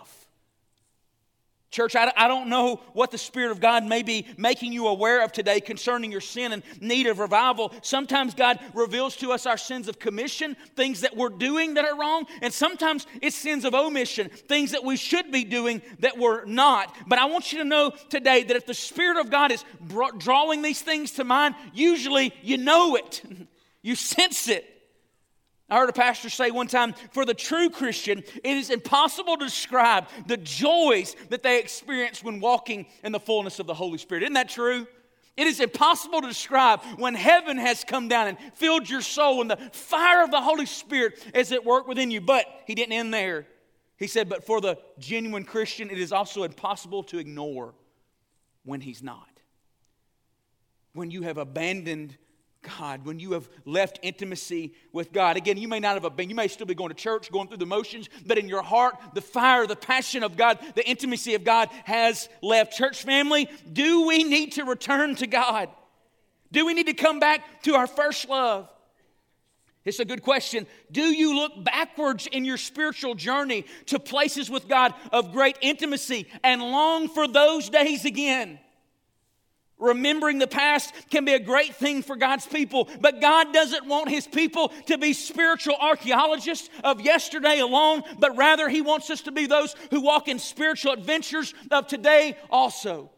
Church, 1.70 1.94
I, 1.94 2.12
I 2.16 2.26
don't 2.26 2.48
know 2.48 2.80
what 2.94 3.12
the 3.12 3.18
Spirit 3.18 3.52
of 3.52 3.60
God 3.60 3.84
may 3.84 4.02
be 4.02 4.26
making 4.36 4.72
you 4.72 4.88
aware 4.88 5.22
of 5.24 5.30
today 5.30 5.60
concerning 5.60 6.10
your 6.10 6.20
sin 6.20 6.52
and 6.52 6.64
need 6.80 7.06
of 7.06 7.20
revival. 7.20 7.72
Sometimes 7.82 8.34
God 8.34 8.58
reveals 8.74 9.14
to 9.18 9.30
us 9.30 9.46
our 9.46 9.56
sins 9.56 9.86
of 9.86 10.00
commission, 10.00 10.56
things 10.74 11.02
that 11.02 11.16
we're 11.16 11.28
doing 11.28 11.74
that 11.74 11.84
are 11.84 11.96
wrong, 11.96 12.26
and 12.42 12.52
sometimes 12.52 13.06
it's 13.22 13.36
sins 13.36 13.64
of 13.64 13.74
omission, 13.74 14.28
things 14.28 14.72
that 14.72 14.82
we 14.82 14.96
should 14.96 15.30
be 15.30 15.44
doing 15.44 15.80
that 16.00 16.18
we're 16.18 16.44
not. 16.44 16.92
But 17.06 17.20
I 17.20 17.26
want 17.26 17.52
you 17.52 17.58
to 17.58 17.64
know 17.64 17.92
today 18.08 18.42
that 18.42 18.56
if 18.56 18.66
the 18.66 18.74
Spirit 18.74 19.18
of 19.18 19.30
God 19.30 19.52
is 19.52 19.64
drawing 20.18 20.62
these 20.62 20.82
things 20.82 21.12
to 21.12 21.24
mind, 21.24 21.54
usually 21.72 22.34
you 22.42 22.58
know 22.58 22.96
it, 22.96 23.22
you 23.82 23.94
sense 23.94 24.48
it. 24.48 24.69
I 25.70 25.78
heard 25.78 25.88
a 25.88 25.92
pastor 25.92 26.28
say 26.30 26.50
one 26.50 26.66
time 26.66 26.94
for 27.12 27.24
the 27.24 27.34
true 27.34 27.70
Christian, 27.70 28.18
it 28.18 28.56
is 28.56 28.70
impossible 28.70 29.36
to 29.36 29.44
describe 29.44 30.08
the 30.26 30.36
joys 30.36 31.14
that 31.28 31.44
they 31.44 31.60
experience 31.60 32.24
when 32.24 32.40
walking 32.40 32.86
in 33.04 33.12
the 33.12 33.20
fullness 33.20 33.60
of 33.60 33.66
the 33.66 33.74
Holy 33.74 33.98
Spirit. 33.98 34.24
Isn't 34.24 34.34
that 34.34 34.48
true? 34.48 34.86
It 35.36 35.46
is 35.46 35.60
impossible 35.60 36.20
to 36.20 36.28
describe 36.28 36.80
when 36.96 37.14
heaven 37.14 37.56
has 37.56 37.84
come 37.84 38.08
down 38.08 38.26
and 38.26 38.36
filled 38.54 38.90
your 38.90 39.00
soul 39.00 39.40
and 39.40 39.50
the 39.50 39.56
fire 39.72 40.24
of 40.24 40.30
the 40.30 40.40
Holy 40.40 40.66
Spirit 40.66 41.24
is 41.34 41.52
at 41.52 41.64
work 41.64 41.86
within 41.86 42.10
you. 42.10 42.20
But 42.20 42.46
he 42.66 42.74
didn't 42.74 42.92
end 42.92 43.14
there. 43.14 43.46
He 43.96 44.06
said, 44.06 44.28
But 44.28 44.44
for 44.44 44.60
the 44.60 44.76
genuine 44.98 45.44
Christian, 45.44 45.88
it 45.88 45.98
is 45.98 46.12
also 46.12 46.42
impossible 46.42 47.04
to 47.04 47.18
ignore 47.18 47.74
when 48.64 48.80
he's 48.80 49.02
not. 49.02 49.28
When 50.94 51.10
you 51.10 51.22
have 51.22 51.38
abandoned 51.38 52.18
God, 52.62 53.06
when 53.06 53.18
you 53.18 53.32
have 53.32 53.48
left 53.64 53.98
intimacy 54.02 54.74
with 54.92 55.12
God. 55.12 55.36
Again, 55.36 55.56
you 55.56 55.66
may 55.66 55.80
not 55.80 56.00
have 56.00 56.16
been, 56.16 56.28
you 56.28 56.34
may 56.34 56.48
still 56.48 56.66
be 56.66 56.74
going 56.74 56.90
to 56.90 56.94
church, 56.94 57.32
going 57.32 57.48
through 57.48 57.56
the 57.56 57.66
motions, 57.66 58.08
but 58.26 58.36
in 58.36 58.48
your 58.48 58.62
heart, 58.62 58.96
the 59.14 59.22
fire, 59.22 59.66
the 59.66 59.76
passion 59.76 60.22
of 60.22 60.36
God, 60.36 60.58
the 60.74 60.88
intimacy 60.88 61.34
of 61.34 61.44
God 61.44 61.70
has 61.84 62.28
left. 62.42 62.76
Church 62.76 63.02
family, 63.02 63.48
do 63.72 64.06
we 64.06 64.24
need 64.24 64.52
to 64.52 64.64
return 64.64 65.14
to 65.16 65.26
God? 65.26 65.70
Do 66.52 66.66
we 66.66 66.74
need 66.74 66.86
to 66.86 66.94
come 66.94 67.18
back 67.18 67.62
to 67.62 67.74
our 67.74 67.86
first 67.86 68.28
love? 68.28 68.68
It's 69.84 70.00
a 70.00 70.04
good 70.04 70.22
question. 70.22 70.66
Do 70.92 71.02
you 71.02 71.34
look 71.34 71.64
backwards 71.64 72.26
in 72.26 72.44
your 72.44 72.58
spiritual 72.58 73.14
journey 73.14 73.64
to 73.86 73.98
places 73.98 74.50
with 74.50 74.68
God 74.68 74.92
of 75.10 75.32
great 75.32 75.56
intimacy 75.62 76.26
and 76.44 76.60
long 76.60 77.08
for 77.08 77.26
those 77.26 77.70
days 77.70 78.04
again? 78.04 78.58
Remembering 79.80 80.38
the 80.38 80.46
past 80.46 80.92
can 81.10 81.24
be 81.24 81.32
a 81.32 81.38
great 81.38 81.74
thing 81.74 82.02
for 82.02 82.16
God's 82.16 82.46
people, 82.46 82.88
but 83.00 83.20
God 83.20 83.52
doesn't 83.52 83.86
want 83.86 84.08
His 84.10 84.26
people 84.26 84.68
to 84.86 84.98
be 84.98 85.12
spiritual 85.12 85.76
archaeologists 85.80 86.68
of 86.84 87.00
yesterday 87.00 87.58
alone, 87.58 88.02
but 88.18 88.36
rather 88.36 88.68
He 88.68 88.82
wants 88.82 89.10
us 89.10 89.22
to 89.22 89.32
be 89.32 89.46
those 89.46 89.74
who 89.90 90.00
walk 90.02 90.28
in 90.28 90.38
spiritual 90.38 90.92
adventures 90.92 91.54
of 91.70 91.86
today 91.86 92.36
also. 92.50 93.10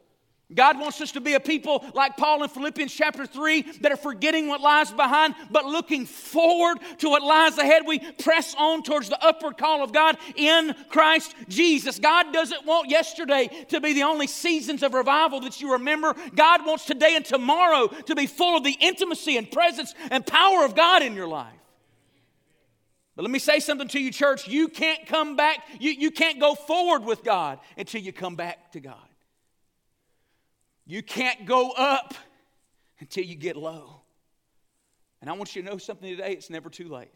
God 0.54 0.78
wants 0.78 1.00
us 1.00 1.12
to 1.12 1.20
be 1.20 1.34
a 1.34 1.40
people 1.40 1.84
like 1.94 2.16
Paul 2.16 2.42
in 2.42 2.48
Philippians 2.48 2.92
chapter 2.92 3.26
3 3.26 3.62
that 3.80 3.92
are 3.92 3.96
forgetting 3.96 4.48
what 4.48 4.60
lies 4.60 4.90
behind, 4.90 5.34
but 5.50 5.64
looking 5.64 6.06
forward 6.06 6.78
to 6.98 7.08
what 7.08 7.22
lies 7.22 7.58
ahead. 7.58 7.82
We 7.86 7.98
press 7.98 8.54
on 8.58 8.82
towards 8.82 9.08
the 9.08 9.22
upward 9.24 9.58
call 9.58 9.82
of 9.82 9.92
God 9.92 10.16
in 10.36 10.74
Christ 10.88 11.34
Jesus. 11.48 11.98
God 11.98 12.32
doesn't 12.32 12.66
want 12.66 12.90
yesterday 12.90 13.48
to 13.68 13.80
be 13.80 13.92
the 13.92 14.02
only 14.02 14.26
seasons 14.26 14.82
of 14.82 14.94
revival 14.94 15.40
that 15.40 15.60
you 15.60 15.72
remember. 15.72 16.14
God 16.34 16.66
wants 16.66 16.84
today 16.84 17.16
and 17.16 17.24
tomorrow 17.24 17.88
to 17.88 18.14
be 18.14 18.26
full 18.26 18.56
of 18.56 18.64
the 18.64 18.76
intimacy 18.80 19.36
and 19.36 19.50
presence 19.50 19.94
and 20.10 20.26
power 20.26 20.64
of 20.64 20.74
God 20.74 21.02
in 21.02 21.14
your 21.14 21.28
life. 21.28 21.52
But 23.14 23.22
let 23.22 23.30
me 23.30 23.38
say 23.38 23.60
something 23.60 23.88
to 23.88 24.00
you, 24.00 24.10
church. 24.10 24.48
You 24.48 24.68
can't 24.68 25.06
come 25.06 25.36
back, 25.36 25.66
you, 25.78 25.90
you 25.90 26.10
can't 26.10 26.40
go 26.40 26.54
forward 26.54 27.04
with 27.04 27.22
God 27.22 27.58
until 27.76 28.00
you 28.00 28.12
come 28.12 28.36
back 28.36 28.72
to 28.72 28.80
God. 28.80 28.96
You 30.86 31.02
can't 31.02 31.46
go 31.46 31.70
up 31.70 32.14
until 33.00 33.24
you 33.24 33.34
get 33.34 33.56
low. 33.56 34.00
And 35.20 35.30
I 35.30 35.34
want 35.34 35.54
you 35.54 35.62
to 35.62 35.70
know 35.70 35.78
something 35.78 36.08
today 36.08 36.32
it's 36.32 36.50
never 36.50 36.68
too 36.68 36.88
late. 36.88 37.12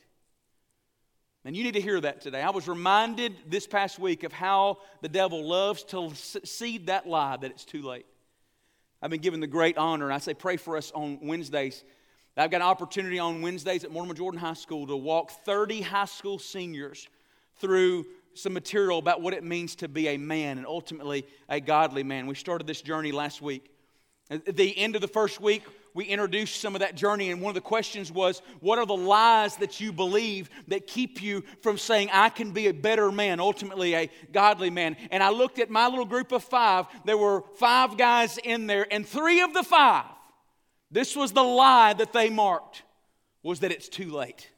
And 1.44 1.56
you 1.56 1.62
need 1.62 1.74
to 1.74 1.80
hear 1.80 2.00
that 2.00 2.20
today. 2.20 2.42
I 2.42 2.50
was 2.50 2.66
reminded 2.66 3.36
this 3.46 3.66
past 3.68 4.00
week 4.00 4.24
of 4.24 4.32
how 4.32 4.78
the 5.00 5.08
devil 5.08 5.46
loves 5.46 5.84
to 5.84 6.12
seed 6.14 6.86
that 6.86 7.06
lie 7.06 7.36
that 7.36 7.50
it's 7.50 7.64
too 7.64 7.82
late. 7.82 8.06
I've 9.00 9.10
been 9.10 9.20
given 9.20 9.38
the 9.38 9.46
great 9.46 9.78
honor, 9.78 10.06
and 10.06 10.14
I 10.14 10.18
say 10.18 10.34
pray 10.34 10.56
for 10.56 10.76
us 10.76 10.90
on 10.92 11.20
Wednesdays. 11.22 11.84
I've 12.36 12.50
got 12.50 12.62
an 12.62 12.66
opportunity 12.66 13.18
on 13.18 13.42
Wednesdays 13.42 13.84
at 13.84 13.92
Mortimer 13.92 14.14
Jordan 14.14 14.40
High 14.40 14.54
School 14.54 14.86
to 14.88 14.96
walk 14.96 15.30
30 15.44 15.82
high 15.82 16.04
school 16.06 16.38
seniors 16.38 17.08
through 17.58 18.06
some 18.38 18.52
material 18.52 18.98
about 18.98 19.22
what 19.22 19.34
it 19.34 19.44
means 19.44 19.76
to 19.76 19.88
be 19.88 20.08
a 20.08 20.16
man 20.16 20.58
and 20.58 20.66
ultimately 20.66 21.26
a 21.48 21.60
godly 21.60 22.02
man. 22.02 22.26
We 22.26 22.34
started 22.34 22.66
this 22.66 22.82
journey 22.82 23.12
last 23.12 23.40
week. 23.42 23.70
At 24.30 24.56
the 24.56 24.76
end 24.76 24.96
of 24.96 25.00
the 25.00 25.08
first 25.08 25.40
week, 25.40 25.62
we 25.94 26.04
introduced 26.04 26.60
some 26.60 26.74
of 26.74 26.80
that 26.80 26.94
journey, 26.94 27.30
and 27.30 27.40
one 27.40 27.50
of 27.50 27.54
the 27.54 27.60
questions 27.62 28.12
was 28.12 28.42
what 28.60 28.78
are 28.78 28.84
the 28.84 28.96
lies 28.96 29.56
that 29.56 29.80
you 29.80 29.92
believe 29.92 30.50
that 30.68 30.86
keep 30.86 31.22
you 31.22 31.42
from 31.62 31.78
saying, 31.78 32.10
I 32.12 32.28
can 32.28 32.50
be 32.50 32.66
a 32.66 32.74
better 32.74 33.10
man, 33.10 33.40
ultimately 33.40 33.94
a 33.94 34.10
godly 34.30 34.68
man? 34.68 34.96
And 35.10 35.22
I 35.22 35.30
looked 35.30 35.58
at 35.58 35.70
my 35.70 35.86
little 35.86 36.04
group 36.04 36.32
of 36.32 36.44
five. 36.44 36.86
There 37.06 37.16
were 37.16 37.44
five 37.54 37.96
guys 37.96 38.36
in 38.36 38.66
there, 38.66 38.86
and 38.90 39.06
three 39.06 39.40
of 39.40 39.54
the 39.54 39.62
five, 39.62 40.04
this 40.90 41.16
was 41.16 41.32
the 41.32 41.42
lie 41.42 41.94
that 41.94 42.12
they 42.12 42.28
marked, 42.28 42.82
was 43.42 43.60
that 43.60 43.72
it's 43.72 43.88
too 43.88 44.10
late. 44.10 44.50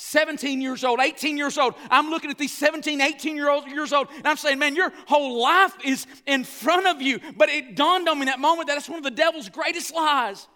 17 0.00 0.60
years 0.60 0.82
old, 0.82 0.98
18 0.98 1.36
years 1.36 1.58
old. 1.58 1.74
I'm 1.90 2.08
looking 2.08 2.30
at 2.30 2.38
these 2.38 2.56
17, 2.56 3.00
18 3.00 3.36
year 3.36 3.50
old, 3.50 3.66
years 3.66 3.92
old, 3.92 4.08
and 4.16 4.26
I'm 4.26 4.38
saying, 4.38 4.58
man, 4.58 4.74
your 4.74 4.92
whole 5.06 5.40
life 5.42 5.74
is 5.84 6.06
in 6.26 6.44
front 6.44 6.86
of 6.86 7.02
you. 7.02 7.20
But 7.36 7.50
it 7.50 7.76
dawned 7.76 8.08
on 8.08 8.16
me 8.16 8.22
in 8.22 8.26
that 8.26 8.40
moment 8.40 8.68
that 8.68 8.74
that's 8.74 8.88
one 8.88 8.98
of 8.98 9.04
the 9.04 9.10
devil's 9.10 9.48
greatest 9.50 9.94
lies. 9.94 10.48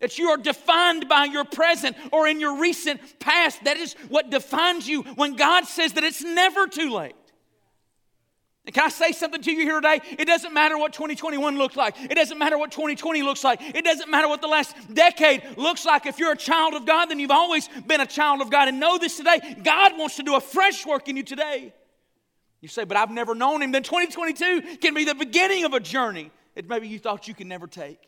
That 0.00 0.18
you 0.18 0.30
are 0.30 0.36
defined 0.36 1.08
by 1.08 1.24
your 1.24 1.44
present 1.44 1.96
or 2.12 2.26
in 2.26 2.40
your 2.40 2.60
recent 2.60 3.00
past. 3.18 3.64
That 3.64 3.76
is 3.76 3.94
what 4.08 4.30
defines 4.30 4.88
you 4.88 5.02
when 5.02 5.36
God 5.36 5.66
says 5.66 5.92
that 5.94 6.04
it's 6.04 6.22
never 6.22 6.66
too 6.66 6.92
late. 6.92 7.14
And 8.68 8.74
can 8.74 8.84
I 8.84 8.90
say 8.90 9.12
something 9.12 9.40
to 9.40 9.50
you 9.50 9.62
here 9.62 9.80
today? 9.80 10.02
It 10.18 10.26
doesn't 10.26 10.52
matter 10.52 10.76
what 10.76 10.92
2021 10.92 11.56
looks 11.56 11.74
like. 11.74 11.98
It 11.98 12.14
doesn't 12.14 12.36
matter 12.36 12.58
what 12.58 12.70
2020 12.70 13.22
looks 13.22 13.42
like. 13.42 13.62
It 13.62 13.82
doesn't 13.82 14.10
matter 14.10 14.28
what 14.28 14.42
the 14.42 14.46
last 14.46 14.76
decade 14.92 15.42
looks 15.56 15.86
like. 15.86 16.04
If 16.04 16.18
you're 16.18 16.32
a 16.32 16.36
child 16.36 16.74
of 16.74 16.84
God, 16.84 17.06
then 17.06 17.18
you've 17.18 17.30
always 17.30 17.66
been 17.86 18.02
a 18.02 18.06
child 18.06 18.42
of 18.42 18.50
God. 18.50 18.68
And 18.68 18.78
know 18.78 18.98
this 18.98 19.16
today 19.16 19.56
God 19.64 19.96
wants 19.96 20.16
to 20.16 20.22
do 20.22 20.34
a 20.34 20.40
fresh 20.42 20.84
work 20.84 21.08
in 21.08 21.16
you 21.16 21.22
today. 21.22 21.72
You 22.60 22.68
say, 22.68 22.84
but 22.84 22.98
I've 22.98 23.10
never 23.10 23.34
known 23.34 23.62
Him. 23.62 23.72
Then 23.72 23.84
2022 23.84 24.76
can 24.82 24.92
be 24.92 25.06
the 25.06 25.14
beginning 25.14 25.64
of 25.64 25.72
a 25.72 25.80
journey 25.80 26.30
that 26.54 26.68
maybe 26.68 26.88
you 26.88 26.98
thought 26.98 27.26
you 27.26 27.32
could 27.32 27.46
never 27.46 27.66
take. 27.66 28.06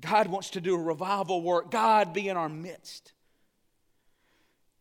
God 0.00 0.28
wants 0.28 0.50
to 0.50 0.60
do 0.60 0.76
a 0.76 0.80
revival 0.80 1.42
work, 1.42 1.72
God 1.72 2.14
be 2.14 2.28
in 2.28 2.36
our 2.36 2.48
midst. 2.48 3.14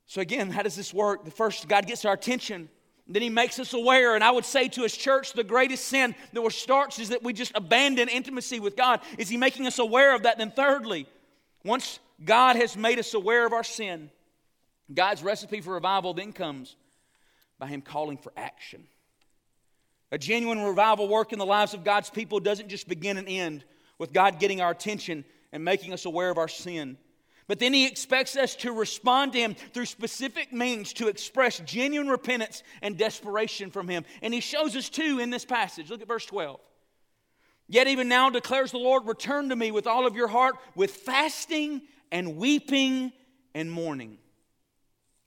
So, 0.06 0.22
again, 0.22 0.52
how 0.52 0.62
does 0.62 0.76
this 0.76 0.94
work? 0.94 1.26
The 1.26 1.32
first, 1.32 1.68
God 1.68 1.88
gets 1.88 2.06
our 2.06 2.14
attention. 2.14 2.70
Then 3.08 3.22
he 3.22 3.30
makes 3.30 3.58
us 3.60 3.74
aware. 3.74 4.16
And 4.16 4.24
I 4.24 4.32
would 4.32 4.46
say 4.46 4.68
to 4.70 4.84
his 4.84 4.96
church, 4.96 5.34
the 5.34 5.44
greatest 5.44 5.86
sin 5.86 6.14
that 6.34 6.42
we 6.42 6.50
starts 6.50 7.00
is 7.00 7.10
that 7.10 7.24
we 7.24 7.34
just 7.34 7.54
abandon 7.56 8.10
intimacy 8.10 8.60
with 8.60 8.76
God. 8.76 9.00
Is 9.18 9.30
he 9.30 9.38
making 9.38 9.66
us 9.66 9.80
aware 9.80 10.14
of 10.14 10.24
that? 10.24 10.38
Then, 10.38 10.52
thirdly, 10.52 11.08
once 11.64 12.00
God 12.24 12.56
has 12.56 12.76
made 12.76 13.00
us 13.00 13.14
aware 13.14 13.46
of 13.46 13.54
our 13.54 13.64
sin, 13.64 14.10
God's 14.94 15.24
recipe 15.24 15.62
for 15.62 15.74
revival 15.74 16.14
then 16.14 16.34
comes 16.34 16.76
by 17.60 17.68
him 17.68 17.82
calling 17.82 18.18
for 18.18 18.32
action. 18.36 18.88
A 20.12 20.18
genuine 20.18 20.62
revival 20.62 21.08
work 21.08 21.34
in 21.34 21.40
the 21.40 21.46
lives 21.46 21.74
of 21.74 21.84
God's 21.84 22.10
people 22.10 22.40
doesn't 22.40 22.70
just 22.70 22.88
begin 22.88 23.18
and 23.18 23.28
end 23.28 23.64
with 23.98 24.14
God 24.14 24.40
getting 24.40 24.62
our 24.62 24.72
attention 24.72 25.26
and 25.52 25.64
making 25.64 25.92
us 25.92 26.06
aware 26.06 26.30
of 26.30 26.38
our 26.38 26.48
sin. 26.48 26.98
But 27.48 27.60
then 27.60 27.74
he 27.74 27.88
expects 27.88 28.36
us 28.36 28.56
to 28.58 28.74
respond 28.74 29.34
to 29.34 29.40
him 29.40 29.56
through 29.74 29.86
specific 29.86 30.52
means 30.52 30.92
to 30.94 31.08
express 31.08 31.60
genuine 31.60 32.10
repentance 32.10 32.62
and 32.82 32.98
desperation 32.98 33.72
from 33.72 33.88
him. 33.88 34.04
And 34.22 34.34
he 34.34 34.42
shows 34.42 34.76
us 34.76 34.90
two 34.90 35.20
in 35.20 35.30
this 35.30 35.46
passage. 35.46 35.90
Look 35.90 36.02
at 36.02 36.08
verse 36.08 36.26
12. 36.26 36.60
Yet 37.70 37.88
even 37.88 38.10
now 38.10 38.30
declares 38.30 38.72
the 38.72 38.78
Lord, 38.78 39.08
return 39.08 39.50
to 39.50 39.56
me 39.56 39.72
with 39.72 39.88
all 39.88 40.06
of 40.06 40.16
your 40.16 40.28
heart, 40.28 40.56
with 40.76 40.92
fasting 40.92 41.82
and 42.12 42.38
weeping 42.38 43.12
and 43.54 43.72
mourning. 43.72 44.18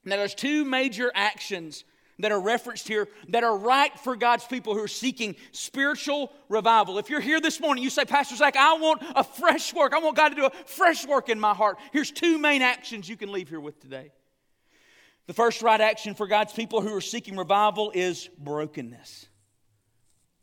Now, 0.04 0.16
there's 0.16 0.34
two 0.34 0.64
major 0.64 1.12
actions 1.14 1.84
that 2.22 2.32
are 2.32 2.40
referenced 2.40 2.88
here 2.88 3.08
that 3.28 3.44
are 3.44 3.56
right 3.56 3.98
for 4.00 4.16
God's 4.16 4.44
people 4.44 4.74
who 4.74 4.82
are 4.82 4.88
seeking 4.88 5.36
spiritual 5.52 6.32
revival. 6.48 6.98
If 6.98 7.10
you're 7.10 7.20
here 7.20 7.40
this 7.40 7.60
morning, 7.60 7.84
you 7.84 7.90
say, 7.90 8.04
Pastor 8.04 8.36
Zach, 8.36 8.56
I 8.56 8.74
want 8.74 9.02
a 9.14 9.24
fresh 9.24 9.74
work. 9.74 9.92
I 9.92 9.98
want 9.98 10.16
God 10.16 10.30
to 10.30 10.34
do 10.34 10.46
a 10.46 10.50
fresh 10.66 11.06
work 11.06 11.28
in 11.28 11.38
my 11.38 11.54
heart. 11.54 11.78
Here's 11.92 12.10
two 12.10 12.38
main 12.38 12.62
actions 12.62 13.08
you 13.08 13.16
can 13.16 13.32
leave 13.32 13.48
here 13.48 13.60
with 13.60 13.80
today. 13.80 14.12
The 15.26 15.34
first 15.34 15.62
right 15.62 15.80
action 15.80 16.14
for 16.14 16.26
God's 16.26 16.52
people 16.52 16.80
who 16.80 16.94
are 16.94 17.00
seeking 17.00 17.36
revival 17.36 17.92
is 17.94 18.28
brokenness. 18.38 19.28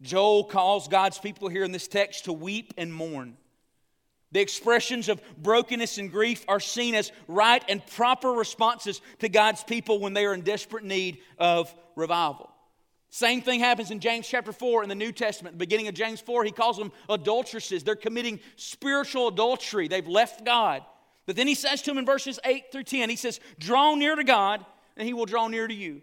Joel 0.02 0.44
calls 0.46 0.88
God's 0.88 1.18
people 1.18 1.50
here 1.50 1.64
in 1.64 1.72
this 1.72 1.88
text 1.88 2.26
to 2.26 2.34
weep 2.34 2.74
and 2.78 2.94
mourn. 2.94 3.38
The 4.32 4.42
expressions 4.42 5.08
of 5.08 5.22
brokenness 5.38 5.98
and 5.98 6.12
grief 6.12 6.44
are 6.48 6.60
seen 6.60 6.96
as 6.96 7.12
right 7.28 7.64
and 7.70 7.86
proper 7.86 8.32
responses 8.32 9.02
to 9.20 9.30
God's 9.30 9.64
people 9.64 10.00
when 10.00 10.14
they 10.14 10.26
are 10.26 10.34
in 10.34 10.42
desperate 10.42 10.84
need 10.84 11.20
of 11.38 11.74
revival. 11.96 12.52
Same 13.10 13.42
thing 13.42 13.62
happens 13.62 13.90
in 13.90 14.02
James 14.02 14.28
chapter 14.28 14.52
4 14.52 14.84
in 14.84 14.90
the 14.90 14.96
New 14.96 15.14
Testament. 15.14 15.56
The 15.56 15.66
beginning 15.66 15.88
of 15.88 15.96
James 15.96 16.20
4, 16.20 16.44
he 16.44 16.52
calls 16.52 16.78
them 16.78 16.92
adulteresses. 17.08 17.84
They're 17.84 17.96
committing 17.96 18.42
spiritual 18.58 19.30
adultery. 19.30 19.88
They've 19.88 20.08
left 20.08 20.44
God. 20.44 20.84
But 21.26 21.38
then 21.38 21.48
he 21.48 21.56
says 21.56 21.82
to 21.84 21.92
them 21.92 21.98
in 22.00 22.06
verses 22.06 22.40
8 22.44 22.66
through 22.72 22.84
10, 22.84 23.10
he 23.10 23.16
says, 23.16 23.40
Draw 23.60 23.96
near 23.96 24.16
to 24.16 24.24
God, 24.26 24.66
and 24.98 25.08
he 25.08 25.14
will 25.14 25.26
draw 25.26 25.48
near 25.48 25.68
to 25.68 25.74
you. 25.74 26.02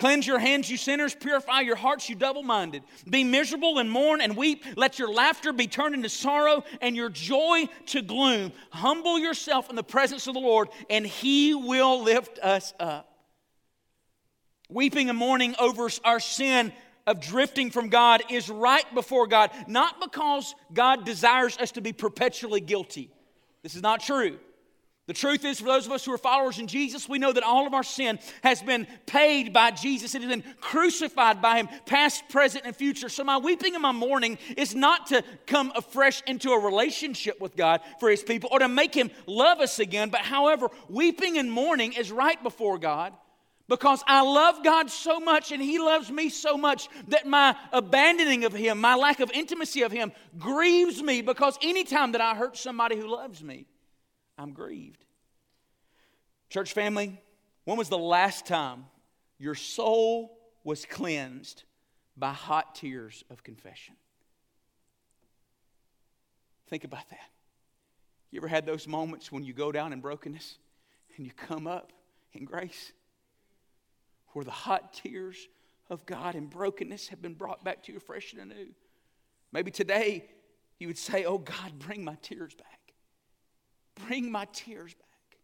Cleanse 0.00 0.26
your 0.26 0.38
hands, 0.38 0.70
you 0.70 0.78
sinners. 0.78 1.14
Purify 1.14 1.60
your 1.60 1.76
hearts, 1.76 2.08
you 2.08 2.14
double 2.14 2.42
minded. 2.42 2.82
Be 3.10 3.22
miserable 3.22 3.78
and 3.78 3.90
mourn 3.90 4.22
and 4.22 4.34
weep. 4.34 4.64
Let 4.74 4.98
your 4.98 5.12
laughter 5.12 5.52
be 5.52 5.66
turned 5.66 5.94
into 5.94 6.08
sorrow 6.08 6.64
and 6.80 6.96
your 6.96 7.10
joy 7.10 7.68
to 7.88 8.00
gloom. 8.00 8.50
Humble 8.70 9.18
yourself 9.18 9.68
in 9.68 9.76
the 9.76 9.82
presence 9.82 10.26
of 10.26 10.32
the 10.32 10.40
Lord, 10.40 10.70
and 10.88 11.06
he 11.06 11.54
will 11.54 12.02
lift 12.02 12.38
us 12.38 12.72
up. 12.80 13.12
Weeping 14.70 15.10
and 15.10 15.18
mourning 15.18 15.54
over 15.60 15.90
our 16.02 16.18
sin 16.18 16.72
of 17.06 17.20
drifting 17.20 17.70
from 17.70 17.90
God 17.90 18.22
is 18.30 18.48
right 18.48 18.86
before 18.94 19.26
God, 19.26 19.50
not 19.66 20.00
because 20.00 20.54
God 20.72 21.04
desires 21.04 21.58
us 21.58 21.72
to 21.72 21.82
be 21.82 21.92
perpetually 21.92 22.62
guilty. 22.62 23.10
This 23.62 23.74
is 23.74 23.82
not 23.82 24.00
true. 24.00 24.38
The 25.10 25.14
truth 25.14 25.44
is, 25.44 25.58
for 25.58 25.66
those 25.66 25.86
of 25.86 25.92
us 25.92 26.04
who 26.04 26.12
are 26.12 26.18
followers 26.18 26.60
in 26.60 26.68
Jesus, 26.68 27.08
we 27.08 27.18
know 27.18 27.32
that 27.32 27.42
all 27.42 27.66
of 27.66 27.74
our 27.74 27.82
sin 27.82 28.20
has 28.44 28.62
been 28.62 28.86
paid 29.06 29.52
by 29.52 29.72
Jesus. 29.72 30.14
It 30.14 30.22
has 30.22 30.30
been 30.30 30.44
crucified 30.60 31.42
by 31.42 31.56
Him, 31.56 31.68
past, 31.84 32.28
present, 32.28 32.64
and 32.64 32.76
future. 32.76 33.08
So, 33.08 33.24
my 33.24 33.36
weeping 33.36 33.74
and 33.74 33.82
my 33.82 33.90
mourning 33.90 34.38
is 34.56 34.72
not 34.72 35.08
to 35.08 35.24
come 35.48 35.72
afresh 35.74 36.22
into 36.28 36.52
a 36.52 36.60
relationship 36.60 37.40
with 37.40 37.56
God 37.56 37.80
for 37.98 38.08
His 38.08 38.22
people 38.22 38.50
or 38.52 38.60
to 38.60 38.68
make 38.68 38.94
Him 38.94 39.10
love 39.26 39.58
us 39.58 39.80
again. 39.80 40.10
But, 40.10 40.20
however, 40.20 40.68
weeping 40.88 41.38
and 41.38 41.50
mourning 41.50 41.94
is 41.94 42.12
right 42.12 42.40
before 42.40 42.78
God 42.78 43.12
because 43.68 44.04
I 44.06 44.20
love 44.20 44.62
God 44.62 44.92
so 44.92 45.18
much 45.18 45.50
and 45.50 45.60
He 45.60 45.80
loves 45.80 46.08
me 46.12 46.28
so 46.28 46.56
much 46.56 46.88
that 47.08 47.26
my 47.26 47.56
abandoning 47.72 48.44
of 48.44 48.52
Him, 48.52 48.80
my 48.80 48.94
lack 48.94 49.18
of 49.18 49.32
intimacy 49.32 49.82
of 49.82 49.90
Him, 49.90 50.12
grieves 50.38 51.02
me 51.02 51.20
because 51.20 51.58
anytime 51.62 52.12
that 52.12 52.20
I 52.20 52.36
hurt 52.36 52.56
somebody 52.56 52.96
who 52.96 53.08
loves 53.08 53.42
me, 53.42 53.66
I'm 54.40 54.52
grieved. 54.52 55.04
Church 56.48 56.72
family, 56.72 57.20
when 57.64 57.76
was 57.76 57.90
the 57.90 57.98
last 57.98 58.46
time 58.46 58.86
your 59.38 59.54
soul 59.54 60.38
was 60.64 60.86
cleansed 60.86 61.64
by 62.16 62.32
hot 62.32 62.74
tears 62.74 63.22
of 63.30 63.42
confession? 63.44 63.96
Think 66.70 66.84
about 66.84 67.08
that. 67.10 67.18
You 68.30 68.40
ever 68.40 68.48
had 68.48 68.64
those 68.64 68.88
moments 68.88 69.30
when 69.30 69.44
you 69.44 69.52
go 69.52 69.72
down 69.72 69.92
in 69.92 70.00
brokenness 70.00 70.56
and 71.16 71.26
you 71.26 71.32
come 71.32 71.66
up 71.66 71.92
in 72.32 72.44
grace? 72.46 72.92
Where 74.28 74.44
the 74.44 74.50
hot 74.50 74.94
tears 74.94 75.48
of 75.90 76.06
God 76.06 76.34
and 76.34 76.48
brokenness 76.48 77.08
have 77.08 77.20
been 77.20 77.34
brought 77.34 77.62
back 77.62 77.82
to 77.84 77.92
you 77.92 78.00
fresh 78.00 78.32
and 78.32 78.40
anew. 78.40 78.68
Maybe 79.52 79.70
today 79.70 80.30
you 80.78 80.86
would 80.86 80.98
say, 80.98 81.24
Oh 81.24 81.38
God, 81.38 81.78
bring 81.78 82.02
my 82.02 82.16
tears 82.22 82.54
back. 82.54 82.79
Bring 84.06 84.30
my 84.30 84.46
tears 84.52 84.94
back. 84.94 85.38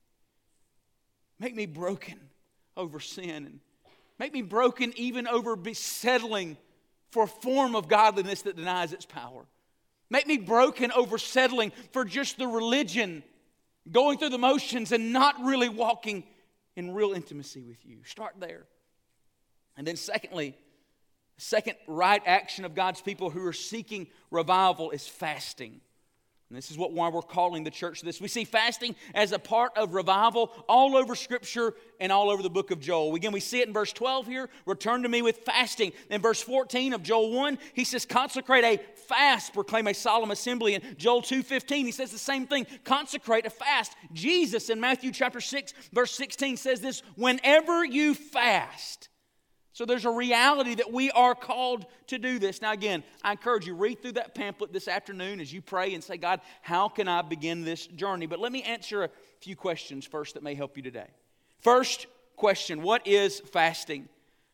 Make 1.38 1.54
me 1.54 1.66
broken 1.66 2.18
over 2.76 3.00
sin 3.00 3.30
and 3.30 3.60
make 4.18 4.32
me 4.32 4.42
broken 4.42 4.92
even 4.96 5.26
over 5.26 5.56
settling 5.74 6.56
for 7.10 7.24
a 7.24 7.28
form 7.28 7.74
of 7.74 7.88
godliness 7.88 8.42
that 8.42 8.56
denies 8.56 8.92
its 8.92 9.06
power. 9.06 9.46
Make 10.08 10.26
me 10.26 10.38
broken 10.38 10.92
over 10.92 11.18
settling 11.18 11.72
for 11.92 12.04
just 12.04 12.38
the 12.38 12.46
religion, 12.46 13.22
going 13.90 14.18
through 14.18 14.30
the 14.30 14.38
motions 14.38 14.92
and 14.92 15.12
not 15.12 15.34
really 15.42 15.68
walking 15.68 16.24
in 16.76 16.94
real 16.94 17.12
intimacy 17.12 17.62
with 17.62 17.84
you. 17.84 17.98
Start 18.04 18.34
there. 18.38 18.66
And 19.76 19.86
then, 19.86 19.96
secondly, 19.96 20.56
second 21.38 21.76
right 21.86 22.22
action 22.24 22.64
of 22.64 22.74
God's 22.74 23.00
people 23.00 23.30
who 23.30 23.44
are 23.46 23.52
seeking 23.52 24.06
revival 24.30 24.90
is 24.90 25.06
fasting. 25.06 25.80
And 26.48 26.56
this 26.56 26.70
is 26.70 26.78
what, 26.78 26.92
why 26.92 27.08
we're 27.08 27.22
calling 27.22 27.64
the 27.64 27.72
church 27.72 28.02
this. 28.02 28.20
We 28.20 28.28
see 28.28 28.44
fasting 28.44 28.94
as 29.16 29.32
a 29.32 29.38
part 29.38 29.76
of 29.76 29.94
revival 29.94 30.52
all 30.68 30.96
over 30.96 31.16
Scripture 31.16 31.74
and 31.98 32.12
all 32.12 32.30
over 32.30 32.40
the 32.40 32.50
book 32.50 32.70
of 32.70 32.78
Joel. 32.78 33.16
Again, 33.16 33.32
we 33.32 33.40
see 33.40 33.60
it 33.62 33.66
in 33.66 33.74
verse 33.74 33.92
12 33.92 34.28
here 34.28 34.48
return 34.64 35.02
to 35.02 35.08
me 35.08 35.22
with 35.22 35.38
fasting. 35.38 35.92
In 36.08 36.22
verse 36.22 36.40
14 36.40 36.92
of 36.92 37.02
Joel 37.02 37.32
1, 37.32 37.58
he 37.74 37.82
says, 37.82 38.06
consecrate 38.06 38.62
a 38.62 38.80
fast, 39.08 39.54
proclaim 39.54 39.88
a 39.88 39.94
solemn 39.94 40.30
assembly. 40.30 40.74
In 40.74 40.82
Joel 40.96 41.22
2.15, 41.22 41.84
he 41.84 41.90
says 41.90 42.12
the 42.12 42.18
same 42.18 42.46
thing, 42.46 42.66
consecrate 42.84 43.44
a 43.46 43.50
fast. 43.50 43.96
Jesus 44.12 44.70
in 44.70 44.78
Matthew 44.78 45.10
chapter 45.10 45.40
6, 45.40 45.74
verse 45.92 46.12
16 46.12 46.58
says 46.58 46.80
this, 46.80 47.02
whenever 47.16 47.84
you 47.84 48.14
fast, 48.14 49.08
so 49.76 49.84
there's 49.84 50.06
a 50.06 50.10
reality 50.10 50.76
that 50.76 50.90
we 50.90 51.10
are 51.10 51.34
called 51.34 51.84
to 52.06 52.16
do 52.16 52.38
this. 52.38 52.62
Now, 52.62 52.72
again, 52.72 53.04
I 53.22 53.32
encourage 53.32 53.66
you, 53.66 53.74
read 53.74 54.00
through 54.00 54.12
that 54.12 54.34
pamphlet 54.34 54.72
this 54.72 54.88
afternoon 54.88 55.38
as 55.38 55.52
you 55.52 55.60
pray 55.60 55.92
and 55.92 56.02
say, 56.02 56.16
God, 56.16 56.40
how 56.62 56.88
can 56.88 57.08
I 57.08 57.20
begin 57.20 57.62
this 57.62 57.86
journey? 57.86 58.24
But 58.24 58.38
let 58.38 58.52
me 58.52 58.62
answer 58.62 59.04
a 59.04 59.10
few 59.40 59.54
questions 59.54 60.06
first 60.06 60.32
that 60.32 60.42
may 60.42 60.54
help 60.54 60.78
you 60.78 60.82
today. 60.82 61.08
First 61.60 62.06
question 62.36 62.80
What 62.80 63.06
is 63.06 63.40
fasting? 63.40 64.08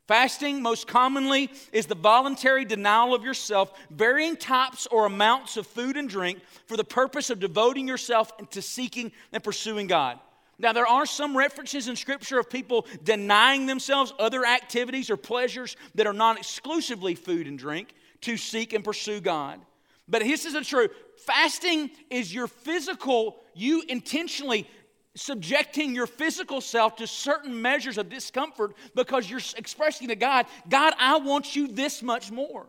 Fasting, 0.08 0.60
most 0.60 0.88
commonly, 0.88 1.52
is 1.72 1.86
the 1.86 1.94
voluntary 1.94 2.64
denial 2.64 3.14
of 3.14 3.22
yourself, 3.22 3.72
varying 3.90 4.36
types 4.36 4.88
or 4.88 5.06
amounts 5.06 5.56
of 5.56 5.68
food 5.68 5.96
and 5.96 6.08
drink 6.08 6.40
for 6.66 6.76
the 6.76 6.82
purpose 6.82 7.30
of 7.30 7.38
devoting 7.38 7.86
yourself 7.86 8.32
to 8.50 8.60
seeking 8.60 9.12
and 9.32 9.44
pursuing 9.44 9.86
God. 9.86 10.18
Now, 10.62 10.72
there 10.72 10.86
are 10.86 11.06
some 11.06 11.36
references 11.36 11.88
in 11.88 11.96
Scripture 11.96 12.38
of 12.38 12.48
people 12.48 12.86
denying 13.02 13.66
themselves 13.66 14.14
other 14.18 14.46
activities 14.46 15.10
or 15.10 15.16
pleasures 15.16 15.76
that 15.96 16.06
are 16.06 16.12
not 16.12 16.38
exclusively 16.38 17.16
food 17.16 17.48
and 17.48 17.58
drink 17.58 17.94
to 18.22 18.36
seek 18.36 18.72
and 18.72 18.84
pursue 18.84 19.20
God. 19.20 19.60
But 20.08 20.22
this 20.22 20.44
is 20.44 20.52
the 20.52 20.62
truth 20.62 20.92
fasting 21.26 21.90
is 22.10 22.32
your 22.32 22.46
physical, 22.46 23.36
you 23.54 23.82
intentionally 23.88 24.68
subjecting 25.14 25.94
your 25.94 26.06
physical 26.06 26.60
self 26.60 26.96
to 26.96 27.06
certain 27.06 27.60
measures 27.60 27.98
of 27.98 28.08
discomfort 28.08 28.74
because 28.94 29.28
you're 29.28 29.40
expressing 29.56 30.08
to 30.08 30.16
God, 30.16 30.46
God, 30.68 30.94
I 30.98 31.18
want 31.18 31.54
you 31.54 31.68
this 31.68 32.02
much 32.02 32.30
more. 32.30 32.66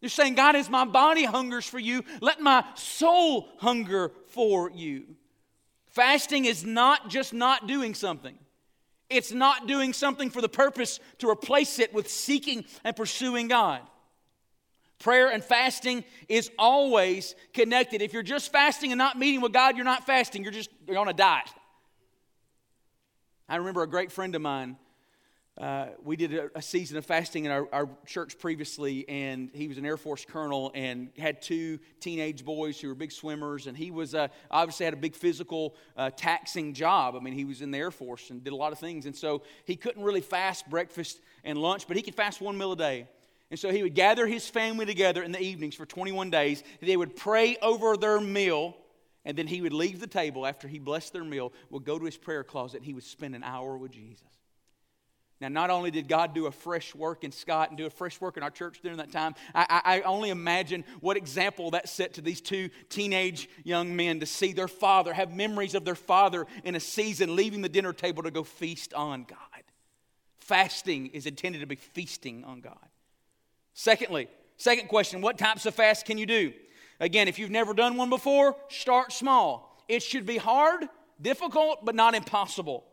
You're 0.00 0.10
saying, 0.10 0.36
God, 0.36 0.54
as 0.54 0.70
my 0.70 0.84
body 0.84 1.24
hungers 1.24 1.66
for 1.66 1.78
you, 1.78 2.04
let 2.20 2.40
my 2.40 2.64
soul 2.76 3.48
hunger 3.58 4.12
for 4.28 4.70
you. 4.70 5.16
Fasting 5.90 6.44
is 6.44 6.64
not 6.64 7.08
just 7.08 7.32
not 7.32 7.66
doing 7.66 7.94
something. 7.94 8.38
It's 9.10 9.32
not 9.32 9.66
doing 9.66 9.92
something 9.92 10.30
for 10.30 10.42
the 10.42 10.48
purpose 10.48 11.00
to 11.18 11.30
replace 11.30 11.78
it 11.78 11.94
with 11.94 12.10
seeking 12.10 12.64
and 12.84 12.94
pursuing 12.94 13.48
God. 13.48 13.80
Prayer 14.98 15.30
and 15.30 15.42
fasting 15.42 16.04
is 16.28 16.50
always 16.58 17.34
connected. 17.54 18.02
If 18.02 18.12
you're 18.12 18.22
just 18.22 18.52
fasting 18.52 18.92
and 18.92 18.98
not 18.98 19.18
meeting 19.18 19.40
with 19.40 19.52
God, 19.52 19.76
you're 19.76 19.84
not 19.84 20.04
fasting, 20.04 20.42
you're 20.42 20.52
just 20.52 20.70
you're 20.86 20.98
on 20.98 21.08
a 21.08 21.12
diet. 21.12 21.48
I 23.48 23.56
remember 23.56 23.82
a 23.82 23.86
great 23.86 24.12
friend 24.12 24.34
of 24.34 24.42
mine 24.42 24.76
uh, 25.58 25.86
we 26.04 26.14
did 26.14 26.34
a, 26.34 26.50
a, 26.56 26.62
season 26.62 26.96
of 26.96 27.04
fasting 27.04 27.44
in 27.44 27.50
our, 27.50 27.66
our, 27.72 27.88
church 28.06 28.38
previously, 28.38 29.04
and 29.08 29.50
he 29.52 29.66
was 29.66 29.76
an 29.76 29.84
Air 29.84 29.96
Force 29.96 30.24
colonel 30.24 30.70
and 30.72 31.08
had 31.18 31.42
two 31.42 31.80
teenage 31.98 32.44
boys 32.44 32.80
who 32.80 32.86
were 32.86 32.94
big 32.94 33.10
swimmers. 33.10 33.66
And 33.66 33.76
he 33.76 33.90
was 33.90 34.14
uh, 34.14 34.28
obviously 34.52 34.84
had 34.84 34.94
a 34.94 34.98
big 34.98 35.16
physical, 35.16 35.74
uh, 35.96 36.10
taxing 36.16 36.74
job. 36.74 37.16
I 37.16 37.18
mean, 37.18 37.34
he 37.34 37.44
was 37.44 37.60
in 37.60 37.72
the 37.72 37.78
Air 37.78 37.90
Force 37.90 38.30
and 38.30 38.44
did 38.44 38.52
a 38.52 38.56
lot 38.56 38.72
of 38.72 38.78
things. 38.78 39.06
And 39.06 39.16
so 39.16 39.42
he 39.64 39.74
couldn't 39.74 40.04
really 40.04 40.20
fast 40.20 40.70
breakfast 40.70 41.20
and 41.42 41.58
lunch, 41.58 41.88
but 41.88 41.96
he 41.96 42.04
could 42.04 42.14
fast 42.14 42.40
one 42.40 42.56
meal 42.56 42.72
a 42.72 42.76
day. 42.76 43.08
And 43.50 43.58
so 43.58 43.72
he 43.72 43.82
would 43.82 43.96
gather 43.96 44.28
his 44.28 44.48
family 44.48 44.86
together 44.86 45.24
in 45.24 45.32
the 45.32 45.42
evenings 45.42 45.74
for 45.74 45.86
21 45.86 46.30
days. 46.30 46.62
They 46.80 46.96
would 46.96 47.16
pray 47.16 47.56
over 47.62 47.96
their 47.96 48.20
meal, 48.20 48.76
and 49.24 49.36
then 49.36 49.48
he 49.48 49.60
would 49.60 49.72
leave 49.72 49.98
the 49.98 50.06
table 50.06 50.46
after 50.46 50.68
he 50.68 50.78
blessed 50.78 51.14
their 51.14 51.24
meal, 51.24 51.52
would 51.70 51.84
go 51.84 51.98
to 51.98 52.04
his 52.04 52.16
prayer 52.16 52.44
closet, 52.44 52.76
and 52.76 52.86
he 52.86 52.94
would 52.94 53.02
spend 53.02 53.34
an 53.34 53.42
hour 53.42 53.76
with 53.76 53.90
Jesus. 53.90 54.37
Now, 55.40 55.48
not 55.48 55.70
only 55.70 55.92
did 55.92 56.08
God 56.08 56.34
do 56.34 56.46
a 56.46 56.50
fresh 56.50 56.94
work 56.96 57.22
in 57.22 57.30
Scott 57.30 57.68
and 57.68 57.78
do 57.78 57.86
a 57.86 57.90
fresh 57.90 58.20
work 58.20 58.36
in 58.36 58.42
our 58.42 58.50
church 58.50 58.80
during 58.82 58.98
that 58.98 59.12
time, 59.12 59.36
I, 59.54 59.82
I, 59.84 59.98
I, 59.98 60.00
only 60.00 60.30
imagine 60.30 60.84
what 61.00 61.16
example 61.16 61.70
that 61.70 61.88
set 61.88 62.14
to 62.14 62.20
these 62.20 62.40
two 62.40 62.70
teenage 62.88 63.48
young 63.62 63.94
men 63.94 64.18
to 64.18 64.26
see 64.26 64.52
their 64.52 64.66
father, 64.66 65.14
have 65.14 65.32
memories 65.32 65.76
of 65.76 65.84
their 65.84 65.94
father 65.94 66.46
in 66.64 66.74
a 66.74 66.80
season 66.80 67.36
leaving 67.36 67.62
the 67.62 67.68
dinner 67.68 67.92
table 67.92 68.24
to 68.24 68.32
go 68.32 68.42
feast 68.42 68.92
on 68.94 69.24
God. 69.24 69.38
Fasting 70.38 71.06
is 71.08 71.26
intended 71.26 71.60
to 71.60 71.66
be 71.66 71.76
feasting 71.76 72.42
on 72.42 72.60
God. 72.60 72.88
Secondly, 73.74 74.26
second 74.56 74.88
question 74.88 75.20
what 75.20 75.38
types 75.38 75.66
of 75.66 75.74
fast 75.74 76.04
can 76.04 76.18
you 76.18 76.26
do? 76.26 76.52
Again, 76.98 77.28
if 77.28 77.38
you've 77.38 77.50
never 77.50 77.74
done 77.74 77.96
one 77.96 78.10
before, 78.10 78.56
start 78.70 79.12
small. 79.12 79.84
It 79.88 80.02
should 80.02 80.26
be 80.26 80.36
hard, 80.36 80.88
difficult, 81.22 81.84
but 81.84 81.94
not 81.94 82.16
impossible. 82.16 82.87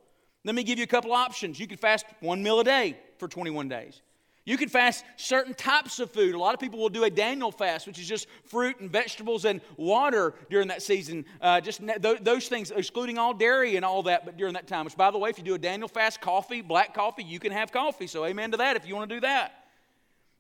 Let 0.46 0.54
me 0.54 0.64
give 0.64 0.78
you 0.78 0.84
a 0.84 0.88
couple 0.88 1.12
options. 1.12 1.60
You 1.60 1.68
can 1.68 1.78
fast 1.78 2.06
one 2.22 2.42
meal 2.44 2.60
a 2.60 2.64
day 2.64 2.98
for 3.18 3.28
21 3.28 3.68
days. 3.68 4.02
You 4.46 4.58
can 4.58 4.70
fast 4.70 5.04
certain 5.18 5.56
types 5.56 6.00
of 6.00 6.12
food. 6.12 6.36
A 6.36 6.38
lot 6.38 6.54
of 6.54 6.60
people 6.60 6.78
will 6.78 6.90
do 6.90 7.04
a 7.04 7.10
Daniel 7.10 7.52
fast, 7.52 7.88
which 7.88 7.98
is 7.98 8.08
just 8.08 8.28
fruit 8.44 8.80
and 8.80 8.92
vegetables 8.92 9.44
and 9.44 9.60
water 9.76 10.36
during 10.52 10.68
that 10.68 10.84
season. 10.84 11.26
Uh, 11.42 11.60
just 11.60 11.82
th- 11.82 12.20
those 12.22 12.48
things, 12.48 12.70
excluding 12.70 13.18
all 13.18 13.34
dairy 13.34 13.76
and 13.76 13.84
all 13.84 14.04
that, 14.04 14.24
but 14.24 14.38
during 14.38 14.54
that 14.54 14.68
time. 14.68 14.86
Which, 14.86 14.96
by 14.96 15.10
the 15.10 15.18
way, 15.18 15.32
if 15.32 15.40
you 15.40 15.44
do 15.44 15.56
a 15.56 15.58
Daniel 15.58 15.88
fast, 15.88 16.22
coffee, 16.22 16.62
black 16.62 16.94
coffee, 16.94 17.24
you 17.24 17.40
can 17.40 17.52
have 17.52 17.72
coffee. 17.72 18.06
So, 18.06 18.24
amen 18.24 18.52
to 18.52 18.58
that 18.58 18.76
if 18.76 18.88
you 18.88 18.96
want 18.96 19.10
to 19.10 19.16
do 19.16 19.22
that. 19.22 19.65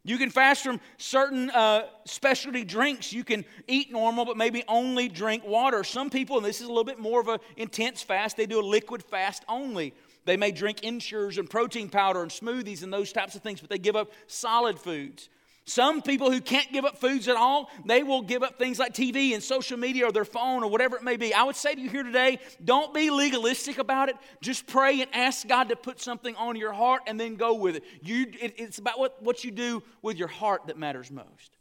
You 0.05 0.19
can 0.19 0.29
fast 0.29 0.63
from 0.63 0.79
certain 0.97 1.49
uh, 1.49 1.87
specialty 2.05 2.63
drinks. 2.63 3.11
You 3.11 3.23
can 3.23 3.43
eat 3.67 3.91
normal, 3.91 4.23
but 4.23 4.37
maybe 4.37 4.63
only 4.67 5.09
drink 5.09 5.43
water. 5.43 5.83
Some 5.83 6.11
people, 6.11 6.37
and 6.37 6.45
this 6.45 6.61
is 6.61 6.67
a 6.67 6.69
little 6.69 6.83
bit 6.83 6.99
more 6.99 7.19
of 7.19 7.27
an 7.27 7.39
intense 7.57 8.03
fast, 8.03 8.37
they 8.37 8.45
do 8.45 8.59
a 8.59 8.61
liquid 8.61 9.01
fast 9.01 9.43
only. 9.49 9.95
They 10.25 10.37
may 10.37 10.51
drink 10.51 10.83
Ensures 10.83 11.39
and 11.39 11.49
protein 11.49 11.89
powder 11.89 12.21
and 12.21 12.29
smoothies 12.29 12.83
and 12.83 12.93
those 12.93 13.11
types 13.11 13.33
of 13.33 13.41
things, 13.41 13.61
but 13.61 13.71
they 13.71 13.79
give 13.79 13.95
up 13.95 14.11
solid 14.27 14.79
foods. 14.79 15.27
Some 15.67 16.03
people 16.03 16.31
who 16.31 16.41
can't 16.41 16.71
give 16.71 16.85
up 16.85 16.99
foods 16.99 17.27
at 17.27 17.35
all, 17.35 17.71
they 17.85 18.03
will 18.03 18.21
give 18.21 18.43
up 18.43 18.59
things 18.59 18.77
like 18.77 18.93
TV 18.93 19.33
and 19.33 19.41
social 19.41 19.77
media 19.77 20.05
or 20.05 20.11
their 20.11 20.23
phone 20.23 20.63
or 20.63 20.69
whatever 20.69 20.95
it 20.95 21.01
may 21.01 21.17
be. 21.17 21.33
I 21.33 21.41
would 21.41 21.55
say 21.55 21.73
to 21.73 21.81
you 21.81 21.89
here 21.89 22.03
today, 22.03 22.37
don't 22.63 22.93
be 22.93 23.09
legalistic 23.09 23.79
about 23.79 24.09
it. 24.09 24.15
Just 24.41 24.67
pray 24.67 25.01
and 25.01 25.09
ask 25.11 25.47
God 25.47 25.69
to 25.69 25.75
put 25.75 25.99
something 25.99 26.35
on 26.35 26.55
your 26.55 26.71
heart 26.71 27.01
and 27.07 27.19
then 27.19 27.35
go 27.35 27.55
with 27.55 27.77
it. 27.77 27.83
You, 28.01 28.27
it 28.39 28.53
it's 28.57 28.77
about 28.77 28.99
what, 28.99 29.23
what 29.23 29.43
you 29.43 29.49
do 29.49 29.81
with 30.03 30.17
your 30.17 30.27
heart 30.27 30.67
that 30.67 30.77
matters 30.77 31.09
most. 31.09 31.57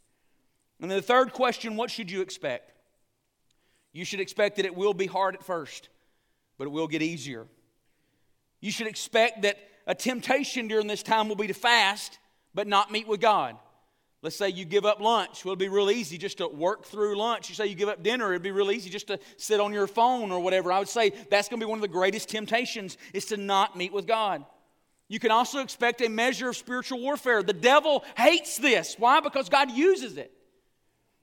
And 0.82 0.90
then 0.90 0.98
the 0.98 1.02
third 1.02 1.32
question 1.32 1.76
what 1.76 1.90
should 1.90 2.10
you 2.10 2.20
expect? 2.20 2.72
You 3.94 4.04
should 4.04 4.20
expect 4.20 4.56
that 4.56 4.66
it 4.66 4.76
will 4.76 4.92
be 4.92 5.06
hard 5.06 5.34
at 5.34 5.42
first, 5.42 5.88
but 6.58 6.66
it 6.66 6.70
will 6.70 6.88
get 6.88 7.00
easier. 7.00 7.46
You 8.60 8.70
should 8.70 8.86
expect 8.86 9.42
that 9.42 9.56
a 9.86 9.94
temptation 9.94 10.68
during 10.68 10.88
this 10.88 11.02
time 11.02 11.28
will 11.28 11.36
be 11.36 11.46
to 11.46 11.54
fast, 11.54 12.18
but 12.54 12.66
not 12.66 12.92
meet 12.92 13.08
with 13.08 13.20
God. 13.22 13.56
Let's 14.24 14.36
say 14.36 14.48
you 14.48 14.64
give 14.64 14.86
up 14.86 15.00
lunch. 15.00 15.44
Well, 15.44 15.52
it'll 15.52 15.60
be 15.60 15.68
real 15.68 15.90
easy 15.90 16.16
just 16.16 16.38
to 16.38 16.48
work 16.48 16.86
through 16.86 17.18
lunch. 17.18 17.50
You 17.50 17.54
say 17.54 17.66
you 17.66 17.74
give 17.74 17.90
up 17.90 18.02
dinner, 18.02 18.32
it'd 18.32 18.42
be 18.42 18.52
real 18.52 18.70
easy 18.70 18.88
just 18.88 19.08
to 19.08 19.18
sit 19.36 19.60
on 19.60 19.74
your 19.74 19.86
phone 19.86 20.32
or 20.32 20.40
whatever. 20.40 20.72
I 20.72 20.78
would 20.78 20.88
say 20.88 21.10
that's 21.30 21.50
going 21.50 21.60
to 21.60 21.66
be 21.66 21.68
one 21.68 21.76
of 21.76 21.82
the 21.82 21.88
greatest 21.88 22.30
temptations 22.30 22.96
is 23.12 23.26
to 23.26 23.36
not 23.36 23.76
meet 23.76 23.92
with 23.92 24.06
God. 24.06 24.42
You 25.08 25.18
can 25.18 25.30
also 25.30 25.58
expect 25.58 26.00
a 26.00 26.08
measure 26.08 26.48
of 26.48 26.56
spiritual 26.56 27.02
warfare. 27.02 27.42
The 27.42 27.52
devil 27.52 28.02
hates 28.16 28.56
this. 28.56 28.96
Why? 28.98 29.20
Because 29.20 29.50
God 29.50 29.70
uses 29.70 30.16
it. 30.16 30.32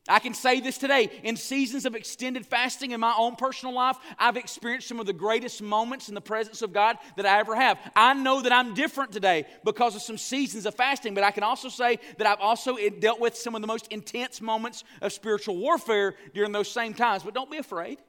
I 0.08 0.18
can 0.18 0.34
say 0.34 0.60
this 0.60 0.80
today. 0.80 1.12
In 1.24 1.36
seasons 1.36 1.86
of 1.86 1.94
extended 1.94 2.46
fasting 2.46 2.92
in 2.92 3.00
my 3.00 3.14
own 3.16 3.36
personal 3.36 3.76
life, 3.76 3.98
I've 4.18 4.36
experienced 4.36 4.88
some 4.88 5.00
of 5.00 5.06
the 5.06 5.14
greatest 5.14 5.62
moments 5.62 6.10
in 6.10 6.16
the 6.16 6.22
presence 6.22 6.64
of 6.64 6.74
God 6.74 6.98
that 7.18 7.28
I 7.28 7.40
ever 7.40 7.56
have. 7.56 7.78
I 7.96 8.16
know 8.16 8.42
that 8.42 8.52
I'm 8.52 8.74
different 8.74 9.12
today 9.12 9.46
because 9.64 9.96
of 9.96 10.02
some 10.02 10.18
seasons 10.18 10.66
of 10.66 10.74
fasting, 10.74 11.14
but 11.14 11.24
I 11.24 11.30
can 11.30 11.44
also 11.44 11.70
say 11.70 12.00
that 12.18 12.26
I've 12.26 12.40
also 12.40 12.78
dealt 13.00 13.20
with 13.20 13.36
some 13.36 13.54
of 13.54 13.62
the 13.62 13.68
most 13.68 13.88
intense 13.90 14.42
moments 14.42 14.84
of 15.02 15.14
spiritual 15.14 15.58
warfare 15.58 16.16
during 16.34 16.52
those 16.52 16.72
same 16.72 16.96
times. 16.96 17.22
But 17.22 17.36
don't 17.36 17.52
be 17.52 17.58
afraid. 17.58 18.00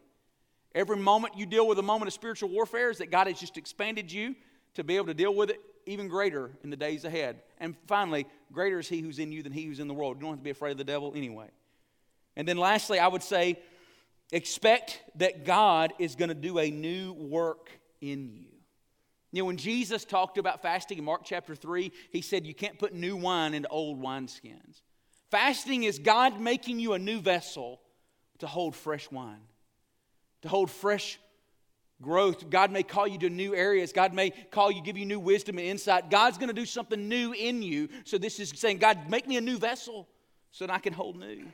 Every 0.75 0.97
moment 0.97 1.37
you 1.37 1.45
deal 1.45 1.69
with 1.69 1.79
a 1.79 1.83
moment 1.83 2.09
of 2.09 2.15
spiritual 2.15 2.49
warfare 2.49 2.89
is 2.89 2.99
that 2.99 3.11
God 3.11 3.27
has 3.27 3.39
just 3.39 3.59
expanded 3.59 4.11
you 4.11 4.35
to 4.75 4.83
be 4.83 4.97
able 4.97 5.07
to 5.07 5.15
deal 5.15 5.35
with 5.35 5.51
it 5.51 5.61
even 5.85 6.09
greater 6.09 6.53
in 6.65 6.71
the 6.71 6.77
days 6.77 7.05
ahead. 7.05 7.43
And 7.59 7.77
finally, 7.87 8.27
greater 8.51 8.79
is 8.79 8.89
He 8.89 9.01
who's 9.01 9.19
in 9.19 9.31
you 9.31 9.43
than 9.43 9.53
He 9.53 9.65
who's 9.65 9.81
in 9.81 9.89
the 9.89 9.95
world. 9.95 10.17
You 10.17 10.23
don't 10.23 10.31
have 10.31 10.39
to 10.39 10.45
be 10.45 10.51
afraid 10.51 10.73
of 10.73 10.79
the 10.79 10.85
devil 10.85 11.13
anyway. 11.15 11.51
And 12.37 12.47
then 12.47 12.57
lastly, 12.57 12.99
I 12.99 13.09
would 13.09 13.23
say 13.23 13.59
expect 14.33 15.01
that 15.17 15.45
God 15.45 15.93
is 15.99 16.17
going 16.17 16.31
to 16.31 16.35
do 16.35 16.59
a 16.59 16.71
new 16.71 17.13
work 17.13 17.71
in 18.01 18.31
you. 18.33 18.49
You 19.33 19.43
know, 19.43 19.47
when 19.47 19.57
Jesus 19.57 20.05
talked 20.05 20.37
about 20.37 20.61
fasting 20.61 20.99
in 20.99 21.05
Mark 21.05 21.23
chapter 21.25 21.55
3, 21.55 21.91
he 22.11 22.21
said 22.21 22.47
you 22.47 22.55
can't 22.55 22.79
put 22.79 22.93
new 22.93 23.17
wine 23.17 23.55
into 23.55 23.69
old 23.69 24.01
wineskins. 24.01 24.83
Fasting 25.31 25.85
is 25.85 25.99
God 25.99 26.39
making 26.39 26.79
you 26.79 26.93
a 26.93 26.99
new 26.99 27.21
vessel 27.21 27.81
to 28.41 28.47
hold 28.47 28.77
fresh 28.77 29.11
wine, 29.11 29.41
to 30.43 30.49
hold 30.49 30.71
fresh 30.71 31.19
growth. 32.03 32.51
God 32.51 32.71
may 32.71 32.83
call 32.83 33.07
you 33.07 33.17
to 33.19 33.31
new 33.31 33.55
areas. 33.55 33.93
God 33.93 34.13
may 34.13 34.31
call 34.31 34.71
you, 34.71 34.83
give 34.83 34.99
you 34.99 35.07
new 35.07 35.21
wisdom 35.21 35.57
and 35.57 35.67
insight. 35.67 36.11
God's 36.11 36.37
going 36.37 36.49
to 36.49 36.55
do 36.55 36.67
something 36.67 37.09
new 37.09 37.33
in 37.33 37.63
you. 37.63 37.89
So 38.05 38.19
this 38.19 38.39
is 38.39 38.53
saying, 38.57 38.79
God, 38.79 39.09
make 39.09 39.27
me 39.27 39.39
a 39.39 39.41
new 39.41 39.57
vessel 39.57 40.09
so 40.51 40.67
that 40.67 40.73
I 40.75 40.79
can 40.79 40.93
hold 40.93 41.17
new. 41.19 41.47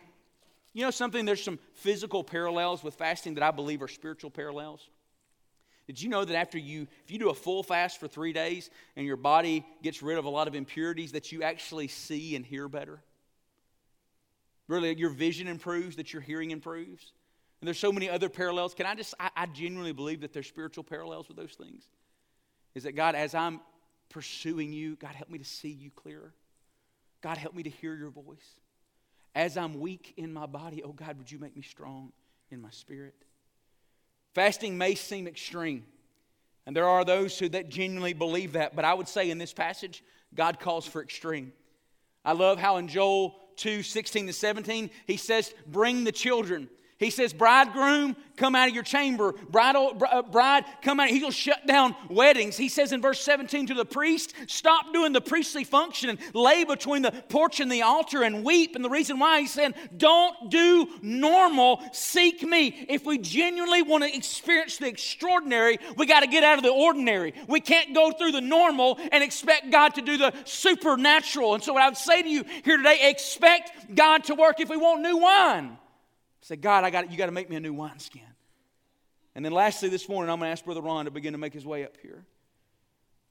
You 0.79 0.85
know 0.85 0.93
something? 0.93 1.25
There's 1.25 1.43
some 1.43 1.59
physical 1.75 2.23
parallels 2.23 2.85
with 2.85 2.95
fasting 2.95 3.35
that 3.35 3.43
I 3.43 3.51
believe 3.51 3.83
are 3.83 3.89
spiritual 3.89 4.31
parallels. 4.31 4.89
Did 5.89 6.01
you 6.01 6.09
know 6.09 6.25
that 6.25 6.37
after 6.37 6.57
you, 6.57 6.87
if 7.05 7.11
you 7.11 7.19
do 7.19 7.31
a 7.31 7.35
full 7.35 7.65
fast 7.65 7.99
for 7.99 8.07
three 8.07 8.33
days 8.33 8.71
and 8.95 9.05
your 9.05 9.17
body 9.17 9.67
gets 9.83 10.05
rid 10.05 10.19
of 10.19 10.25
a 10.25 10.29
lot 10.29 10.47
of 10.47 10.55
impurities, 10.55 11.11
that 11.13 11.33
you 11.33 11.43
actually 11.43 11.89
see 11.89 12.37
and 12.37 12.47
hear 12.47 12.69
better? 12.69 13.03
Really, 14.69 14.97
your 14.97 15.11
vision 15.11 15.49
improves, 15.49 15.97
that 15.97 16.13
your 16.13 16.23
hearing 16.23 16.53
improves. 16.53 17.11
And 17.61 17.67
there's 17.67 17.81
so 17.81 17.91
many 17.91 18.09
other 18.09 18.29
parallels. 18.29 18.73
Can 18.73 18.87
I 18.87 18.95
just, 18.95 19.15
I, 19.19 19.31
I 19.35 19.47
genuinely 19.47 19.91
believe 19.91 20.21
that 20.21 20.33
there's 20.33 20.47
spiritual 20.47 20.85
parallels 20.85 21.27
with 21.27 21.39
those 21.39 21.55
things. 21.55 21.83
Is 22.77 22.85
that 22.85 22.93
God, 22.93 23.17
as 23.17 23.35
I'm 23.35 23.59
pursuing 24.11 24.73
you, 24.73 24.95
God, 24.95 25.17
help 25.17 25.29
me 25.29 25.39
to 25.39 25.45
see 25.45 25.71
you 25.71 25.91
clearer. 25.91 26.35
God, 27.21 27.37
help 27.37 27.57
me 27.57 27.65
to 27.65 27.71
hear 27.71 27.97
your 27.97 28.11
voice. 28.11 28.55
As 29.39 29.57
I'm 29.57 29.79
weak 29.79 30.15
in 30.17 30.33
my 30.33 30.47
body, 30.47 30.83
oh 30.83 30.91
God, 30.91 31.17
would 31.17 31.31
you 31.31 31.39
make 31.39 31.55
me 31.55 31.63
strong 31.63 32.11
in 32.51 32.61
my 32.61 32.71
spirit? 32.71 33.15
Fasting 34.35 34.77
may 34.77 34.97
seem 34.97 35.29
extreme, 35.29 35.85
and 36.67 36.75
there 36.75 36.89
are 36.89 37.05
those 37.05 37.39
who 37.39 37.49
that 37.51 37.69
genuinely 37.69 38.15
believe 38.15 38.55
that, 38.55 38.75
but 38.75 38.85
I 38.85 38.95
would 38.95 39.07
say 39.07 39.31
in 39.31 39.39
this 39.39 39.53
passage, 39.53 40.03
God 40.35 40.59
calls 40.59 40.89
for 40.89 41.01
extreme. 41.01 41.53
I 42.25 42.33
love 42.33 42.59
how 42.59 42.79
in 42.79 42.89
Joel 42.89 43.37
2 43.59 43.85
16 43.85 44.27
to 44.27 44.33
17, 44.33 44.91
he 45.07 45.17
says, 45.17 45.55
Bring 45.69 46.03
the 46.03 46.11
children. 46.11 46.69
He 46.99 47.11
says, 47.11 47.33
Bridegroom, 47.33 48.17
come 48.37 48.57
out 48.57 48.69
of 48.69 48.75
your 48.75 48.83
chamber. 48.83 49.33
Bridal, 49.33 50.03
uh, 50.11 50.23
bride, 50.23 50.65
come 50.83 50.99
out. 50.99 51.09
He'll 51.09 51.31
shut 51.31 51.65
down 51.65 51.95
weddings. 52.11 52.57
He 52.57 52.69
says 52.69 52.91
in 52.91 53.01
verse 53.01 53.21
17 53.21 53.69
to 53.69 53.75
the 53.75 53.85
priest, 53.85 54.35
Stop 54.49 54.93
doing 54.93 55.13
the 55.13 55.21
priestly 55.21 55.63
function 55.63 56.11
and 56.11 56.19
lay 56.35 56.65
between 56.65 57.03
the 57.03 57.13
porch 57.13 57.61
and 57.61 57.71
the 57.71 57.83
altar 57.83 58.25
and 58.25 58.45
weep. 58.45 58.75
And 58.75 58.85
the 58.85 58.91
reason 58.91 59.21
why 59.21 59.43
he's 59.43 59.53
saying, 59.53 59.75
Don't 59.97 60.51
do 60.51 60.89
normal, 61.01 61.81
seek 61.93 62.43
me. 62.43 62.87
If 62.89 63.07
we 63.07 63.19
genuinely 63.19 63.83
want 63.83 64.03
to 64.03 64.13
experience 64.13 64.79
the 64.79 64.89
extraordinary, 64.89 65.79
we 65.97 66.05
got 66.05 66.21
to 66.21 66.27
get 66.27 66.43
out 66.43 66.59
of 66.59 66.65
the 66.65 66.73
ordinary. 66.73 67.33
We 67.47 67.61
can't 67.61 67.95
go 67.95 68.11
through 68.11 68.33
the 68.33 68.41
normal 68.41 68.99
and 69.13 69.23
expect 69.23 69.71
God 69.71 69.95
to 69.95 70.03
do 70.03 70.17
the 70.17 70.35
supernatural. 70.45 71.55
And 71.55 71.63
so, 71.63 71.75
what 71.75 71.83
I 71.83 71.89
would 71.91 71.97
say 71.97 72.23
to 72.23 72.29
you 72.29 72.45
here 72.65 72.77
today, 72.77 73.09
expect 73.09 73.95
God 73.95 74.25
to 74.25 74.35
work 74.35 74.59
if 74.59 74.69
we 74.69 74.77
want 74.77 75.03
new 75.03 75.19
wine. 75.19 75.79
Say, 76.49 76.57
God, 76.57 76.83
I 76.83 76.89
got 76.89 77.11
you 77.11 77.19
got 77.19 77.27
to 77.27 77.33
make 77.33 77.51
me 77.51 77.57
a 77.57 77.61
new 77.61 77.75
wineskin. 77.75 78.23
And 79.35 79.45
then 79.45 79.53
lastly, 79.53 79.91
this 79.91 80.09
morning, 80.09 80.33
I'm 80.33 80.39
going 80.39 80.49
to 80.49 80.53
ask 80.53 80.65
Brother 80.65 80.81
Ron 80.81 81.05
to 81.05 81.11
begin 81.11 81.33
to 81.33 81.39
make 81.39 81.53
his 81.53 81.67
way 81.67 81.85
up 81.85 81.99
here. 82.01 82.25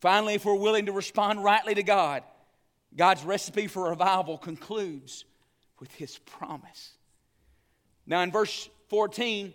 Finally, 0.01 0.35
if 0.35 0.45
we're 0.45 0.53
willing 0.53 0.85
to 0.85 0.91
respond 0.91 1.43
rightly 1.43 1.73
to 1.73 1.81
God, 1.81 2.21
God's 2.95 3.23
recipe 3.23 3.65
for 3.65 3.89
revival 3.89 4.37
concludes 4.37 5.25
with 5.79 5.91
his 5.95 6.19
promise. 6.19 6.91
Now, 8.05 8.21
in 8.21 8.31
verse 8.31 8.69
14, 8.89 9.51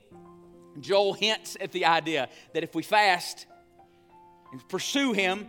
Joel 0.80 1.12
hints 1.12 1.56
at 1.60 1.70
the 1.70 1.84
idea 1.84 2.30
that 2.54 2.64
if 2.64 2.74
we 2.74 2.82
fast 2.82 3.46
and 4.50 4.68
pursue 4.68 5.12
him, 5.12 5.46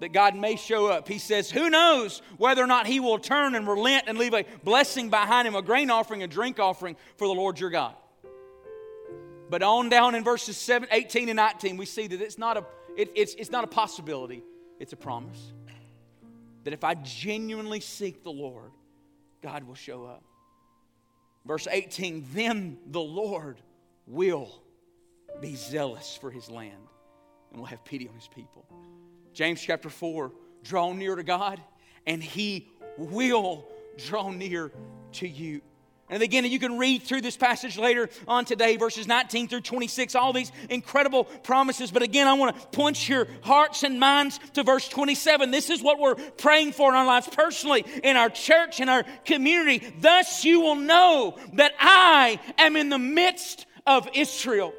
that 0.00 0.12
God 0.12 0.34
may 0.34 0.56
show 0.56 0.86
up. 0.86 1.08
He 1.08 1.18
says, 1.18 1.50
Who 1.50 1.70
knows 1.70 2.22
whether 2.36 2.62
or 2.62 2.66
not 2.66 2.86
He 2.86 3.00
will 3.00 3.18
turn 3.18 3.54
and 3.54 3.66
relent 3.66 4.04
and 4.06 4.18
leave 4.18 4.34
a 4.34 4.44
blessing 4.64 5.10
behind 5.10 5.48
Him, 5.48 5.54
a 5.54 5.62
grain 5.62 5.90
offering, 5.90 6.22
a 6.22 6.26
drink 6.26 6.58
offering 6.58 6.96
for 7.16 7.26
the 7.26 7.34
Lord 7.34 7.58
your 7.58 7.70
God. 7.70 7.94
But 9.48 9.62
on 9.62 9.88
down 9.88 10.14
in 10.14 10.24
verses 10.24 10.56
7, 10.56 10.88
18 10.90 11.28
and 11.28 11.36
19, 11.36 11.76
we 11.76 11.86
see 11.86 12.06
that 12.08 12.20
it's 12.20 12.38
not 12.38 12.56
a, 12.56 12.64
it, 12.96 13.12
it's, 13.14 13.34
it's 13.34 13.50
not 13.50 13.64
a 13.64 13.68
possibility, 13.68 14.42
it's 14.80 14.92
a 14.92 14.96
promise. 14.96 15.52
That 16.64 16.72
if 16.72 16.82
I 16.82 16.94
genuinely 16.94 17.80
seek 17.80 18.24
the 18.24 18.32
Lord, 18.32 18.72
God 19.40 19.64
will 19.64 19.76
show 19.76 20.04
up. 20.04 20.24
Verse 21.44 21.68
18, 21.70 22.26
then 22.34 22.78
the 22.88 23.00
Lord 23.00 23.60
will 24.06 24.50
be 25.40 25.54
zealous 25.54 26.18
for 26.20 26.30
his 26.30 26.50
land 26.50 26.88
and 27.50 27.60
will 27.60 27.66
have 27.66 27.84
pity 27.84 28.08
on 28.08 28.14
his 28.14 28.26
people. 28.28 28.66
James 29.36 29.60
chapter 29.60 29.90
4 29.90 30.32
draw 30.64 30.94
near 30.94 31.14
to 31.14 31.22
God, 31.22 31.60
and 32.06 32.22
He 32.22 32.70
will 32.96 33.68
draw 33.98 34.30
near 34.30 34.72
to 35.12 35.28
you. 35.28 35.60
And 36.08 36.22
again, 36.22 36.46
you 36.46 36.58
can 36.58 36.78
read 36.78 37.02
through 37.02 37.20
this 37.20 37.36
passage 37.36 37.76
later 37.76 38.08
on 38.26 38.46
today, 38.46 38.78
verses 38.78 39.06
19 39.06 39.48
through 39.48 39.60
26, 39.60 40.14
all 40.14 40.32
these 40.32 40.50
incredible 40.70 41.24
promises. 41.24 41.90
But 41.90 42.00
again, 42.00 42.26
I 42.26 42.32
want 42.32 42.58
to 42.58 42.66
point 42.68 43.06
your 43.10 43.28
hearts 43.42 43.82
and 43.82 44.00
minds 44.00 44.40
to 44.54 44.62
verse 44.62 44.88
27. 44.88 45.50
This 45.50 45.68
is 45.68 45.82
what 45.82 45.98
we're 45.98 46.14
praying 46.14 46.72
for 46.72 46.88
in 46.88 46.96
our 46.96 47.06
lives 47.06 47.28
personally, 47.30 47.84
in 48.02 48.16
our 48.16 48.30
church, 48.30 48.80
in 48.80 48.88
our 48.88 49.04
community. 49.26 49.86
Thus 50.00 50.46
you 50.46 50.62
will 50.62 50.76
know 50.76 51.36
that 51.54 51.74
I 51.78 52.40
am 52.56 52.74
in 52.74 52.88
the 52.88 52.98
midst 52.98 53.66
of 53.86 54.08
Israel. 54.14 54.72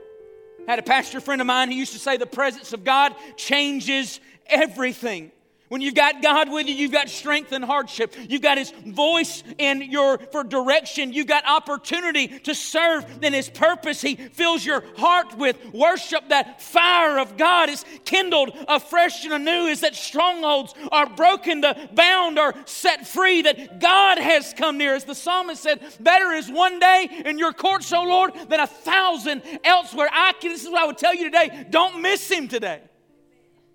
I 0.67 0.71
had 0.71 0.79
a 0.79 0.83
pastor 0.83 1.21
friend 1.21 1.41
of 1.41 1.47
mine 1.47 1.69
who 1.69 1.77
used 1.77 1.93
to 1.93 1.99
say 1.99 2.17
the 2.17 2.25
presence 2.25 2.73
of 2.73 2.83
God 2.83 3.13
changes 3.35 4.19
everything. 4.49 5.31
When 5.69 5.81
you've 5.81 5.95
got 5.95 6.21
God 6.21 6.49
with 6.49 6.67
you, 6.67 6.73
you've 6.73 6.93
got 6.93 7.09
strength 7.09 7.51
in 7.51 7.61
hardship. 7.61 8.15
You've 8.29 8.41
got 8.41 8.57
His 8.57 8.71
voice 8.85 9.43
in 9.57 9.81
your 9.81 10.17
for 10.17 10.45
direction. 10.45 11.11
You've 11.11 11.27
got 11.27 11.45
opportunity 11.45 12.39
to 12.39 12.55
serve. 12.55 13.19
Then 13.19 13.33
His 13.33 13.49
purpose, 13.49 14.01
He 14.01 14.15
fills 14.15 14.65
your 14.65 14.81
heart 14.97 15.37
with 15.37 15.57
worship. 15.73 16.29
That 16.29 16.61
fire 16.61 17.19
of 17.19 17.35
God 17.35 17.67
is 17.67 17.83
kindled 18.05 18.51
afresh 18.69 19.25
and 19.25 19.33
anew. 19.33 19.67
Is 19.67 19.81
that 19.81 19.95
strongholds 19.95 20.73
are 20.89 21.09
broken, 21.09 21.59
the 21.59 21.89
bound 21.93 22.39
are 22.39 22.55
set 22.65 23.05
free. 23.05 23.41
That 23.41 23.81
God 23.81 24.19
has 24.19 24.53
come 24.53 24.77
near. 24.77 24.95
As 24.95 25.03
the 25.03 25.15
psalmist 25.15 25.61
said, 25.61 25.81
"Better 25.99 26.31
is 26.31 26.49
one 26.49 26.79
day 26.79 27.23
in 27.25 27.37
Your 27.37 27.51
courts, 27.51 27.91
O 27.91 28.03
Lord, 28.03 28.33
than 28.47 28.61
a 28.61 28.67
thousand 28.67 29.41
elsewhere." 29.65 30.07
I 30.13 30.31
can, 30.31 30.51
this 30.51 30.63
is 30.63 30.69
what 30.69 30.81
I 30.81 30.85
would 30.85 30.97
tell 30.97 31.13
you 31.13 31.25
today. 31.25 31.65
Don't 31.69 32.01
miss 32.01 32.31
Him 32.31 32.47
today. 32.47 32.79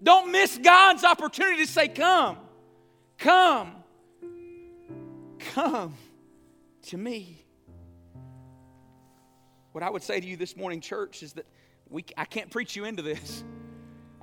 Don't 0.02 0.32
miss 0.32 0.58
God's 0.58 1.04
opportunity 1.04 1.64
to 1.64 1.70
say, 1.70 1.88
Come, 1.88 2.38
come, 3.18 3.72
come 5.54 5.94
to 6.88 6.96
me. 6.96 7.44
What 9.72 9.82
I 9.82 9.90
would 9.90 10.02
say 10.02 10.20
to 10.20 10.26
you 10.26 10.36
this 10.36 10.56
morning, 10.56 10.80
church, 10.80 11.22
is 11.22 11.34
that 11.34 11.46
we, 11.88 12.04
I 12.16 12.24
can't 12.24 12.50
preach 12.50 12.76
you 12.76 12.84
into 12.84 13.02
this. 13.02 13.44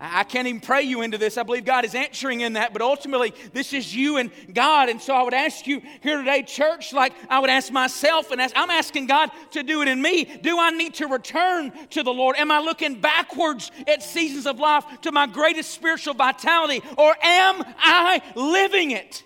I 0.02 0.24
can't 0.24 0.47
even 0.47 0.62
pray 0.62 0.84
you 0.84 1.02
into 1.02 1.18
this. 1.18 1.38
I 1.38 1.43
believe 1.43 1.66
God 1.66 1.84
is 1.84 1.93
answering 1.93 2.39
in 2.39 2.54
that, 2.54 2.72
but 2.72 2.82
ultimately, 2.82 3.34
this 3.52 3.74
is 3.74 3.93
you 3.93 4.16
and 4.16 4.32
God. 4.54 4.88
And 4.88 5.02
so 5.02 5.14
I 5.14 5.24
would 5.24 5.34
ask 5.34 5.68
you 5.68 5.82
here 6.02 6.18
today, 6.18 6.43
church, 6.43 6.93
like 6.93 7.14
I 7.30 7.39
would 7.39 7.50
ask 7.50 7.70
myself, 7.70 8.32
and 8.32 8.39
ask, 8.39 8.56
I'm 8.56 8.70
asking 8.70 9.08
God 9.08 9.30
to 9.52 9.64
do 9.64 9.82
it 9.82 9.89
in 9.89 10.02
me. 10.02 10.24
Do 10.24 10.58
I 10.58 10.70
need 10.70 10.93
to 10.95 11.08
return 11.08 11.74
to 11.89 12.04
the 12.04 12.14
Lord? 12.14 12.38
Am 12.38 12.50
I 12.50 12.60
looking 12.60 13.02
backwards 13.02 13.72
at 13.88 14.02
seasons 14.02 14.45
of 14.45 14.58
life 14.58 14.86
to 15.02 15.12
my 15.12 15.28
greatest 15.28 15.72
spiritual 15.72 16.14
vitality, 16.14 16.82
or 16.97 17.14
am 17.22 17.62
I 17.78 18.22
living 18.36 18.91
it? 18.91 19.24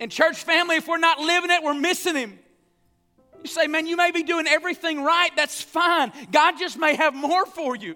And, 0.00 0.10
church 0.10 0.42
family, 0.42 0.76
if 0.76 0.88
we're 0.88 0.98
not 0.98 1.20
living 1.20 1.50
it, 1.50 1.62
we're 1.62 1.74
missing 1.74 2.16
Him. 2.16 2.38
You 3.44 3.48
say, 3.48 3.68
man, 3.68 3.86
you 3.86 3.96
may 3.96 4.10
be 4.10 4.24
doing 4.24 4.48
everything 4.48 5.04
right. 5.04 5.30
That's 5.36 5.62
fine. 5.62 6.12
God 6.32 6.58
just 6.58 6.76
may 6.76 6.96
have 6.96 7.14
more 7.14 7.46
for 7.46 7.76
you. 7.76 7.94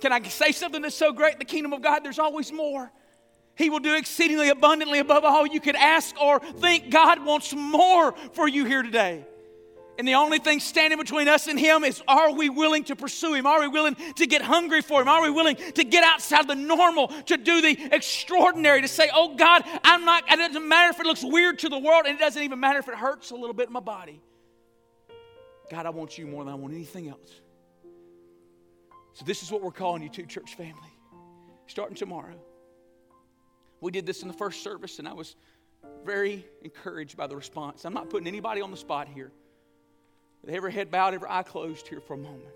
Can 0.00 0.12
I 0.12 0.22
say 0.22 0.52
something 0.52 0.82
that's 0.82 0.94
so 0.94 1.12
great? 1.12 1.38
The 1.38 1.44
kingdom 1.44 1.72
of 1.72 1.82
God, 1.82 2.00
there's 2.04 2.18
always 2.18 2.52
more. 2.52 2.90
He 3.56 3.68
will 3.68 3.80
do 3.80 3.94
exceedingly 3.94 4.48
abundantly 4.48 5.00
above 5.00 5.24
all 5.24 5.46
you 5.46 5.60
could 5.60 5.76
ask 5.76 6.18
or 6.20 6.40
think. 6.40 6.90
God 6.90 7.24
wants 7.24 7.54
more 7.54 8.12
for 8.32 8.48
you 8.48 8.64
here 8.64 8.82
today. 8.82 9.26
And 9.98 10.08
the 10.08 10.14
only 10.14 10.38
thing 10.38 10.60
standing 10.60 10.98
between 10.98 11.28
us 11.28 11.46
and 11.46 11.60
Him 11.60 11.84
is 11.84 12.02
are 12.08 12.32
we 12.32 12.48
willing 12.48 12.84
to 12.84 12.96
pursue 12.96 13.34
Him? 13.34 13.44
Are 13.44 13.60
we 13.60 13.68
willing 13.68 13.96
to 14.16 14.26
get 14.26 14.40
hungry 14.40 14.80
for 14.80 15.02
Him? 15.02 15.08
Are 15.08 15.20
we 15.20 15.28
willing 15.28 15.56
to 15.56 15.84
get 15.84 16.02
outside 16.02 16.48
the 16.48 16.54
normal, 16.54 17.08
to 17.08 17.36
do 17.36 17.60
the 17.60 17.76
extraordinary, 17.92 18.80
to 18.80 18.88
say, 18.88 19.10
oh 19.12 19.34
God, 19.34 19.62
I'm 19.84 20.06
not, 20.06 20.24
it 20.26 20.36
doesn't 20.36 20.66
matter 20.66 20.88
if 20.88 21.00
it 21.00 21.04
looks 21.04 21.22
weird 21.22 21.58
to 21.58 21.68
the 21.68 21.78
world, 21.78 22.04
and 22.06 22.16
it 22.16 22.18
doesn't 22.18 22.42
even 22.42 22.58
matter 22.60 22.78
if 22.78 22.88
it 22.88 22.94
hurts 22.94 23.30
a 23.30 23.34
little 23.34 23.52
bit 23.52 23.66
in 23.66 23.74
my 23.74 23.80
body. 23.80 24.22
God, 25.70 25.84
I 25.84 25.90
want 25.90 26.16
you 26.16 26.26
more 26.26 26.44
than 26.44 26.52
I 26.54 26.56
want 26.56 26.72
anything 26.72 27.10
else. 27.10 27.42
So, 29.20 29.26
this 29.26 29.42
is 29.42 29.52
what 29.52 29.60
we're 29.60 29.70
calling 29.70 30.02
you 30.02 30.08
to, 30.08 30.24
church 30.24 30.54
family, 30.54 30.88
starting 31.66 31.94
tomorrow. 31.94 32.40
We 33.82 33.90
did 33.90 34.06
this 34.06 34.22
in 34.22 34.28
the 34.28 34.34
first 34.34 34.62
service, 34.62 34.98
and 34.98 35.06
I 35.06 35.12
was 35.12 35.36
very 36.06 36.46
encouraged 36.62 37.18
by 37.18 37.26
the 37.26 37.36
response. 37.36 37.84
I'm 37.84 37.92
not 37.92 38.08
putting 38.08 38.26
anybody 38.26 38.62
on 38.62 38.70
the 38.70 38.78
spot 38.78 39.08
here. 39.08 39.30
With 40.40 40.54
every 40.54 40.72
head 40.72 40.90
bowed, 40.90 41.12
every 41.12 41.28
eye 41.28 41.42
closed 41.42 41.86
here 41.86 42.00
for 42.00 42.14
a 42.14 42.16
moment. 42.16 42.54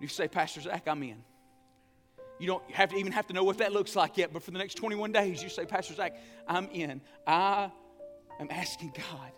You 0.00 0.08
say, 0.08 0.26
Pastor 0.26 0.62
Zach, 0.62 0.88
I'm 0.88 1.04
in. 1.04 1.22
You 2.40 2.48
don't 2.48 2.68
have 2.72 2.90
to 2.90 2.96
even 2.96 3.12
have 3.12 3.28
to 3.28 3.32
know 3.32 3.44
what 3.44 3.58
that 3.58 3.72
looks 3.72 3.94
like 3.94 4.16
yet, 4.16 4.32
but 4.32 4.42
for 4.42 4.50
the 4.50 4.58
next 4.58 4.74
21 4.74 5.12
days, 5.12 5.40
you 5.40 5.48
say, 5.48 5.66
Pastor 5.66 5.94
Zach, 5.94 6.16
I'm 6.48 6.68
in. 6.70 7.00
I 7.28 7.70
am 8.40 8.48
asking 8.50 8.92
God 8.96 9.30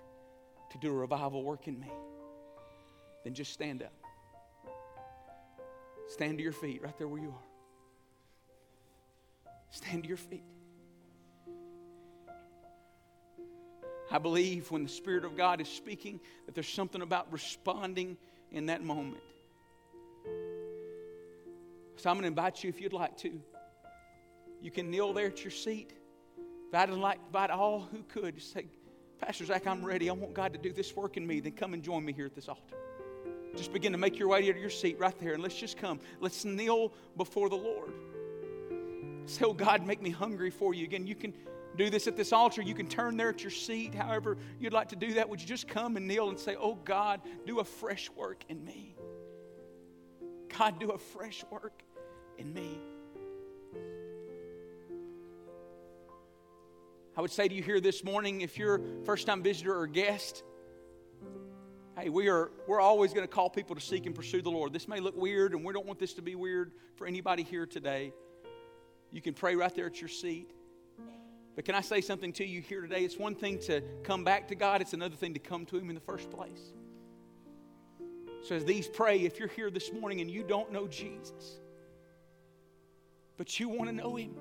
to 0.71 0.79
do 0.79 0.89
a 0.89 0.95
revival 0.95 1.43
work 1.43 1.69
in 1.69 1.79
me. 1.79 1.93
Then 3.23 3.35
just 3.35 3.53
stand 3.53 3.83
up. 3.83 3.98
Stand 6.09 6.39
to 6.39 6.45
your 6.45 6.53
feet 6.53 6.83
right 6.83 6.97
there 6.99 7.07
where 7.07 7.21
you 7.21 7.29
are. 7.29 7.49
Stand 9.71 10.03
to 10.05 10.09
your 10.09 10.17
feet. 10.17 10.45
I 14.11 14.19
believe 14.19 14.71
when 14.71 14.85
the 14.85 14.89
Spirit 14.89 15.25
of 15.25 15.37
God 15.37 15.61
is 15.61 15.69
speaking 15.69 16.19
that 16.47 16.55
there's 16.55 16.69
something 16.69 17.03
about 17.03 17.31
responding 17.31 18.17
in 18.51 18.67
that 18.67 18.83
moment. 18.83 19.23
So 21.97 22.09
I'm 22.09 22.17
going 22.17 22.23
to 22.23 22.29
invite 22.29 22.65
you, 22.65 22.71
if 22.71 22.81
you'd 22.81 22.93
like 22.95 23.19
to, 23.19 23.41
you 24.63 24.71
can 24.71 24.91
kneel 24.91 25.13
there 25.13 25.27
at 25.27 25.45
your 25.45 25.51
seat. 25.51 25.93
If 26.69 26.75
I'd 26.75 26.91
like 26.91 27.19
invite 27.27 27.51
all 27.51 27.81
who 27.93 28.03
could. 28.05 28.37
Just 28.37 28.53
say, 28.53 28.67
Pastor 29.21 29.45
Zach, 29.45 29.67
I'm 29.67 29.85
ready. 29.85 30.09
I 30.09 30.13
want 30.13 30.33
God 30.33 30.53
to 30.53 30.59
do 30.59 30.73
this 30.73 30.95
work 30.97 31.17
in 31.17 31.27
me. 31.27 31.41
Then 31.41 31.53
come 31.53 31.75
and 31.75 31.83
join 31.83 32.05
me 32.05 32.13
here 32.13 32.27
at 32.27 32.35
this 32.35 32.49
altar. 32.49 32.77
Just 33.57 33.73
begin 33.73 33.93
to 33.93 33.99
make 33.99 34.19
your 34.19 34.29
way 34.29 34.51
to 34.51 34.59
your 34.59 34.71
seat 34.71 34.99
right 34.99 35.19
there 35.19 35.35
and 35.35 35.43
let's 35.43 35.57
just 35.57 35.77
come. 35.77 36.01
Let's 36.21 36.45
kneel 36.45 36.93
before 37.17 37.49
the 37.49 37.57
Lord. 37.57 37.93
Say, 39.27 39.45
Oh 39.45 39.53
God, 39.53 39.87
make 39.87 40.01
me 40.01 40.11
hungry 40.11 40.51
for 40.51 40.75
you. 40.75 40.85
Again, 40.85 41.07
you 41.07 41.15
can 41.15 41.35
do 41.77 41.91
this 41.91 42.07
at 42.07 42.17
this 42.17 42.33
altar. 42.33 42.63
You 42.63 42.75
can 42.75 42.89
turn 42.89 43.17
there 43.17 43.29
at 43.31 43.43
your 43.43 43.51
seat, 43.51 43.95
however 43.95 44.37
you'd 44.59 44.73
like 44.73 44.89
to 44.89 44.97
do 44.97 45.15
that. 45.15 45.29
Would 45.29 45.41
you 45.41 45.47
just 45.47 45.69
come 45.69 45.97
and 45.97 46.07
kneel 46.07 46.29
and 46.29 46.39
say, 46.39 46.57
Oh 46.59 46.75
God, 46.75 47.21
do 47.47 47.61
a 47.61 47.65
fresh 47.65 48.11
work 48.11 48.45
in 48.49 48.65
me? 48.65 48.97
God, 50.57 50.81
do 50.81 50.91
a 50.91 50.99
fresh 50.99 51.45
work 51.51 51.83
in 52.37 52.53
me. 52.53 52.79
I 57.17 57.21
would 57.21 57.33
say 57.33 57.49
to 57.49 57.55
you 57.55 57.65
here 57.65 57.81
this 57.81 58.05
morning, 58.05 58.43
if 58.43 58.57
you're 58.57 58.77
a 58.77 59.05
first 59.05 59.27
time 59.27 59.43
visitor 59.43 59.77
or 59.77 59.89
guest, 59.89 60.45
Hey, 61.99 62.11
we 62.11 62.29
are 62.29 62.53
we're 62.69 62.81
always 62.81 63.13
going 63.13 63.27
to 63.27 63.33
call 63.33 63.51
people 63.51 63.75
to 63.75 63.83
seek 63.83 64.07
and 64.07 64.15
pursue 64.15 64.41
the 64.41 64.51
Lord. 64.51 64.73
This 64.73 64.87
may 64.87 65.01
look 65.01 65.17
weird, 65.17 65.53
and 65.53 65.65
we 65.65 65.73
don't 65.73 65.85
want 65.85 65.99
this 65.99 66.13
to 66.15 66.23
be 66.23 66.37
weird 66.37 66.71
for 66.95 67.09
anybody 67.09 67.43
here 67.43 67.67
today. 67.67 68.13
You 69.11 69.21
can 69.21 69.35
pray 69.35 69.57
right 69.57 69.75
there 69.75 69.87
at 69.87 70.01
your 70.01 70.09
seat. 70.09 70.49
But 71.57 71.65
can 71.65 71.75
I 71.75 71.81
say 71.81 72.01
something 72.01 72.33
to 72.35 72.45
you 72.45 72.61
here 72.61 72.83
today? 72.83 73.01
It's 73.01 73.19
one 73.19 73.35
thing 73.35 73.59
to 73.63 73.83
come 74.05 74.23
back 74.23 74.47
to 74.49 74.55
God, 74.55 74.81
it's 74.81 74.93
another 74.93 75.17
thing 75.17 75.35
to 75.35 75.41
come 75.41 75.67
to 75.67 75.77
Him 75.77 75.89
in 75.89 75.97
the 75.97 76.01
first 76.01 76.31
place. 76.31 76.73
So, 78.45 78.55
as 78.55 78.65
these 78.65 78.87
pray, 78.87 79.23
if 79.23 79.41
you're 79.41 79.49
here 79.49 79.69
this 79.69 79.93
morning 79.93 80.21
and 80.21 80.31
you 80.31 80.45
don't 80.45 80.71
know 80.71 80.87
Jesus, 80.87 81.59
but 83.37 83.59
you 83.59 83.69
want 83.69 83.91
to 83.91 83.97
know 83.97 84.15
Him, 84.15 84.37